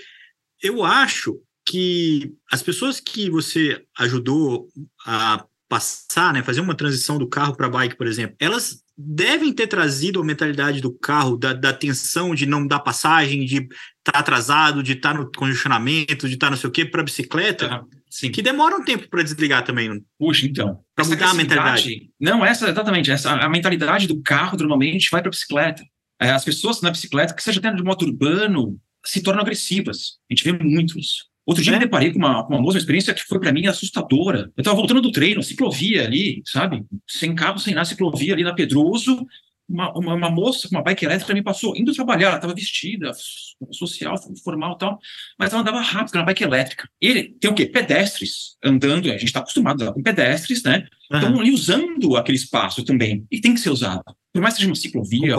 eu 0.62 0.84
acho 0.84 1.40
que 1.66 2.32
as 2.52 2.62
pessoas 2.62 3.00
que 3.00 3.30
você 3.30 3.82
ajudou 3.98 4.68
a 5.06 5.44
passar, 5.68 6.32
né, 6.32 6.42
fazer 6.42 6.60
uma 6.60 6.74
transição 6.74 7.18
do 7.18 7.28
carro 7.28 7.54
para 7.54 7.68
bike, 7.68 7.96
por 7.96 8.06
exemplo, 8.06 8.36
elas 8.40 8.82
devem 8.96 9.52
ter 9.52 9.66
trazido 9.68 10.20
a 10.20 10.24
mentalidade 10.24 10.80
do 10.80 10.92
carro, 10.92 11.36
da, 11.36 11.52
da 11.52 11.72
tensão 11.72 12.34
de 12.34 12.46
não 12.46 12.66
dar 12.66 12.80
passagem, 12.80 13.44
de 13.44 13.56
estar 13.58 14.12
tá 14.12 14.18
atrasado, 14.18 14.82
de 14.82 14.92
estar 14.92 15.12
tá 15.12 15.20
no 15.20 15.30
congestionamento, 15.30 16.26
de 16.26 16.34
estar 16.34 16.48
tá 16.48 16.50
não 16.50 16.56
sei 16.56 16.68
o 16.68 16.72
quê, 16.72 16.84
para 16.84 17.02
a 17.02 17.04
bicicleta, 17.04 17.84
sim. 18.10 18.30
que 18.30 18.42
demora 18.42 18.76
um 18.76 18.84
tempo 18.84 19.08
para 19.08 19.22
desligar 19.22 19.62
também. 19.62 20.02
Puxa, 20.18 20.46
então. 20.46 20.80
Para 20.96 21.04
mudar 21.04 21.30
a 21.30 21.34
mentalidade. 21.34 22.10
Não, 22.18 22.44
essa, 22.44 22.68
exatamente. 22.68 23.10
Essa, 23.10 23.32
a 23.32 23.48
mentalidade 23.48 24.08
do 24.08 24.20
carro 24.20 24.58
normalmente 24.58 25.10
vai 25.10 25.20
para 25.20 25.28
a 25.28 25.30
bicicleta. 25.30 25.84
É, 26.20 26.30
as 26.30 26.44
pessoas 26.44 26.80
na 26.80 26.90
bicicleta, 26.90 27.34
que 27.34 27.42
seja 27.42 27.60
dentro 27.60 27.76
de 27.78 27.84
moto 27.84 28.02
urbano, 28.02 28.78
se 29.04 29.22
tornam 29.22 29.42
agressivas. 29.42 30.18
A 30.30 30.34
gente 30.34 30.44
vê 30.44 30.52
muito 30.52 30.98
isso. 30.98 31.26
Outro 31.48 31.62
dia 31.62 31.72
é. 31.72 31.76
eu 31.76 31.78
me 31.78 31.84
deparei 31.84 32.12
com 32.12 32.18
uma, 32.18 32.44
com 32.44 32.52
uma 32.52 32.60
moça, 32.60 32.76
uma 32.76 32.80
experiência 32.80 33.14
que 33.14 33.24
foi 33.24 33.40
para 33.40 33.52
mim 33.52 33.66
assustadora. 33.66 34.52
Eu 34.54 34.60
estava 34.60 34.76
voltando 34.76 35.00
do 35.00 35.10
treino, 35.10 35.42
ciclovia 35.42 36.04
ali, 36.04 36.42
sabe? 36.44 36.84
Sem 37.06 37.34
carro, 37.34 37.58
sem 37.58 37.74
nada, 37.74 37.86
ciclovia 37.86 38.34
ali 38.34 38.44
na 38.44 38.54
Pedroso. 38.54 39.26
Uma, 39.66 39.90
uma, 39.98 40.14
uma 40.14 40.30
moça 40.30 40.68
com 40.68 40.76
uma 40.76 40.82
bike 40.82 41.04
elétrica 41.04 41.34
me 41.34 41.42
passou, 41.42 41.76
indo 41.76 41.92
trabalhar, 41.92 42.28
ela 42.28 42.36
estava 42.36 42.54
vestida, 42.54 43.12
social, 43.70 44.14
formal 44.42 44.74
e 44.74 44.78
tal, 44.78 44.98
mas 45.38 45.52
ela 45.52 45.60
andava 45.60 45.80
rápido, 45.82 46.14
uma 46.14 46.24
bike 46.24 46.42
elétrica. 46.42 46.88
Ele 46.98 47.36
tem 47.38 47.50
o 47.50 47.54
quê? 47.54 47.66
Pedestres 47.66 48.56
andando, 48.64 49.08
a 49.08 49.12
gente 49.12 49.24
está 49.24 49.40
acostumado 49.40 49.92
com 49.92 50.02
pedestres, 50.02 50.62
né? 50.62 50.86
Então, 51.12 51.38
ali 51.38 51.50
usando 51.50 52.16
aquele 52.16 52.38
espaço 52.38 52.82
também, 52.82 53.26
e 53.30 53.42
tem 53.42 53.52
que 53.52 53.60
ser 53.60 53.68
usado. 53.68 54.02
Por 54.32 54.40
mais 54.40 54.54
que 54.54 54.60
seja 54.60 54.70
uma 54.70 54.76
ciclovia, 54.76 55.36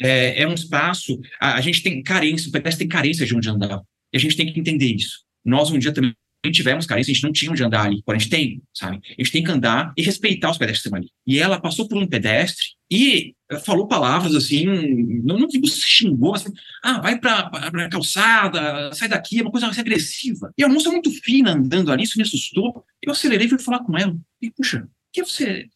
é, 0.00 0.42
é, 0.42 0.48
um 0.48 0.54
espaço, 0.54 1.18
a, 1.40 1.54
a, 1.54 1.60
gente 1.60 1.82
tem 1.82 2.02
carência, 2.02 2.48
o 2.48 2.52
pedestre 2.52 2.86
tem 2.86 2.88
carência 2.88 3.26
de 3.26 3.34
onde 3.34 3.48
andar, 3.48 3.80
e 4.12 4.16
a 4.16 4.20
gente 4.20 4.36
tem 4.36 4.52
que 4.52 4.58
entender 4.58 4.94
isso. 4.94 5.20
Nós 5.44 5.70
um 5.70 5.78
dia 5.78 5.92
também 5.92 6.14
tivemos 6.52 6.86
carência, 6.86 7.10
a 7.10 7.14
gente 7.14 7.24
não 7.24 7.32
tinha 7.32 7.50
onde 7.50 7.62
andar 7.62 7.84
ali, 7.84 8.02
porém 8.04 8.18
a 8.18 8.20
gente 8.20 8.30
tem, 8.30 8.62
sabe? 8.72 8.96
A 8.96 9.22
gente 9.22 9.32
tem 9.32 9.42
que 9.42 9.50
andar 9.50 9.92
e 9.96 10.02
respeitar 10.02 10.50
os 10.50 10.58
pedestres 10.58 10.92
ali. 10.92 11.08
E 11.26 11.38
ela 11.38 11.60
passou 11.60 11.88
por 11.88 11.98
um 11.98 12.06
pedestre 12.06 12.64
e 12.90 13.34
falou 13.64 13.88
palavras 13.88 14.34
assim, 14.34 14.64
não, 15.24 15.38
não 15.38 15.46
digo 15.46 15.66
xingou, 15.66 16.32
mas 16.32 16.44
ah, 16.82 17.00
vai 17.00 17.18
pra, 17.18 17.50
pra 17.50 17.88
calçada, 17.88 18.92
sai 18.94 19.08
daqui, 19.08 19.40
é 19.40 19.42
uma 19.42 19.50
coisa 19.50 19.66
mais 19.66 19.78
agressiva. 19.78 20.52
E 20.56 20.64
a 20.64 20.68
moça 20.68 20.90
muito 20.90 21.10
fina 21.10 21.52
andando 21.52 21.90
ali, 21.90 22.04
isso 22.04 22.16
me 22.16 22.22
assustou. 22.22 22.84
Eu 23.02 23.12
acelerei 23.12 23.46
e 23.46 23.50
fui 23.50 23.58
falar 23.58 23.80
com 23.80 23.96
ela. 23.98 24.16
E, 24.40 24.50
puxa, 24.50 24.88
que 25.12 25.22
você 25.22 25.66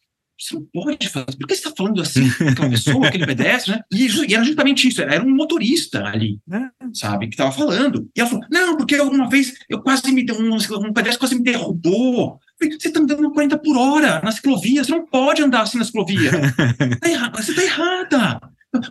você 0.43 0.55
não 0.55 0.65
pode 0.73 1.09
fazer. 1.09 1.37
Por 1.37 1.47
que 1.47 1.55
você 1.55 1.67
está 1.67 1.73
falando 1.75 2.01
assim 2.01 2.29
com 2.29 2.49
aquela 2.49 2.69
pessoa, 2.69 3.07
aquele 3.07 3.25
pedestre, 3.25 3.73
né? 3.73 3.81
E, 3.91 4.07
e, 4.07 4.33
era 4.33 4.43
justamente 4.43 4.87
isso, 4.87 5.01
era 5.01 5.23
um 5.23 5.33
motorista 5.33 6.03
ali, 6.05 6.39
né? 6.47 6.69
sabe, 6.93 7.27
que 7.27 7.33
estava 7.33 7.51
falando. 7.51 8.09
E 8.15 8.19
ela 8.19 8.29
falou: 8.29 8.45
não, 8.51 8.77
porque 8.77 8.99
uma 8.99 9.29
vez 9.29 9.53
eu 9.69 9.81
quase 9.81 10.11
me 10.11 10.25
um, 10.31 10.55
um 10.55 10.93
pedestre 10.93 11.19
quase 11.19 11.35
me 11.35 11.43
derrubou. 11.43 12.39
Você 12.59 12.87
está 12.87 12.99
andando 12.99 13.31
40 13.31 13.57
por 13.57 13.77
hora 13.77 14.21
na 14.23 14.31
ciclovia, 14.31 14.83
você 14.83 14.91
não 14.91 15.05
pode 15.05 15.41
andar 15.41 15.61
assim 15.61 15.77
na 15.77 15.85
ciclovia. 15.85 16.31
tá 17.01 17.41
você 17.41 17.51
está 17.51 17.63
errada. 17.63 18.41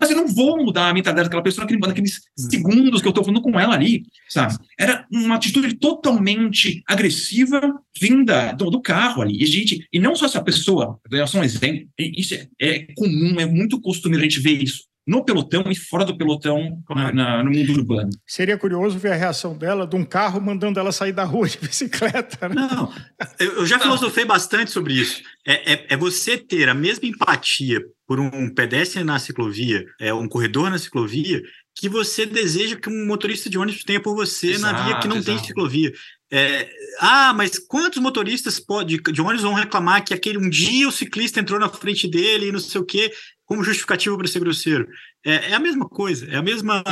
Mas 0.01 0.11
eu 0.11 0.17
não 0.17 0.29
vou 0.29 0.63
mudar 0.65 0.89
a 0.89 0.95
mentalidade 0.95 1.29
daquela 1.29 1.43
pessoa 1.43 1.65
naquele, 1.65 1.81
naqueles 1.81 2.19
hum. 2.39 2.51
segundos 2.51 3.01
que 3.01 3.07
eu 3.07 3.11
estou 3.11 3.25
falando 3.25 3.43
com 3.43 3.59
ela 3.59 3.75
ali, 3.75 4.05
sabe? 4.29 4.57
Era 4.79 5.07
uma 5.11 5.37
atitude 5.37 5.75
totalmente 5.75 6.83
agressiva 6.87 7.81
vinda 8.01 8.53
do, 8.53 8.71
do 8.71 8.81
carro 8.81 9.23
ali. 9.23 9.43
E, 9.43 9.47
gente, 9.47 9.87
e 9.93 9.99
não 9.99 10.15
só 10.15 10.27
essa 10.27 10.43
pessoa, 10.43 11.01
é 11.11 11.27
só 11.27 11.39
um 11.39 11.45
exemplo, 11.45 11.89
isso 11.99 12.35
é, 12.35 12.49
é 12.61 12.79
comum, 12.95 13.41
é 13.41 13.47
muito 13.47 13.81
costumeiro 13.81 14.25
a 14.25 14.29
gente 14.29 14.41
ver 14.41 14.63
isso 14.63 14.92
no 15.07 15.25
pelotão 15.25 15.65
e 15.69 15.75
fora 15.75 16.05
do 16.05 16.17
pelotão 16.17 16.83
na, 16.89 17.13
na, 17.13 17.43
no 17.43 17.51
mundo 17.51 17.73
urbano. 17.73 18.11
Seria 18.27 18.57
curioso 18.57 18.99
ver 18.99 19.13
a 19.13 19.17
reação 19.17 19.57
dela 19.57 19.87
de 19.87 19.97
um 19.97 20.05
carro 20.05 20.41
mandando 20.41 20.79
ela 20.79 20.93
sair 20.93 21.13
da 21.13 21.25
rua 21.25 21.49
de 21.49 21.59
bicicleta. 21.59 22.49
Né? 22.49 22.55
Não, 22.55 22.93
eu 23.39 23.67
já 23.67 23.79
filosofei 23.79 24.25
bastante 24.25 24.71
sobre 24.71 24.95
isso. 24.95 25.23
É, 25.45 25.73
é, 25.73 25.87
é, 25.91 25.97
você 25.97 26.39
ter 26.39 26.69
a 26.69 26.75
mesma 26.75 27.09
empatia 27.09 27.81
por 28.07 28.21
um 28.21 28.53
pedestre 28.53 29.03
na 29.03 29.19
ciclovia, 29.19 29.85
é 30.01 30.15
um 30.15 30.29
corredor 30.29 30.71
na 30.71 30.79
ciclovia, 30.79 31.43
que 31.75 31.89
você 31.89 32.27
deseja 32.27 32.77
que 32.77 32.89
um 32.89 33.07
motorista 33.07 33.49
de 33.49 33.59
ônibus 33.59 33.83
tenha 33.83 34.01
por 34.01 34.15
você 34.15 34.51
exato, 34.51 34.73
na 34.73 34.85
via 34.85 34.99
que 35.01 35.09
não 35.09 35.17
exato. 35.17 35.39
tem 35.39 35.47
ciclovia. 35.47 35.93
É, 36.31 36.69
ah, 36.99 37.35
mas 37.35 37.59
quantos 37.59 38.01
motoristas 38.01 38.61
pode, 38.61 38.99
de 38.99 39.21
ônibus 39.21 39.43
vão 39.43 39.55
reclamar 39.55 40.05
que 40.05 40.15
aquele 40.15 40.39
um 40.39 40.49
dia 40.49 40.89
o 40.89 40.93
ciclista 40.93 41.41
entrou 41.41 41.59
na 41.59 41.69
frente 41.69 42.09
dele 42.09 42.49
e 42.49 42.53
não 42.53 42.59
sei 42.59 42.81
o 42.81 42.85
quê? 42.85 43.13
Como 43.47 43.65
justificativa 43.65 44.17
para 44.17 44.27
ser 44.27 44.41
grosseiro. 44.41 44.89
É, 45.25 45.51
é, 45.51 45.55
a 45.55 45.59
mesma 45.59 45.89
coisa, 45.89 46.27
é 46.27 46.37
a 46.37 46.43
mesma. 46.43 46.83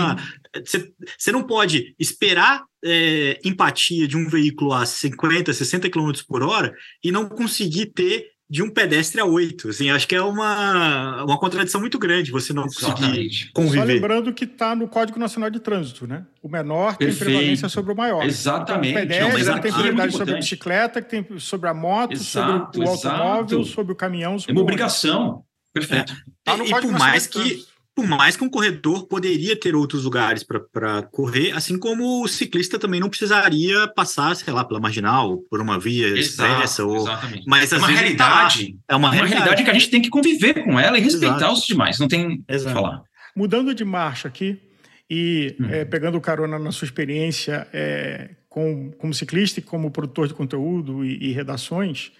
Você 1.19 1.33
não 1.33 1.43
pode 1.43 1.95
esperar 1.99 2.65
é, 2.85 3.39
empatia 3.45 4.07
de 4.07 4.17
um 4.17 4.29
veículo 4.29 4.73
a 4.73 4.87
50, 4.87 5.53
60 5.53 5.91
km 5.91 6.13
por 6.29 6.43
hora 6.43 6.75
e 7.03 7.11
não 7.11 7.29
conseguir 7.29 7.87
ter 7.87 8.31
de 8.51 8.65
um 8.65 8.69
pedestre 8.69 9.21
a 9.21 9.25
oito. 9.25 9.69
Assim, 9.69 9.91
acho 9.91 10.09
que 10.09 10.15
é 10.17 10.21
uma, 10.21 11.23
uma 11.23 11.39
contradição 11.39 11.81
muito 11.81 11.99
grande 12.01 12.33
você 12.33 12.53
não 12.53 12.65
conseguir 12.65 13.53
conviver. 13.55 13.79
Só 13.79 13.85
lembrando 13.85 14.35
que 14.35 14.45
está 14.45 14.75
no 14.75 14.89
Código 14.89 15.21
Nacional 15.21 15.51
de 15.51 15.61
Trânsito, 15.61 16.05
né? 16.05 16.27
O 16.43 16.49
menor 16.49 16.97
tem 16.97 17.07
Perfeito. 17.07 17.31
prevalência 17.31 17.69
sobre 17.69 17.93
o 17.93 17.97
maior. 17.97 18.25
Exatamente. 18.25 18.99
Então, 18.99 19.29
o 19.29 19.31
pedestre 19.31 19.55
não, 19.55 19.61
tem 19.61 19.73
prioridade 19.73 20.15
é 20.15 20.19
sobre 20.19 20.35
a 20.35 20.37
bicicleta, 20.37 21.01
que 21.01 21.09
tem 21.09 21.39
sobre 21.39 21.69
a 21.69 21.75
moto, 21.75 22.13
exato, 22.15 22.75
sobre 22.75 22.81
o 22.81 22.91
automóvel, 22.91 23.61
exato. 23.61 23.65
sobre 23.73 23.93
o 23.93 23.97
caminhão. 23.97 24.37
Sobre 24.37 24.53
é 24.53 24.55
uma 24.55 24.63
obrigação. 24.63 25.45
Perfeito. 25.73 26.13
É. 26.47 26.57
e, 26.57 26.69
e 26.69 26.71
por 26.71 26.93
mais 26.93 27.27
que 27.27 27.65
por 27.95 28.07
mais 28.07 28.37
que 28.37 28.45
um 28.45 28.49
corredor 28.49 29.07
poderia 29.07 29.55
ter 29.55 29.75
outros 29.75 30.05
lugares 30.05 30.43
para 30.43 31.03
correr, 31.03 31.53
assim 31.53 31.79
como 31.79 32.23
o 32.23 32.29
ciclista 32.29 32.79
também 32.79 32.99
não 32.99 33.11
precisaria 33.11 33.87
passar, 33.89 34.35
sei 34.37 34.53
lá, 34.55 34.65
pela 34.65 34.81
marginal, 34.81 35.39
por 35.51 35.61
uma 35.61 35.79
via 35.79 36.07
Exato, 36.07 36.19
expressa. 36.19 36.85
Ou... 36.85 36.97
Exatamente. 36.97 37.45
Mas, 37.47 37.73
é 37.73 37.77
uma 37.77 37.89
realidade. 37.89 38.73
Tá... 38.73 38.95
É 38.95 38.97
uma, 38.97 39.09
é 39.09 39.11
uma 39.11 39.11
realidade. 39.11 39.35
realidade. 39.35 39.65
que 39.65 39.71
a 39.71 39.75
gente 39.75 39.91
tem 39.91 40.01
que 40.01 40.09
conviver 40.09 40.65
com 40.65 40.79
ela 40.81 40.97
e 40.97 41.01
respeitar 41.03 41.37
Exato. 41.37 41.53
os 41.53 41.67
demais. 41.67 41.99
Não 41.99 42.09
tem 42.09 42.27
o 42.27 42.45
que 42.47 42.59
falar. 42.61 43.03
Mudando 43.37 43.75
de 43.75 43.85
marcha 43.85 44.29
aqui 44.29 44.59
e 45.11 45.57
hum. 45.61 45.67
é, 45.69 45.85
pegando 45.85 46.21
carona 46.21 46.59
na 46.59 46.73
sua 46.73 46.87
experiência 46.87 47.69
é, 47.73 48.31
com, 48.49 48.93
como 48.93 49.13
ciclista 49.13 49.61
e 49.61 49.63
como 49.63 49.91
produtor 49.91 50.27
de 50.27 50.35
conteúdo 50.35 51.05
e, 51.05 51.31
e 51.31 51.33
redações, 51.33 52.13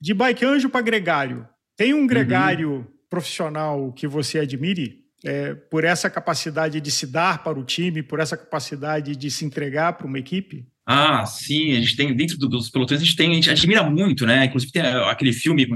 de 0.00 0.14
bike 0.14 0.44
anjo 0.44 0.68
para 0.68 0.80
gregário. 0.80 1.46
Tem 1.76 1.94
um 1.94 1.98
uhum. 1.98 2.06
gregário 2.08 2.70
uhum 2.72 2.97
profissional 3.10 3.92
que 3.92 4.06
você 4.06 4.38
admire 4.38 5.04
é, 5.24 5.54
por 5.54 5.84
essa 5.84 6.08
capacidade 6.08 6.80
de 6.80 6.90
se 6.90 7.06
dar 7.06 7.42
para 7.42 7.58
o 7.58 7.64
time, 7.64 8.02
por 8.02 8.20
essa 8.20 8.36
capacidade 8.36 9.16
de 9.16 9.30
se 9.30 9.44
entregar 9.44 9.94
para 9.94 10.06
uma 10.06 10.18
equipe? 10.18 10.66
Ah, 10.86 11.26
sim, 11.26 11.72
a 11.72 11.80
gente 11.80 11.96
tem, 11.96 12.16
dentro 12.16 12.38
dos 12.38 12.70
pelotões, 12.70 13.00
a 13.00 13.04
gente 13.04 13.16
tem, 13.16 13.30
a 13.30 13.34
gente 13.34 13.50
admira 13.50 13.82
muito, 13.82 14.24
né? 14.24 14.46
Inclusive 14.46 14.72
tem 14.72 14.82
aquele 14.82 15.32
filme, 15.32 15.66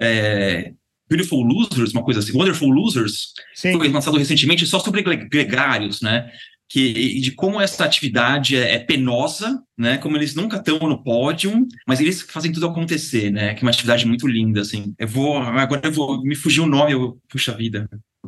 é, 0.00 0.72
Beautiful 1.08 1.42
Losers, 1.42 1.92
uma 1.92 2.04
coisa 2.04 2.20
assim, 2.20 2.36
Wonderful 2.36 2.70
Losers, 2.70 3.32
sim. 3.54 3.72
foi 3.72 3.88
lançado 3.88 4.16
recentemente 4.16 4.66
só 4.66 4.78
sobre 4.78 5.02
gregários, 5.02 6.02
né? 6.02 6.30
Que, 6.72 7.20
de 7.20 7.32
como 7.32 7.60
essa 7.60 7.84
atividade 7.84 8.56
é, 8.56 8.76
é, 8.76 8.78
penosa, 8.78 9.62
né? 9.76 9.98
Como 9.98 10.16
eles 10.16 10.34
nunca 10.34 10.56
estão 10.56 10.78
no 10.78 11.04
pódio, 11.04 11.66
mas 11.86 12.00
eles 12.00 12.22
fazem 12.22 12.50
tudo 12.50 12.66
acontecer, 12.66 13.30
né? 13.30 13.52
Que 13.52 13.60
é 13.60 13.62
uma 13.62 13.70
atividade 13.70 14.06
muito 14.06 14.26
linda, 14.26 14.62
assim. 14.62 14.94
Eu 14.98 15.06
vou, 15.06 15.36
agora 15.36 15.82
eu 15.84 15.92
vou, 15.92 16.22
me 16.22 16.34
fugiu 16.34 16.64
o 16.64 16.66
nome, 16.66 16.92
eu, 16.92 17.18
puxa 17.28 17.52
vida. 17.52 17.86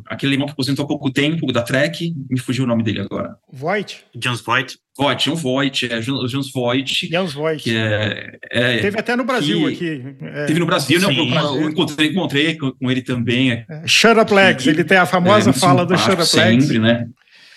Aquele 0.08 0.34
irmão 0.34 0.46
que 0.46 0.52
aposentou 0.52 0.84
há 0.84 0.88
pouco 0.88 1.10
tempo 1.10 1.50
da 1.52 1.62
Trek, 1.62 2.14
me 2.28 2.38
fugiu 2.38 2.64
o 2.64 2.66
nome 2.66 2.82
dele 2.82 3.00
agora. 3.00 3.34
Voigt? 3.50 4.04
Jones 4.14 4.42
Voigt. 4.42 4.76
Voigt, 4.98 5.30
John 5.30 5.36
Voigt, 5.36 5.86
é 5.90 6.00
Jones 6.00 6.52
Voigt. 6.52 7.08
Jones 7.08 7.32
Voigt. 7.32 7.64
Que 7.64 7.76
é, 7.76 8.38
é, 8.50 8.78
teve 8.78 8.98
até 8.98 9.16
no 9.16 9.24
Brasil 9.24 9.66
aqui. 9.66 10.02
É, 10.20 10.44
teve 10.44 10.60
no 10.60 10.66
Brasil, 10.66 11.00
né? 11.00 11.06
Eu, 11.16 11.62
eu 11.62 11.70
encontrei, 11.70 12.10
encontrei 12.10 12.58
com, 12.58 12.72
com 12.72 12.90
ele 12.90 13.00
também. 13.00 13.52
É, 13.52 13.66
Shut 13.86 14.18
Up 14.18 14.34
Legs, 14.34 14.66
ele 14.66 14.84
tem 14.84 14.98
a 14.98 15.06
famosa 15.06 15.48
é, 15.48 15.52
fala 15.54 15.86
do 15.86 15.96
Shut 15.96 16.12
Up 16.12 16.36
Legs. 16.36 16.66
Sempre, 16.66 16.78
né? 16.78 17.08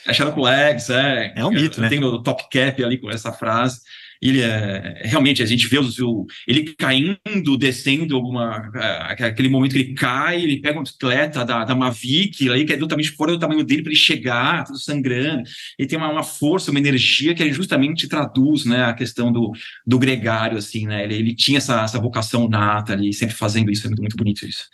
É 0.08 0.14
Sherlock 0.14 0.40
Legs, 0.40 0.90
é. 0.90 1.34
É 1.36 1.46
um 1.46 1.52
mito, 1.52 1.82
né? 1.82 1.90
Tem 1.90 2.02
o 2.04 2.24
Top 2.24 2.44
Cap 2.50 2.84
ali 2.84 2.98
com 2.98 3.12
essa 3.12 3.32
frase. 3.32 3.82
ele 4.22 4.42
é 4.42 5.02
realmente 5.04 5.44
a 5.44 5.46
gente 5.46 5.68
vê 5.68 5.78
o, 5.78 6.26
ele 6.48 6.74
caindo, 6.76 7.58
descendo 7.58 8.16
alguma 8.16 8.72
aquele 9.20 9.50
momento 9.50 9.74
que 9.74 9.80
ele 9.80 9.94
cai, 9.94 10.42
ele 10.42 10.62
pega 10.62 10.78
uma 10.78 10.84
bicicleta 10.84 11.44
da, 11.44 11.66
da 11.66 11.76
Mavic, 11.76 12.50
aí 12.50 12.66
que 12.66 12.74
é 12.74 12.78
totalmente 12.78 13.12
fora 13.12 13.34
do 13.34 13.40
tamanho 13.40 13.64
dele 13.64 13.84
para 13.84 13.92
ele 13.92 14.00
chegar, 14.00 14.64
tudo 14.64 14.80
sangrando. 14.80 15.44
Ele 15.78 15.88
tem 15.88 15.98
uma, 15.98 16.10
uma, 16.10 16.24
força, 16.24 16.72
uma 16.72 16.80
energia 16.80 17.36
que 17.36 17.52
justamente 17.52 18.08
traduz, 18.08 18.66
né, 18.66 18.86
a 18.86 18.94
questão 18.94 19.32
do, 19.32 19.52
do 19.86 20.00
gregário 20.00 20.58
assim, 20.58 20.88
né? 20.88 21.04
Ele, 21.04 21.16
ele 21.16 21.36
tinha 21.36 21.58
essa, 21.58 21.84
essa 21.84 22.00
vocação 22.00 22.48
nata 22.48 22.94
ali, 22.94 23.14
sempre 23.14 23.36
fazendo 23.36 23.70
isso, 23.70 23.86
é 23.86 23.90
muito, 23.90 24.02
muito 24.02 24.18
bonito 24.18 24.46
isso. 24.46 24.66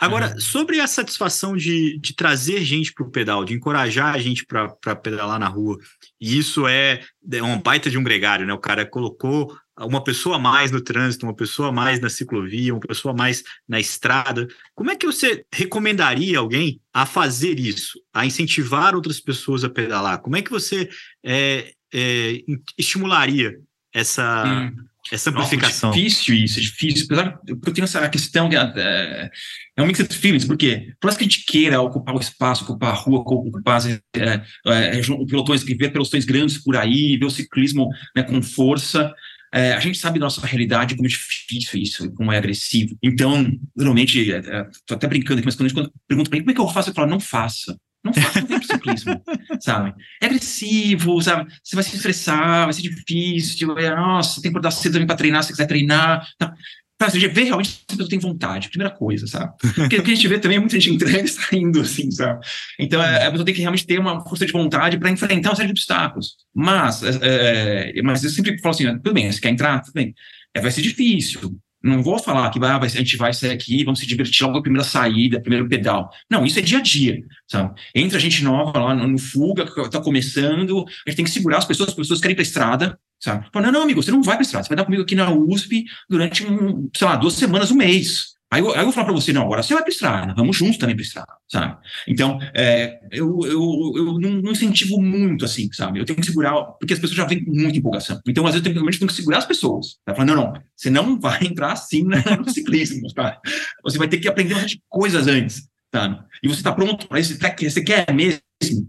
Agora, 0.00 0.32
uhum. 0.32 0.40
sobre 0.40 0.80
a 0.80 0.86
satisfação 0.86 1.54
de, 1.54 1.98
de 1.98 2.14
trazer 2.14 2.64
gente 2.64 2.90
para 2.94 3.06
o 3.06 3.10
pedal, 3.10 3.44
de 3.44 3.52
encorajar 3.52 4.14
a 4.14 4.18
gente 4.18 4.46
para 4.46 4.96
pedalar 4.96 5.38
na 5.38 5.46
rua, 5.46 5.76
e 6.18 6.38
isso 6.38 6.66
é, 6.66 7.02
é 7.30 7.42
uma 7.42 7.58
baita 7.58 7.90
de 7.90 7.98
um 7.98 8.02
gregário, 8.02 8.46
né? 8.46 8.52
O 8.54 8.58
cara 8.58 8.86
colocou 8.86 9.54
uma 9.78 10.02
pessoa 10.02 10.36
a 10.36 10.38
mais 10.38 10.70
no 10.70 10.80
trânsito, 10.80 11.26
uma 11.26 11.34
pessoa 11.34 11.68
a 11.68 11.72
mais 11.72 12.00
na 12.00 12.08
ciclovia, 12.08 12.72
uma 12.72 12.80
pessoa 12.80 13.12
a 13.12 13.16
mais 13.16 13.42
na 13.68 13.78
estrada. 13.78 14.48
Como 14.74 14.90
é 14.90 14.96
que 14.96 15.04
você 15.04 15.44
recomendaria 15.52 16.38
alguém 16.38 16.80
a 16.94 17.04
fazer 17.04 17.60
isso, 17.60 18.00
a 18.12 18.24
incentivar 18.24 18.94
outras 18.94 19.20
pessoas 19.20 19.64
a 19.64 19.68
pedalar? 19.68 20.22
Como 20.22 20.36
é 20.36 20.40
que 20.40 20.50
você 20.50 20.88
é, 21.22 21.72
é, 21.92 22.42
estimularia 22.78 23.60
essa, 23.92 24.44
hum. 24.46 24.76
Essa 25.12 25.30
amplificação? 25.30 25.90
Nossa, 25.90 26.00
é 26.00 26.02
difícil 26.02 26.34
isso, 26.34 26.58
é 26.58 26.62
difícil. 26.62 27.06
Apesar 27.06 27.40
que 27.44 27.52
eu 27.68 27.72
tenho 27.72 27.84
essa 27.84 28.08
questão, 28.08 28.48
é, 28.48 29.30
é 29.76 29.82
um 29.82 29.86
mix 29.86 29.98
de 30.06 30.16
feelings, 30.16 30.44
porque 30.44 30.92
por 31.00 31.08
mais 31.08 31.16
que 31.16 31.24
a 31.24 31.28
gente 31.28 31.44
queira 31.44 31.80
ocupar 31.80 32.14
o 32.14 32.20
espaço, 32.20 32.64
ocupar 32.64 32.90
a 32.90 32.94
rua, 32.94 33.20
ocupar 33.20 33.80
é, 33.86 34.42
é, 34.66 35.00
pelotões, 35.28 35.62
ver 35.62 35.92
pelotões 35.92 36.24
grandes 36.24 36.58
por 36.58 36.76
aí, 36.76 37.16
ver 37.16 37.26
o 37.26 37.30
ciclismo 37.30 37.88
né, 38.16 38.22
com 38.22 38.40
força, 38.42 39.12
é, 39.52 39.72
a 39.72 39.80
gente 39.80 39.98
sabe 39.98 40.18
da 40.18 40.26
nossa 40.26 40.46
realidade 40.46 40.94
como 40.94 41.06
é 41.06 41.10
difícil 41.10 41.80
isso, 41.80 42.12
como 42.12 42.30
é 42.30 42.38
agressivo. 42.38 42.96
Então, 43.02 43.50
normalmente, 43.76 44.20
estou 44.20 44.54
é, 44.54 44.94
até 44.94 45.08
brincando 45.08 45.38
aqui, 45.38 45.46
mas 45.46 45.56
quando 45.56 45.66
a 45.66 45.68
gente 45.68 45.92
pergunta 46.06 46.30
para 46.30 46.38
mim 46.38 46.44
como 46.44 46.50
é 46.52 46.54
que 46.54 46.60
eu 46.60 46.68
faço, 46.68 46.90
eu 46.90 46.94
falo, 46.94 47.10
não 47.10 47.20
faça. 47.20 47.76
Não 48.02 48.14
faça 48.14 48.42
tempo 48.46 48.64
ciclismo, 48.80 49.22
sabe? 49.60 49.94
É 50.20 50.26
agressivo, 50.26 51.20
sabe? 51.22 51.52
Você 51.62 51.76
vai 51.76 51.84
se 51.84 51.96
estressar, 51.96 52.64
vai 52.64 52.72
ser 52.72 52.82
difícil. 52.82 53.78
É, 53.78 53.94
nossa, 53.94 54.40
tem 54.40 54.42
que 54.42 54.48
acordar 54.48 54.70
cedo 54.70 54.92
também 54.92 55.06
para 55.06 55.16
treinar, 55.16 55.42
se 55.42 55.52
quiser 55.52 55.66
treinar. 55.66 56.26
Tá. 56.38 56.54
Pra 56.98 57.08
você 57.08 57.26
ver 57.28 57.44
realmente 57.44 57.70
se 57.70 57.84
a 57.88 57.92
pessoa 57.92 58.08
tem 58.10 58.18
vontade, 58.18 58.68
primeira 58.68 58.94
coisa, 58.94 59.26
sabe? 59.26 59.54
Porque 59.74 59.96
o 59.96 60.02
que 60.02 60.10
a 60.10 60.14
gente 60.14 60.28
vê 60.28 60.38
também 60.38 60.58
é 60.58 60.60
muita 60.60 60.78
gente 60.78 60.96
entrando 60.96 61.16
e 61.24 61.28
saindo, 61.28 61.80
assim, 61.80 62.10
sabe? 62.10 62.46
Então 62.78 63.02
é, 63.02 63.26
a 63.26 63.30
pessoa 63.30 63.44
tem 63.46 63.54
que 63.54 63.60
realmente 63.60 63.86
ter 63.86 63.98
uma 63.98 64.22
força 64.22 64.44
de 64.44 64.52
vontade 64.52 64.98
para 64.98 65.10
enfrentar 65.10 65.48
uma 65.48 65.56
série 65.56 65.68
de 65.68 65.72
obstáculos. 65.72 66.36
Mas, 66.54 67.02
é, 67.02 67.92
é, 67.96 68.02
mas 68.02 68.22
eu 68.22 68.28
sempre 68.28 68.58
falo 68.58 68.74
assim: 68.74 68.86
tudo 68.98 69.14
bem, 69.14 69.32
você 69.32 69.40
quer 69.40 69.48
entrar? 69.48 69.80
Tudo 69.80 69.94
bem. 69.94 70.14
É, 70.54 70.60
vai 70.60 70.70
ser 70.70 70.82
difícil, 70.82 71.58
não 71.82 72.02
vou 72.02 72.18
falar 72.18 72.50
que 72.50 72.58
ah, 72.62 72.76
a 72.76 72.88
gente 72.88 73.16
vai 73.16 73.32
sair 73.32 73.50
aqui, 73.50 73.84
vamos 73.84 74.00
se 74.00 74.06
divertir 74.06 74.42
logo 74.44 74.56
na 74.56 74.62
primeira 74.62 74.84
saída, 74.84 75.40
primeiro 75.40 75.68
pedal. 75.68 76.10
Não, 76.28 76.44
isso 76.44 76.58
é 76.58 76.62
dia 76.62 76.78
a 76.78 76.82
dia, 76.82 77.22
sabe? 77.48 77.80
Entra 77.94 78.18
gente 78.18 78.44
nova 78.44 78.78
lá 78.78 78.94
no, 78.94 79.06
no 79.06 79.18
fuga, 79.18 79.64
está 79.64 80.00
começando, 80.00 80.84
a 81.06 81.10
gente 81.10 81.16
tem 81.16 81.24
que 81.24 81.30
segurar 81.30 81.58
as 81.58 81.64
pessoas, 81.64 81.90
as 81.90 81.94
pessoas 81.94 82.20
querem 82.20 82.32
ir 82.32 82.36
para 82.36 82.42
a 82.42 82.46
estrada, 82.46 82.98
sabe? 83.18 83.46
Fala, 83.52 83.66
não, 83.66 83.72
não, 83.72 83.82
amigo, 83.82 84.02
você 84.02 84.10
não 84.10 84.22
vai 84.22 84.34
para 84.36 84.42
a 84.42 84.46
estrada, 84.46 84.64
você 84.64 84.68
vai 84.68 84.76
dar 84.76 84.84
comigo 84.84 85.02
aqui 85.02 85.14
na 85.14 85.30
USP 85.32 85.84
durante, 86.08 86.46
um, 86.46 86.90
sei 86.94 87.06
lá, 87.06 87.16
duas 87.16 87.34
semanas, 87.34 87.70
um 87.70 87.76
mês. 87.76 88.34
Aí 88.52 88.60
eu, 88.60 88.72
aí 88.72 88.78
eu 88.78 88.84
vou 88.84 88.92
falar 88.92 89.06
para 89.06 89.14
você, 89.14 89.32
não, 89.32 89.42
agora 89.42 89.62
você 89.62 89.72
vai 89.72 89.82
para 89.82 89.92
estrada, 89.92 90.34
vamos 90.34 90.56
juntos 90.56 90.76
também 90.76 90.96
para 90.96 91.04
estrada, 91.04 91.32
sabe? 91.48 91.76
Então, 92.08 92.40
é, 92.52 92.98
eu, 93.12 93.38
eu, 93.44 93.92
eu 93.96 94.18
não, 94.18 94.30
não, 94.42 94.50
incentivo 94.50 95.00
muito, 95.00 95.44
assim, 95.44 95.72
sabe? 95.72 96.00
Eu 96.00 96.04
tenho 96.04 96.18
que 96.18 96.26
segurar, 96.26 96.60
porque 96.80 96.92
as 96.92 96.98
pessoas 96.98 97.16
já 97.16 97.24
vêm 97.24 97.44
com 97.44 97.52
muita 97.52 97.78
empolgação. 97.78 98.20
Então, 98.26 98.44
às 98.44 98.54
vezes, 98.54 98.66
eu 98.66 98.72
tenho, 98.72 98.84
eu 98.84 98.90
tenho 98.90 99.06
que 99.06 99.14
segurar 99.14 99.38
as 99.38 99.46
pessoas. 99.46 99.98
Tá 100.04 100.14
falando, 100.14 100.34
não, 100.34 100.52
não, 100.52 100.62
você 100.74 100.90
não 100.90 101.20
vai 101.20 101.44
entrar 101.46 101.72
assim 101.72 102.02
no 102.02 102.50
ciclismo, 102.50 103.06
tá? 103.14 103.38
Você 103.84 103.98
vai 103.98 104.08
ter 104.08 104.18
que 104.18 104.28
aprender 104.28 104.54
um 104.54 104.60
monte 104.60 104.76
de 104.76 104.82
coisas 104.88 105.28
antes, 105.28 105.68
tá? 105.88 106.24
E 106.42 106.48
você 106.48 106.58
está 106.58 106.72
pronto 106.72 107.06
para 107.06 107.20
isso? 107.20 107.38
Você 107.38 107.82
quer 107.82 108.12
mesmo? 108.12 108.40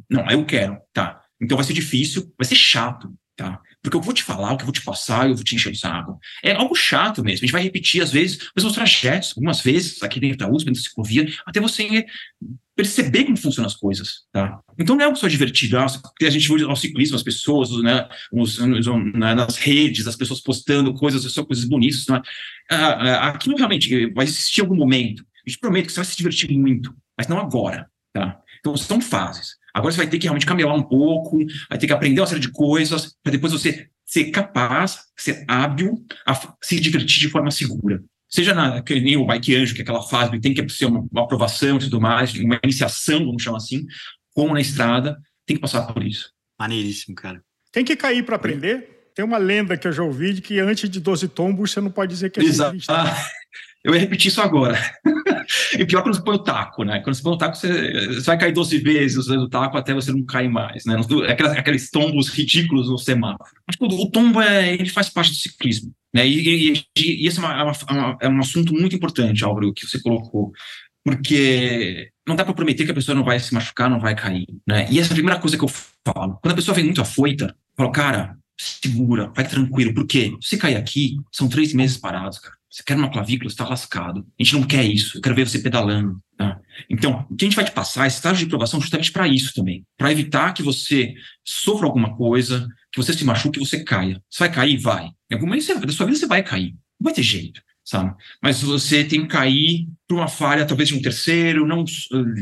Não, 0.09 0.27
eu 0.31 0.43
quero, 0.43 0.77
tá? 0.91 1.21
Então 1.39 1.55
vai 1.55 1.65
ser 1.65 1.73
difícil, 1.73 2.33
vai 2.37 2.47
ser 2.47 2.55
chato, 2.55 3.13
tá? 3.35 3.59
Porque 3.81 3.97
eu 3.97 4.01
vou 4.01 4.13
te 4.13 4.23
falar, 4.23 4.53
o 4.53 4.57
que 4.57 4.63
eu 4.63 4.67
vou 4.67 4.73
te 4.73 4.83
passar, 4.83 5.27
eu 5.27 5.35
vou 5.35 5.43
te 5.43 5.55
encher 5.55 5.71
o 5.71 5.75
saco. 5.75 6.19
É 6.43 6.53
algo 6.53 6.75
chato 6.75 7.23
mesmo. 7.23 7.43
A 7.43 7.45
gente 7.45 7.51
vai 7.51 7.63
repetir, 7.63 8.01
às 8.01 8.11
vezes, 8.11 8.37
os 8.37 8.51
mesmos 8.55 8.73
trajetos, 8.73 9.33
algumas 9.35 9.61
vezes, 9.61 10.01
aqui 10.03 10.19
dentro 10.19 10.37
da 10.37 10.47
USP, 10.47 10.65
dentro 10.65 10.81
da 10.81 10.87
ciclovia, 10.87 11.27
até 11.45 11.59
você 11.59 12.05
perceber 12.75 13.25
como 13.25 13.37
funcionam 13.37 13.67
as 13.67 13.75
coisas, 13.75 14.23
tá? 14.31 14.59
Então 14.77 14.95
não 14.95 15.03
é 15.03 15.05
algo 15.05 15.17
só 15.17 15.27
divertido, 15.27 15.77
ah, 15.77 15.85
a 15.85 16.29
gente 16.29 16.47
vê 16.47 16.63
ao 16.63 16.75
ciclismo, 16.75 17.15
as 17.15 17.23
pessoas, 17.23 17.69
né, 17.81 18.07
os, 18.31 18.59
né, 18.59 19.35
nas 19.35 19.57
redes, 19.57 20.07
as 20.07 20.15
pessoas 20.15 20.41
postando 20.41 20.93
coisas, 20.93 21.21
só 21.31 21.43
coisas 21.43 21.65
bonitas, 21.65 22.07
né? 22.07 22.21
aquilo 23.19 23.55
realmente 23.55 24.07
vai 24.13 24.25
existir 24.25 24.61
algum 24.61 24.75
momento. 24.75 25.23
A 25.45 25.49
gente 25.49 25.59
promete 25.59 25.87
que 25.87 25.93
você 25.93 25.99
vai 25.99 26.05
se 26.05 26.17
divertir 26.17 26.51
muito, 26.57 26.95
mas 27.17 27.27
não 27.27 27.39
agora, 27.39 27.87
tá? 28.13 28.39
Então 28.59 28.75
são 28.77 29.01
fases. 29.01 29.60
Agora 29.73 29.91
você 29.91 29.97
vai 29.97 30.07
ter 30.07 30.17
que 30.17 30.25
realmente 30.25 30.45
caminhar 30.45 30.73
um 30.73 30.83
pouco, 30.83 31.37
vai 31.69 31.77
ter 31.77 31.87
que 31.87 31.93
aprender 31.93 32.21
uma 32.21 32.27
série 32.27 32.39
de 32.39 32.51
coisas, 32.51 33.15
para 33.23 33.31
depois 33.31 33.53
você 33.53 33.87
ser 34.05 34.25
capaz, 34.25 34.99
ser 35.17 35.45
hábil 35.47 36.05
a 36.25 36.37
se 36.61 36.79
divertir 36.79 37.19
de 37.19 37.29
forma 37.29 37.49
segura. 37.49 38.03
Seja 38.29 38.53
na, 38.53 38.81
que 38.81 38.99
nem 38.99 39.17
o 39.17 39.25
Bike 39.25 39.55
Anjo, 39.55 39.73
que 39.73 39.81
é 39.81 39.83
aquela 39.83 40.03
fase 40.03 40.31
que 40.31 40.39
tem 40.39 40.53
que 40.53 40.69
ser 40.69 40.85
uma, 40.85 41.05
uma 41.11 41.23
aprovação 41.23 41.77
e 41.77 41.79
tudo 41.79 41.99
mais, 41.99 42.33
uma 42.35 42.59
iniciação, 42.63 43.25
vamos 43.25 43.43
chamar 43.43 43.57
assim, 43.57 43.85
como 44.33 44.53
na 44.53 44.61
estrada, 44.61 45.17
tem 45.45 45.55
que 45.55 45.61
passar 45.61 45.81
por 45.93 46.03
isso. 46.03 46.31
Maneiríssimo, 46.59 47.15
cara. 47.15 47.41
Tem 47.71 47.83
que 47.83 47.95
cair 47.95 48.23
para 48.23 48.35
aprender? 48.35 49.11
Tem 49.15 49.23
uma 49.25 49.37
lenda 49.37 49.77
que 49.77 49.87
eu 49.87 49.91
já 49.91 50.03
ouvi 50.03 50.33
de 50.33 50.41
que 50.41 50.59
antes 50.59 50.89
de 50.89 50.99
12 50.99 51.27
tombos 51.29 51.71
você 51.71 51.81
não 51.81 51.91
pode 51.91 52.13
dizer 52.13 52.29
que 52.29 52.39
é 52.39 52.43
Exato. 52.43 52.77
Ah, 52.87 53.15
eu 53.83 53.93
ia 53.93 53.99
repetir 53.99 54.29
isso 54.29 54.41
agora. 54.41 54.77
e 55.77 55.85
pior 55.85 56.01
quando 56.01 56.15
você 56.15 56.23
põe 56.23 56.35
o 56.35 56.43
taco, 56.43 56.83
né? 56.83 56.99
Quando 56.99 57.15
você 57.15 57.23
põe 57.23 57.33
o 57.33 57.37
taco, 57.37 57.55
você, 57.55 58.07
você 58.07 58.21
vai 58.21 58.37
cair 58.37 58.53
12 58.53 58.77
vezes 58.79 59.17
usando 59.17 59.43
o 59.43 59.49
taco 59.49 59.77
até 59.77 59.93
você 59.93 60.11
não 60.11 60.23
cair 60.25 60.49
mais, 60.49 60.85
né? 60.85 60.99
Aquelas, 61.29 61.57
aqueles 61.57 61.89
tombos 61.89 62.29
ridículos 62.29 62.89
no 62.89 62.97
semáforo. 62.97 63.49
O 63.81 64.09
tombo 64.09 64.41
é, 64.41 64.73
ele 64.73 64.89
faz 64.89 65.09
parte 65.09 65.31
do 65.31 65.37
ciclismo. 65.37 65.93
Né? 66.13 66.27
E, 66.27 66.73
e, 66.73 66.85
e 66.97 67.27
esse 67.27 67.39
é, 67.39 67.41
uma, 67.41 67.53
é, 67.53 67.63
uma, 67.63 68.17
é, 68.21 68.29
um 68.29 68.39
assunto 68.39 68.73
muito 68.73 68.95
importante, 68.95 69.43
Álvaro, 69.43 69.73
que 69.73 69.87
você 69.87 69.99
colocou. 70.01 70.51
Porque 71.03 72.11
não 72.27 72.35
dá 72.35 72.45
para 72.45 72.53
prometer 72.53 72.85
que 72.85 72.91
a 72.91 72.95
pessoa 72.95 73.15
não 73.15 73.23
vai 73.23 73.39
se 73.39 73.53
machucar, 73.53 73.89
não 73.89 73.99
vai 73.99 74.15
cair. 74.15 74.47
Né? 74.67 74.87
E 74.91 74.99
essa 74.99 75.09
é 75.09 75.13
a 75.13 75.15
primeira 75.15 75.39
coisa 75.39 75.57
que 75.57 75.63
eu 75.63 75.69
falo. 75.69 76.37
Quando 76.41 76.51
a 76.51 76.55
pessoa 76.55 76.75
vem 76.75 76.85
muito 76.85 77.01
afoita, 77.01 77.45
eu 77.45 77.75
falo, 77.75 77.91
cara, 77.91 78.37
segura, 78.59 79.31
vai 79.35 79.47
tranquilo. 79.47 79.93
Por 79.93 80.05
quê? 80.05 80.35
Se 80.41 80.57
cair 80.57 80.75
aqui, 80.75 81.17
são 81.31 81.49
três 81.49 81.73
meses 81.73 81.97
parados, 81.97 82.39
cara. 82.39 82.55
Você 82.71 82.83
quer 82.83 82.95
uma 82.95 83.11
clavícula, 83.11 83.49
está 83.49 83.67
lascado. 83.67 84.25
A 84.39 84.43
gente 84.43 84.53
não 84.53 84.63
quer 84.63 84.85
isso. 84.85 85.17
Eu 85.17 85.21
quero 85.21 85.35
ver 85.35 85.45
você 85.45 85.59
pedalando. 85.59 86.21
Tá? 86.37 86.57
Então, 86.89 87.27
o 87.29 87.35
que 87.35 87.43
a 87.43 87.47
gente 87.47 87.55
vai 87.55 87.65
te 87.65 87.71
passar 87.71 88.05
é 88.05 88.07
estágio 88.07 88.45
de 88.45 88.49
provação 88.49 88.79
justamente 88.79 89.11
para 89.11 89.27
isso 89.27 89.53
também. 89.53 89.85
Para 89.97 90.09
evitar 90.09 90.53
que 90.53 90.63
você 90.63 91.13
sofra 91.45 91.85
alguma 91.85 92.15
coisa, 92.15 92.65
que 92.89 93.01
você 93.01 93.11
se 93.11 93.25
machuque, 93.25 93.59
que 93.59 93.65
você 93.65 93.83
caia. 93.83 94.23
Você 94.29 94.39
vai 94.39 94.51
cair? 94.53 94.77
Vai. 94.77 95.09
Em 95.29 95.33
algum 95.33 95.47
momento 95.47 95.85
da 95.85 95.91
sua 95.91 96.05
vida 96.05 96.17
você 96.17 96.25
vai 96.25 96.41
cair. 96.43 96.71
Não 96.97 97.03
vai 97.03 97.13
ter 97.13 97.23
jeito, 97.23 97.61
sabe? 97.83 98.15
Mas 98.41 98.61
você 98.61 99.03
tem 99.03 99.23
que 99.23 99.27
cair 99.27 99.89
por 100.07 100.15
uma 100.15 100.29
falha, 100.29 100.65
talvez 100.65 100.87
de 100.87 100.95
um 100.95 101.01
terceiro, 101.01 101.67
não 101.67 101.83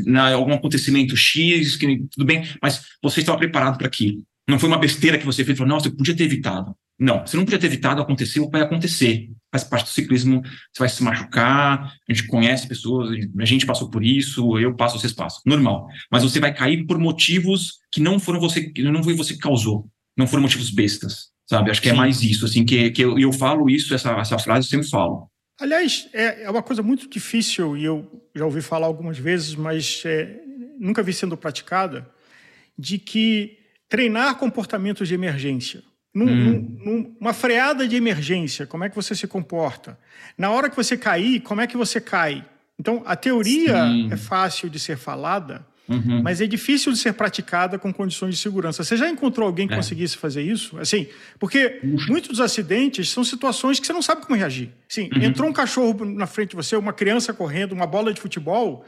na 0.06 0.32
algum 0.32 0.52
acontecimento 0.52 1.16
X, 1.16 1.76
que 1.76 2.04
tudo 2.08 2.24
bem, 2.24 2.46
mas 2.62 2.82
você 3.02 3.18
estava 3.18 3.38
preparado 3.38 3.78
para 3.78 3.88
aquilo. 3.88 4.22
Não 4.48 4.60
foi 4.60 4.68
uma 4.68 4.78
besteira 4.78 5.18
que 5.18 5.26
você 5.26 5.44
fez, 5.44 5.58
falou, 5.58 5.74
nossa, 5.74 5.88
eu 5.88 5.96
podia 5.96 6.14
ter 6.14 6.24
evitado. 6.24 6.74
Não, 6.98 7.26
você 7.26 7.36
não 7.36 7.44
podia 7.44 7.58
ter 7.58 7.66
evitado, 7.66 8.00
aconteceu, 8.00 8.48
vai 8.48 8.60
acontecer. 8.60 9.28
Faz 9.52 9.64
parte 9.64 9.84
do 9.84 9.90
ciclismo, 9.90 10.42
você 10.42 10.78
vai 10.78 10.88
se 10.88 11.02
machucar, 11.02 11.92
a 12.08 12.12
gente 12.12 12.26
conhece 12.28 12.68
pessoas, 12.68 13.10
a 13.10 13.44
gente 13.44 13.66
passou 13.66 13.90
por 13.90 14.04
isso, 14.04 14.58
eu 14.58 14.74
passo, 14.74 14.98
vocês 14.98 15.12
passam. 15.12 15.40
Normal. 15.44 15.88
Mas 16.10 16.22
você 16.22 16.38
vai 16.38 16.54
cair 16.54 16.86
por 16.86 16.98
motivos 16.98 17.80
que 17.90 18.00
não 18.00 18.20
foram 18.20 18.38
você, 18.38 18.70
que 18.70 18.82
não 18.82 19.02
foi 19.02 19.14
você 19.14 19.34
que 19.34 19.40
causou. 19.40 19.88
Não 20.16 20.26
foram 20.26 20.42
motivos 20.42 20.70
bestas, 20.70 21.30
sabe? 21.48 21.70
Acho 21.70 21.82
que 21.82 21.88
é 21.88 21.92
Sim. 21.92 21.96
é 21.96 22.00
mais 22.00 22.22
isso, 22.22 22.44
assim, 22.44 22.64
que, 22.64 22.90
que 22.90 23.02
eu, 23.02 23.18
eu 23.18 23.32
falo 23.32 23.68
isso, 23.68 23.92
essa, 23.94 24.12
essa 24.12 24.38
frase 24.38 24.66
eu 24.66 24.70
sempre 24.70 24.88
falo. 24.88 25.28
Aliás, 25.58 26.08
é, 26.12 26.44
é 26.44 26.50
uma 26.50 26.62
coisa 26.62 26.82
muito 26.82 27.08
difícil, 27.08 27.76
e 27.76 27.84
eu 27.84 28.28
já 28.34 28.44
ouvi 28.44 28.62
falar 28.62 28.86
algumas 28.86 29.18
vezes, 29.18 29.54
mas 29.54 30.02
é, 30.06 30.40
nunca 30.78 31.02
vi 31.02 31.12
sendo 31.12 31.36
praticada, 31.36 32.08
de 32.78 32.98
que 32.98 33.58
treinar 33.88 34.38
comportamentos 34.38 35.08
de 35.08 35.14
emergência 35.14 35.82
num, 36.12 36.26
hum. 36.26 36.78
num, 36.84 37.16
numa 37.20 37.32
freada 37.32 37.86
de 37.86 37.96
emergência, 37.96 38.66
como 38.66 38.84
é 38.84 38.88
que 38.88 38.96
você 38.96 39.14
se 39.14 39.26
comporta? 39.26 39.98
Na 40.36 40.50
hora 40.50 40.68
que 40.68 40.76
você 40.76 40.96
cair, 40.96 41.40
como 41.40 41.60
é 41.60 41.66
que 41.66 41.76
você 41.76 42.00
cai? 42.00 42.44
Então, 42.78 43.02
a 43.04 43.14
teoria 43.14 43.84
Sim. 43.84 44.08
é 44.10 44.16
fácil 44.16 44.70
de 44.70 44.78
ser 44.78 44.96
falada, 44.96 45.64
uhum. 45.88 46.22
mas 46.22 46.40
é 46.40 46.46
difícil 46.46 46.90
de 46.92 46.98
ser 46.98 47.12
praticada 47.12 47.78
com 47.78 47.92
condições 47.92 48.34
de 48.34 48.40
segurança. 48.40 48.82
Você 48.82 48.96
já 48.96 49.08
encontrou 49.08 49.46
alguém 49.46 49.68
que 49.68 49.74
é. 49.74 49.76
conseguisse 49.76 50.16
fazer 50.16 50.42
isso? 50.42 50.78
Assim, 50.78 51.06
porque 51.38 51.78
muitos 52.08 52.30
dos 52.30 52.40
acidentes 52.40 53.10
são 53.10 53.22
situações 53.22 53.78
que 53.78 53.86
você 53.86 53.92
não 53.92 54.02
sabe 54.02 54.22
como 54.22 54.38
reagir. 54.38 54.70
Sim, 54.88 55.10
uhum. 55.14 55.22
entrou 55.22 55.48
um 55.48 55.52
cachorro 55.52 56.04
na 56.04 56.26
frente 56.26 56.50
de 56.50 56.56
você, 56.56 56.74
uma 56.74 56.92
criança 56.92 57.34
correndo, 57.34 57.72
uma 57.72 57.86
bola 57.86 58.14
de 58.14 58.20
futebol, 58.20 58.84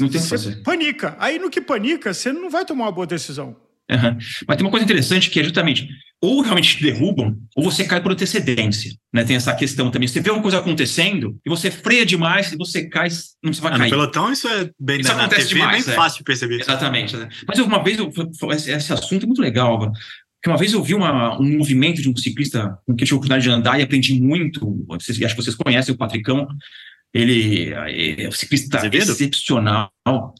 não 0.00 0.08
tem 0.08 0.20
você 0.20 0.28
fazer. 0.30 0.62
panica. 0.62 1.14
Aí 1.18 1.38
no 1.38 1.50
que 1.50 1.60
panica, 1.60 2.12
você 2.12 2.32
não 2.32 2.50
vai 2.50 2.64
tomar 2.64 2.86
uma 2.86 2.92
boa 2.92 3.06
decisão. 3.06 3.54
Uhum. 3.90 4.18
Mas 4.48 4.56
tem 4.56 4.66
uma 4.66 4.70
coisa 4.70 4.84
interessante 4.84 5.30
que 5.30 5.38
é 5.38 5.44
justamente 5.44 5.88
ou 6.22 6.40
realmente 6.40 6.76
te 6.76 6.82
derrubam, 6.82 7.36
ou 7.54 7.62
você 7.62 7.84
cai 7.84 8.00
por 8.00 8.12
antecedência. 8.12 8.92
Né? 9.12 9.24
Tem 9.24 9.36
essa 9.36 9.54
questão 9.54 9.90
também. 9.90 10.08
Você 10.08 10.20
vê 10.20 10.30
uma 10.30 10.42
coisa 10.42 10.58
acontecendo 10.58 11.38
e 11.44 11.50
você 11.50 11.70
freia 11.70 12.06
demais 12.06 12.52
e 12.52 12.56
você 12.56 12.88
cai, 12.88 13.08
não 13.42 13.52
você 13.52 13.60
vai 13.60 13.72
ah, 13.74 13.78
cair. 13.78 13.90
No 13.90 13.96
pelotão, 13.96 14.32
isso 14.32 14.48
é 14.48 14.70
bem 14.80 15.00
isso 15.00 15.12
acontece 15.12 15.48
TV, 15.48 15.60
demais, 15.60 15.82
é 15.82 15.86
bem 15.86 15.92
é. 15.92 15.96
fácil 15.96 16.18
de 16.18 16.24
perceber. 16.24 16.60
Exatamente. 16.60 17.16
Né? 17.16 17.28
Mas 17.46 17.58
uma 17.58 17.82
vez, 17.82 17.98
eu, 17.98 18.10
esse 18.52 18.92
assunto 18.92 19.24
é 19.24 19.26
muito 19.26 19.42
legal, 19.42 19.92
que 20.42 20.48
uma 20.48 20.56
vez 20.56 20.72
eu 20.72 20.82
vi 20.82 20.94
uma, 20.94 21.38
um 21.38 21.58
movimento 21.58 22.00
de 22.00 22.08
um 22.08 22.16
ciclista 22.16 22.78
com 22.86 22.94
quem 22.94 23.04
eu 23.04 23.06
tive 23.06 23.12
a 23.12 23.16
oportunidade 23.16 23.44
de 23.44 23.50
andar 23.50 23.78
e 23.78 23.82
aprendi 23.82 24.20
muito. 24.20 24.84
Vocês, 24.88 25.20
acho 25.22 25.36
que 25.36 25.42
vocês 25.42 25.56
conhecem 25.56 25.94
o 25.94 25.98
Patricão. 25.98 26.46
Ele 27.14 27.72
é 27.72 28.28
um 28.28 28.32
ciclista 28.32 28.78
Azevedo? 28.78 29.10
excepcional, 29.10 29.90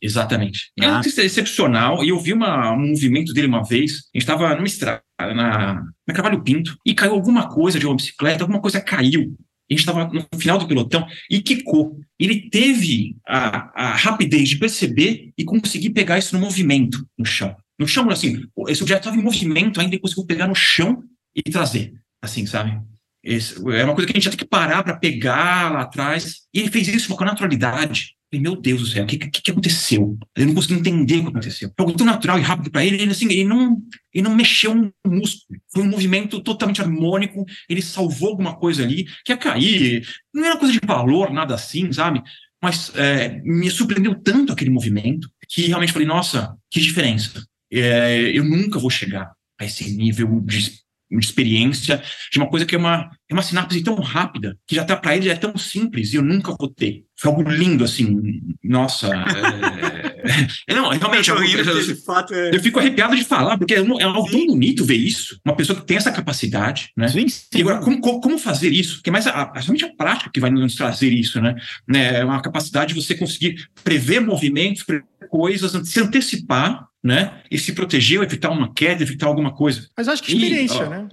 exatamente. 0.02 0.70
Ah. 0.80 0.84
É 0.84 0.88
um 0.88 0.94
ah. 0.94 0.96
ciclista 0.98 1.22
excepcional, 1.22 2.04
e 2.04 2.10
eu 2.10 2.20
vi 2.20 2.32
uma, 2.32 2.72
um 2.72 2.88
movimento 2.88 3.32
dele 3.32 3.46
uma 3.46 3.64
vez. 3.64 3.92
A 4.14 4.18
gente 4.18 4.22
estava 4.22 4.54
numa 4.54 4.66
estrada, 4.66 5.02
na, 5.18 5.82
na 6.06 6.14
Carvalho 6.14 6.42
Pinto, 6.42 6.76
e 6.84 6.94
caiu 6.94 7.12
alguma 7.12 7.48
coisa 7.48 7.78
de 7.78 7.86
uma 7.86 7.96
bicicleta, 7.96 8.44
alguma 8.44 8.60
coisa 8.60 8.80
caiu. 8.80 9.34
A 9.68 9.72
gente 9.72 9.80
estava 9.80 10.04
no 10.04 10.24
final 10.38 10.58
do 10.58 10.68
pelotão 10.68 11.06
e 11.28 11.40
quicou. 11.40 11.98
Ele 12.18 12.48
teve 12.50 13.16
a, 13.26 13.88
a 13.88 13.96
rapidez 13.96 14.48
de 14.48 14.58
perceber 14.58 15.32
e 15.36 15.44
conseguir 15.44 15.90
pegar 15.90 16.18
isso 16.18 16.36
no 16.36 16.40
movimento, 16.40 17.04
no 17.18 17.24
chão. 17.24 17.56
No 17.78 17.86
chão, 17.86 18.08
assim, 18.08 18.42
esse 18.68 18.82
objeto 18.82 19.00
estava 19.00 19.16
em 19.16 19.24
movimento 19.24 19.80
ainda 19.80 19.96
e 19.96 19.98
conseguiu 19.98 20.24
pegar 20.24 20.46
no 20.46 20.54
chão 20.54 21.02
e 21.34 21.42
trazer, 21.42 21.92
assim, 22.22 22.46
sabe? 22.46 22.80
É 23.26 23.84
uma 23.84 23.94
coisa 23.94 24.06
que 24.06 24.12
a 24.12 24.16
gente 24.16 24.24
já 24.24 24.30
tem 24.30 24.38
que 24.38 24.46
parar 24.46 24.84
para 24.84 24.96
pegar 24.96 25.72
lá 25.72 25.80
atrás. 25.82 26.42
E 26.54 26.60
ele 26.60 26.70
fez 26.70 26.86
isso 26.86 27.14
com 27.14 27.24
naturalidade. 27.24 28.14
Falei, 28.30 28.42
meu 28.42 28.56
Deus 28.56 28.80
do 28.80 28.86
céu, 28.86 29.04
o 29.04 29.06
que, 29.06 29.18
que, 29.18 29.42
que, 29.42 29.50
aconteceu? 29.50 30.18
Eu 30.36 30.46
não 30.46 30.54
consegui 30.54 30.74
entender 30.74 31.18
o 31.18 31.22
que 31.22 31.28
aconteceu. 31.28 31.70
Foi 31.76 31.86
algo 31.86 31.96
tão 31.96 32.06
natural 32.06 32.38
e 32.38 32.42
rápido 32.42 32.70
para 32.70 32.84
ele, 32.84 33.00
ele, 33.00 33.10
assim, 33.10 33.26
ele 33.26 33.44
não, 33.44 33.80
ele 34.12 34.24
não 34.24 34.34
mexeu 34.34 34.72
um 34.72 34.90
músculo. 35.06 35.60
Foi 35.72 35.82
um 35.82 35.88
movimento 35.88 36.40
totalmente 36.40 36.80
harmônico, 36.80 37.44
ele 37.68 37.80
salvou 37.80 38.30
alguma 38.30 38.56
coisa 38.56 38.82
ali, 38.82 39.04
que 39.24 39.32
ia 39.32 39.36
cair. 39.36 40.08
Não 40.34 40.44
era 40.44 40.56
coisa 40.56 40.72
de 40.72 40.80
valor, 40.84 41.32
nada 41.32 41.54
assim, 41.54 41.92
sabe? 41.92 42.20
Mas 42.60 42.92
é, 42.96 43.40
me 43.44 43.70
surpreendeu 43.70 44.14
tanto 44.16 44.52
aquele 44.52 44.70
movimento 44.70 45.30
que 45.48 45.62
realmente 45.68 45.92
falei, 45.92 46.08
nossa, 46.08 46.56
que 46.68 46.80
diferença. 46.80 47.46
É, 47.72 48.30
eu 48.34 48.44
nunca 48.44 48.78
vou 48.78 48.90
chegar 48.90 49.32
a 49.58 49.64
esse 49.64 49.88
nível 49.96 50.40
de 50.40 50.84
de 51.10 51.24
experiência, 51.24 52.02
de 52.30 52.38
uma 52.38 52.48
coisa 52.48 52.66
que 52.66 52.74
é 52.74 52.78
uma, 52.78 53.10
é 53.28 53.34
uma 53.34 53.42
sinapse 53.42 53.82
tão 53.82 53.94
rápida, 53.96 54.56
que 54.66 54.74
já 54.74 54.84
tá 54.84 54.96
para 54.96 55.16
ele 55.16 55.28
é 55.28 55.36
tão 55.36 55.56
simples 55.56 56.12
e 56.12 56.16
eu 56.16 56.22
nunca 56.22 56.54
vou 56.58 56.68
ter. 56.68 57.04
Foi 57.18 57.30
algo 57.30 57.48
lindo, 57.48 57.84
assim, 57.84 58.20
nossa. 58.62 59.08
É... 59.08 60.74
não, 60.74 60.90
realmente, 60.90 61.30
eu, 61.30 61.36
eu, 61.42 61.64
eu, 61.64 61.96
fato 61.98 62.34
é... 62.34 62.54
eu 62.54 62.60
fico 62.60 62.78
arrepiado 62.78 63.16
de 63.16 63.24
falar, 63.24 63.56
porque 63.56 63.74
é, 63.74 63.78
é 63.78 64.02
algo 64.04 64.30
tão 64.30 64.46
bonito 64.46 64.84
ver 64.84 64.96
isso, 64.96 65.40
uma 65.44 65.56
pessoa 65.56 65.78
que 65.78 65.86
tem 65.86 65.96
essa 65.96 66.12
capacidade, 66.12 66.90
né? 66.96 67.08
Sim, 67.08 67.28
sim. 67.28 67.46
E 67.54 67.60
agora, 67.62 67.78
como, 67.78 68.00
como 68.00 68.38
fazer 68.38 68.70
isso? 68.70 68.96
Porque 68.96 69.10
é 69.10 69.12
mais 69.12 69.26
a, 69.26 69.52
somente 69.62 69.84
a 69.84 69.94
prática 69.94 70.30
que 70.32 70.40
vai 70.40 70.50
nos 70.50 70.74
trazer 70.74 71.12
isso, 71.12 71.40
né? 71.40 71.54
né? 71.88 72.20
É 72.20 72.24
uma 72.24 72.42
capacidade 72.42 72.92
de 72.92 73.00
você 73.00 73.14
conseguir 73.14 73.68
prever 73.82 74.20
movimentos, 74.20 74.82
prever 74.82 75.04
coisas, 75.30 75.72
se 75.88 76.00
antecipar 76.00 76.86
né? 77.06 77.40
E 77.50 77.56
se 77.56 77.72
proteger, 77.72 78.20
evitar 78.20 78.50
uma 78.50 78.74
queda, 78.74 79.02
evitar 79.02 79.26
alguma 79.26 79.54
coisa. 79.54 79.88
Mas 79.96 80.08
acho 80.08 80.22
que 80.22 80.34
experiência, 80.34 80.82
e, 80.82 80.88
né? 80.88 81.08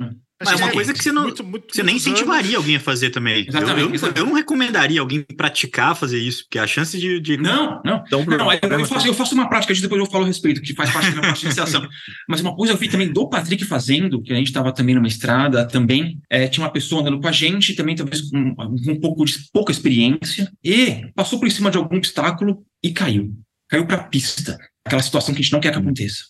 Mas 0.46 0.60
é 0.60 0.64
uma 0.64 0.72
coisa 0.74 0.94
que 0.94 1.02
você 1.02 1.12
não, 1.12 1.24
muito, 1.24 1.44
muito, 1.44 1.74
você 1.74 1.84
nem 1.84 1.96
incentivaria 1.96 2.50
anos. 2.50 2.56
alguém 2.56 2.76
a 2.76 2.80
fazer 2.80 3.12
também. 3.12 3.46
Exatamente, 3.48 3.80
eu, 3.80 3.88
eu, 3.88 3.96
exatamente. 3.96 4.20
eu, 4.20 4.26
não 4.26 4.34
recomendaria 4.34 5.00
alguém 5.00 5.22
praticar 5.22 5.96
fazer 5.96 6.20
isso, 6.20 6.44
porque 6.44 6.60
a 6.60 6.68
chance 6.68 6.98
de. 6.98 7.20
de 7.22 7.38
não, 7.38 7.82
não. 7.86 8.04
Um 8.12 8.26
não 8.26 8.52
eu, 8.52 8.80
eu, 8.80 8.86
faço, 8.86 9.08
eu 9.08 9.14
faço 9.14 9.36
uma 9.36 9.48
prática, 9.48 9.74
depois 9.74 10.02
eu 10.02 10.10
falo 10.10 10.26
a 10.26 10.28
respeito, 10.28 10.62
que 10.62 10.74
faz 10.74 10.92
parte 10.92 11.06
da 11.06 11.12
minha 11.12 11.22
parte 11.22 11.40
de 11.42 11.46
iniciação. 11.46 11.88
Mas 12.28 12.42
uma 12.42 12.56
coisa 12.56 12.74
eu 12.74 12.78
vi 12.78 12.90
também 12.90 13.14
do 13.14 13.30
Patrick 13.30 13.64
fazendo, 13.64 14.22
que 14.22 14.34
a 14.34 14.36
gente 14.36 14.48
estava 14.48 14.74
também 14.74 14.96
numa 14.96 15.08
estrada, 15.08 15.66
também 15.68 16.20
é, 16.30 16.48
tinha 16.48 16.66
uma 16.66 16.74
pessoa 16.74 17.02
andando 17.02 17.22
com 17.22 17.28
a 17.28 17.32
gente, 17.32 17.76
também 17.76 17.96
talvez 17.96 18.30
com 18.30 18.38
um, 18.38 18.92
um 18.92 19.00
pouco 19.00 19.24
de 19.24 19.38
pouca 19.54 19.72
experiência, 19.72 20.52
e 20.64 21.08
passou 21.16 21.40
por 21.40 21.50
cima 21.52 21.72
de 21.72 21.78
algum 21.78 21.96
obstáculo 21.96 22.66
e 22.84 22.92
caiu. 22.92 23.32
Caiu 23.70 23.86
para 23.86 23.98
a 23.98 24.04
pista 24.04 24.58
aquela 24.86 25.02
situação 25.02 25.34
que 25.34 25.42
a 25.42 25.44
gente 25.44 25.54
não 25.54 25.60
quer 25.60 25.72
que 25.72 25.78
aconteça. 25.78 26.26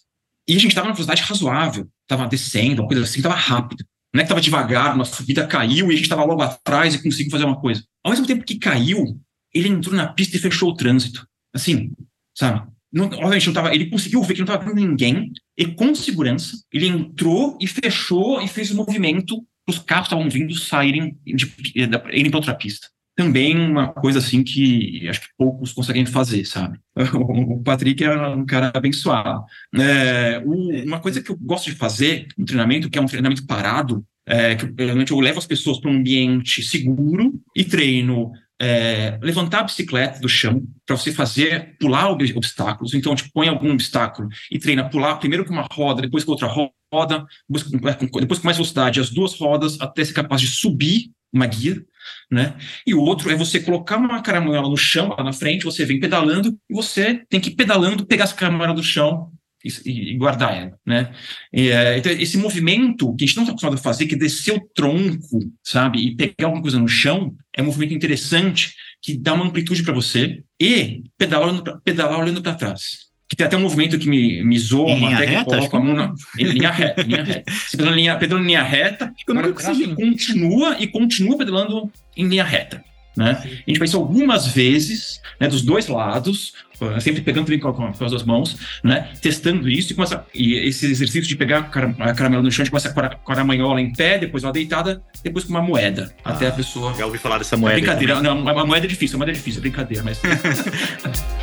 E 0.47 0.55
a 0.55 0.59
gente 0.59 0.69
estava 0.69 0.87
numa 0.87 0.95
velocidade 0.95 1.21
razoável, 1.21 1.87
estava 2.01 2.27
descendo, 2.27 2.81
uma 2.81 2.87
coisa 2.87 3.03
assim, 3.03 3.19
estava 3.19 3.35
rápido. 3.35 3.85
Não 4.13 4.19
é 4.19 4.23
que 4.23 4.27
estava 4.27 4.41
devagar, 4.41 4.95
nossa 4.95 5.15
subida 5.15 5.47
caiu 5.47 5.87
e 5.87 5.93
a 5.93 5.95
gente 5.95 6.03
estava 6.03 6.23
logo 6.23 6.41
atrás 6.41 6.93
e 6.93 7.01
conseguiu 7.01 7.31
fazer 7.31 7.45
uma 7.45 7.59
coisa. 7.59 7.83
Ao 8.03 8.11
mesmo 8.11 8.27
tempo 8.27 8.43
que 8.43 8.59
caiu, 8.59 9.19
ele 9.53 9.69
entrou 9.69 9.95
na 9.95 10.07
pista 10.07 10.37
e 10.37 10.39
fechou 10.39 10.69
o 10.69 10.75
trânsito. 10.75 11.27
Assim, 11.53 11.91
sabe? 12.37 12.67
Não, 12.91 13.05
obviamente 13.05 13.47
não 13.47 13.53
tava, 13.53 13.73
ele 13.73 13.89
conseguiu 13.89 14.21
ver 14.21 14.35
que 14.35 14.41
não 14.41 14.45
estava 14.45 14.63
vendo 14.63 14.75
ninguém 14.75 15.31
e 15.57 15.65
com 15.65 15.95
segurança 15.95 16.57
ele 16.71 16.87
entrou 16.87 17.57
e 17.59 17.65
fechou 17.65 18.39
e 18.39 18.47
fez 18.47 18.69
o 18.69 18.73
um 18.73 18.77
movimento 18.77 19.37
para 19.65 19.73
os 19.73 19.79
carros 19.79 20.07
que 20.07 20.13
estavam 20.13 20.29
vindo 20.29 20.53
saírem 20.55 21.17
de, 21.25 21.51
irem 21.75 22.29
para 22.29 22.37
outra 22.37 22.53
pista 22.53 22.92
também 23.15 23.57
uma 23.57 23.93
coisa 23.93 24.19
assim 24.19 24.43
que 24.43 25.07
acho 25.07 25.21
que 25.21 25.27
poucos 25.37 25.71
conseguem 25.71 26.05
fazer, 26.05 26.45
sabe? 26.45 26.79
O 27.13 27.61
Patrick 27.63 28.03
é 28.03 28.27
um 28.27 28.45
cara 28.45 28.71
abençoado. 28.73 29.43
É, 29.75 30.41
uma 30.85 30.99
coisa 30.99 31.21
que 31.21 31.29
eu 31.29 31.37
gosto 31.39 31.69
de 31.69 31.75
fazer 31.75 32.27
no 32.37 32.45
treinamento, 32.45 32.89
que 32.89 32.97
é 32.97 33.01
um 33.01 33.05
treinamento 33.05 33.45
parado, 33.45 34.03
é 34.25 34.55
que 34.55 34.71
realmente 34.77 35.11
eu 35.11 35.19
levo 35.19 35.39
as 35.39 35.45
pessoas 35.45 35.79
para 35.79 35.91
um 35.91 35.95
ambiente 35.95 36.63
seguro 36.63 37.33
e 37.55 37.63
treino 37.63 38.31
é, 38.61 39.19
levantar 39.21 39.59
a 39.59 39.63
bicicleta 39.63 40.19
do 40.19 40.29
chão 40.29 40.63
para 40.85 40.95
você 40.95 41.11
fazer 41.11 41.75
pular 41.79 42.09
obstáculos. 42.09 42.93
Então, 42.93 43.13
tipo, 43.15 43.29
põe 43.33 43.47
algum 43.47 43.71
obstáculo 43.71 44.29
e 44.49 44.57
treina 44.57 44.89
pular 44.89 45.17
primeiro 45.17 45.45
com 45.45 45.53
uma 45.53 45.67
roda, 45.71 46.01
depois 46.01 46.23
com 46.23 46.31
outra 46.31 46.47
roda, 46.47 47.25
depois 47.49 47.63
com, 47.63 48.19
depois 48.19 48.39
com 48.39 48.45
mais 48.45 48.57
velocidade, 48.57 48.99
as 48.99 49.09
duas 49.09 49.37
rodas, 49.37 49.79
até 49.81 50.05
ser 50.05 50.13
capaz 50.13 50.41
de 50.41 50.47
subir 50.47 51.11
uma 51.33 51.47
guia 51.47 51.83
né? 52.29 52.55
E 52.85 52.93
o 52.93 52.99
outro 52.99 53.29
é 53.31 53.35
você 53.35 53.59
colocar 53.59 53.97
uma 53.97 54.21
caramanhola 54.21 54.69
no 54.69 54.77
chão, 54.77 55.15
lá 55.17 55.23
na 55.23 55.33
frente, 55.33 55.65
você 55.65 55.85
vem 55.85 55.99
pedalando 55.99 56.57
e 56.69 56.73
você 56.73 57.23
tem 57.29 57.39
que 57.39 57.49
ir 57.49 57.55
pedalando, 57.55 58.05
pegar 58.05 58.25
essa 58.25 58.35
caramanhola 58.35 58.73
do 58.73 58.83
chão 58.83 59.31
e, 59.63 60.11
e 60.11 60.17
guardar 60.17 60.55
ela, 60.55 60.77
né? 60.85 61.13
E, 61.51 61.69
é, 61.69 61.97
então, 61.97 62.11
esse 62.11 62.37
movimento 62.37 63.15
que 63.15 63.23
a 63.23 63.27
gente 63.27 63.35
não 63.37 63.43
está 63.43 63.51
acostumado 63.51 63.75
a 63.75 63.83
fazer, 63.83 64.07
que 64.07 64.15
é 64.15 64.17
descer 64.17 64.53
o 64.53 64.69
tronco, 64.73 65.39
sabe, 65.63 65.99
e 65.99 66.15
pegar 66.15 66.47
alguma 66.47 66.61
coisa 66.61 66.79
no 66.79 66.87
chão, 66.87 67.35
é 67.55 67.61
um 67.61 67.65
movimento 67.65 67.93
interessante 67.93 68.73
que 69.01 69.17
dá 69.17 69.33
uma 69.33 69.45
amplitude 69.45 69.83
para 69.83 69.93
você 69.93 70.43
e 70.59 71.03
pedalar 71.17 71.81
pedalar 71.83 72.19
olhando 72.19 72.41
para 72.41 72.55
trás 72.55 73.12
que 73.33 73.37
tem 73.37 73.47
até 73.47 73.57
um 73.57 73.61
movimento 73.61 73.97
que 73.97 74.07
me, 74.07 74.43
me 74.43 74.59
zoa, 74.59 74.91
em 74.91 74.99
linha 74.99 75.15
até 75.15 75.25
reta, 75.25 75.43
que 75.43 75.49
coloca 75.49 75.77
a 75.77 75.79
mão 75.79 75.95
na, 75.95 76.13
em 76.37 76.43
linha 76.43 76.69
reta, 76.69 77.01
linha 77.01 77.23
reta. 77.23 77.51
Você 77.51 77.75
pedala 77.75 77.95
em 77.95 77.99
linha, 77.99 78.15
pedala 78.15 78.41
em 78.41 78.45
linha 78.45 78.61
reta, 78.61 79.11
e 79.17 79.95
continua 79.95 80.77
e 80.79 80.85
continua 80.85 81.35
pedalando 81.35 81.91
em 82.15 82.27
linha 82.27 82.43
reta. 82.43 82.83
Né? 83.17 83.31
A 83.43 83.69
gente 83.69 83.79
faz 83.79 83.89
isso 83.89 83.97
algumas 83.97 84.45
vezes, 84.45 85.19
né, 85.39 85.47
dos 85.47 85.63
dois 85.63 85.87
lados, 85.87 86.53
eh, 86.79 86.99
sempre 86.99 87.21
pegando 87.21 87.45
também 87.45 87.59
com, 87.59 87.73
com, 87.73 87.91
com, 87.91 88.05
as 88.05 88.11
duas 88.11 88.23
mãos, 88.23 88.55
né, 88.83 89.09
testando 89.19 89.67
isso 89.67 89.93
e, 89.93 89.95
começa, 89.95 90.23
e 90.33 90.53
esse 90.55 90.85
exercício 90.85 91.27
de 91.27 91.35
pegar 91.35 91.59
a 91.59 92.13
caramela 92.13 92.43
no 92.43 92.51
chão, 92.51 92.61
a 92.61 92.65
gente 92.65 92.71
começa 92.71 92.91
com 92.91 92.99
a 92.99 93.09
caramanhola 93.09 93.81
em 93.81 93.91
pé, 93.93 94.19
depois 94.19 94.43
uma 94.43 94.51
deitada, 94.51 95.01
depois 95.23 95.43
com 95.43 95.51
uma 95.51 95.61
moeda, 95.61 96.13
ah, 96.23 96.33
até 96.33 96.47
a 96.47 96.51
pessoa... 96.51 96.93
Já 96.95 97.05
ouvi 97.05 97.17
falar 97.17 97.39
dessa 97.39 97.57
moeda. 97.57 97.77
É 97.77 97.81
brincadeira, 97.81 98.21
não, 98.21 98.39
uma 98.39 98.65
moeda 98.65 98.85
é 98.85 98.89
difícil, 98.89 99.15
uma 99.15 99.25
moeda 99.25 99.31
é 99.31 99.39
difícil, 99.39 99.59
é 99.59 99.61
brincadeira, 99.61 100.03
mas... 100.03 100.21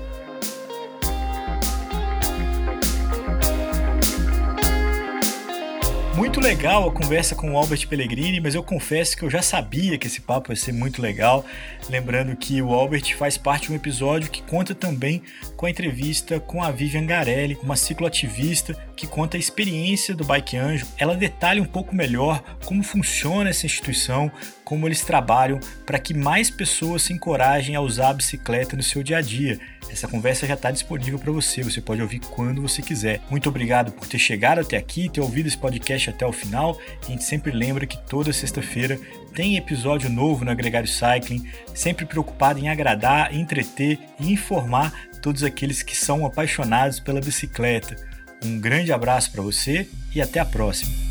Muito 6.21 6.39
legal 6.39 6.87
a 6.87 6.91
conversa 6.91 7.33
com 7.33 7.51
o 7.51 7.57
Albert 7.57 7.87
Pellegrini, 7.87 8.39
mas 8.39 8.53
eu 8.53 8.61
confesso 8.61 9.17
que 9.17 9.23
eu 9.23 9.29
já 9.29 9.41
sabia 9.41 9.97
que 9.97 10.05
esse 10.05 10.21
papo 10.21 10.51
ia 10.51 10.55
ser 10.55 10.71
muito 10.71 11.01
legal. 11.01 11.43
Lembrando 11.89 12.35
que 12.35 12.61
o 12.61 12.75
Albert 12.75 13.17
faz 13.17 13.39
parte 13.39 13.65
de 13.65 13.73
um 13.73 13.75
episódio 13.75 14.29
que 14.29 14.43
conta 14.43 14.75
também 14.75 15.23
com 15.57 15.65
a 15.65 15.69
entrevista 15.71 16.39
com 16.39 16.61
a 16.61 16.69
Vivian 16.69 17.07
Garelli, 17.07 17.57
uma 17.63 17.75
cicloativista 17.75 18.77
que 18.95 19.07
conta 19.07 19.35
a 19.35 19.39
experiência 19.39 20.13
do 20.13 20.23
Bike 20.23 20.57
Anjo. 20.57 20.85
Ela 20.95 21.15
detalha 21.15 21.59
um 21.59 21.65
pouco 21.65 21.95
melhor 21.95 22.43
como 22.65 22.83
funciona 22.83 23.49
essa 23.49 23.65
instituição, 23.65 24.31
como 24.63 24.87
eles 24.87 25.01
trabalham 25.01 25.59
para 25.87 25.97
que 25.97 26.13
mais 26.13 26.51
pessoas 26.51 27.01
se 27.01 27.13
encorajem 27.13 27.75
a 27.75 27.81
usar 27.81 28.09
a 28.09 28.13
bicicleta 28.13 28.77
no 28.77 28.83
seu 28.83 29.01
dia 29.01 29.17
a 29.17 29.21
dia. 29.21 29.59
Essa 29.91 30.07
conversa 30.07 30.47
já 30.47 30.53
está 30.53 30.71
disponível 30.71 31.19
para 31.19 31.31
você, 31.31 31.61
você 31.61 31.81
pode 31.81 32.01
ouvir 32.01 32.19
quando 32.19 32.61
você 32.61 32.81
quiser. 32.81 33.19
Muito 33.29 33.49
obrigado 33.49 33.91
por 33.91 34.07
ter 34.07 34.17
chegado 34.17 34.59
até 34.59 34.77
aqui, 34.77 35.09
ter 35.09 35.21
ouvido 35.21 35.47
esse 35.47 35.57
podcast 35.57 36.09
até 36.09 36.25
o 36.25 36.31
final. 36.31 36.79
A 37.01 37.05
gente 37.05 37.23
sempre 37.23 37.51
lembra 37.51 37.85
que 37.85 37.97
toda 37.97 38.31
sexta-feira 38.31 38.99
tem 39.35 39.57
episódio 39.57 40.09
novo 40.09 40.45
no 40.45 40.51
Agregário 40.51 40.87
Cycling, 40.87 41.45
sempre 41.73 42.05
preocupado 42.05 42.59
em 42.59 42.69
agradar, 42.69 43.35
entreter 43.35 43.99
e 44.19 44.31
informar 44.31 44.93
todos 45.21 45.43
aqueles 45.43 45.83
que 45.83 45.95
são 45.95 46.25
apaixonados 46.25 46.99
pela 46.99 47.19
bicicleta. 47.19 47.95
Um 48.43 48.59
grande 48.59 48.91
abraço 48.91 49.31
para 49.31 49.41
você 49.41 49.87
e 50.15 50.21
até 50.21 50.39
a 50.39 50.45
próxima. 50.45 51.10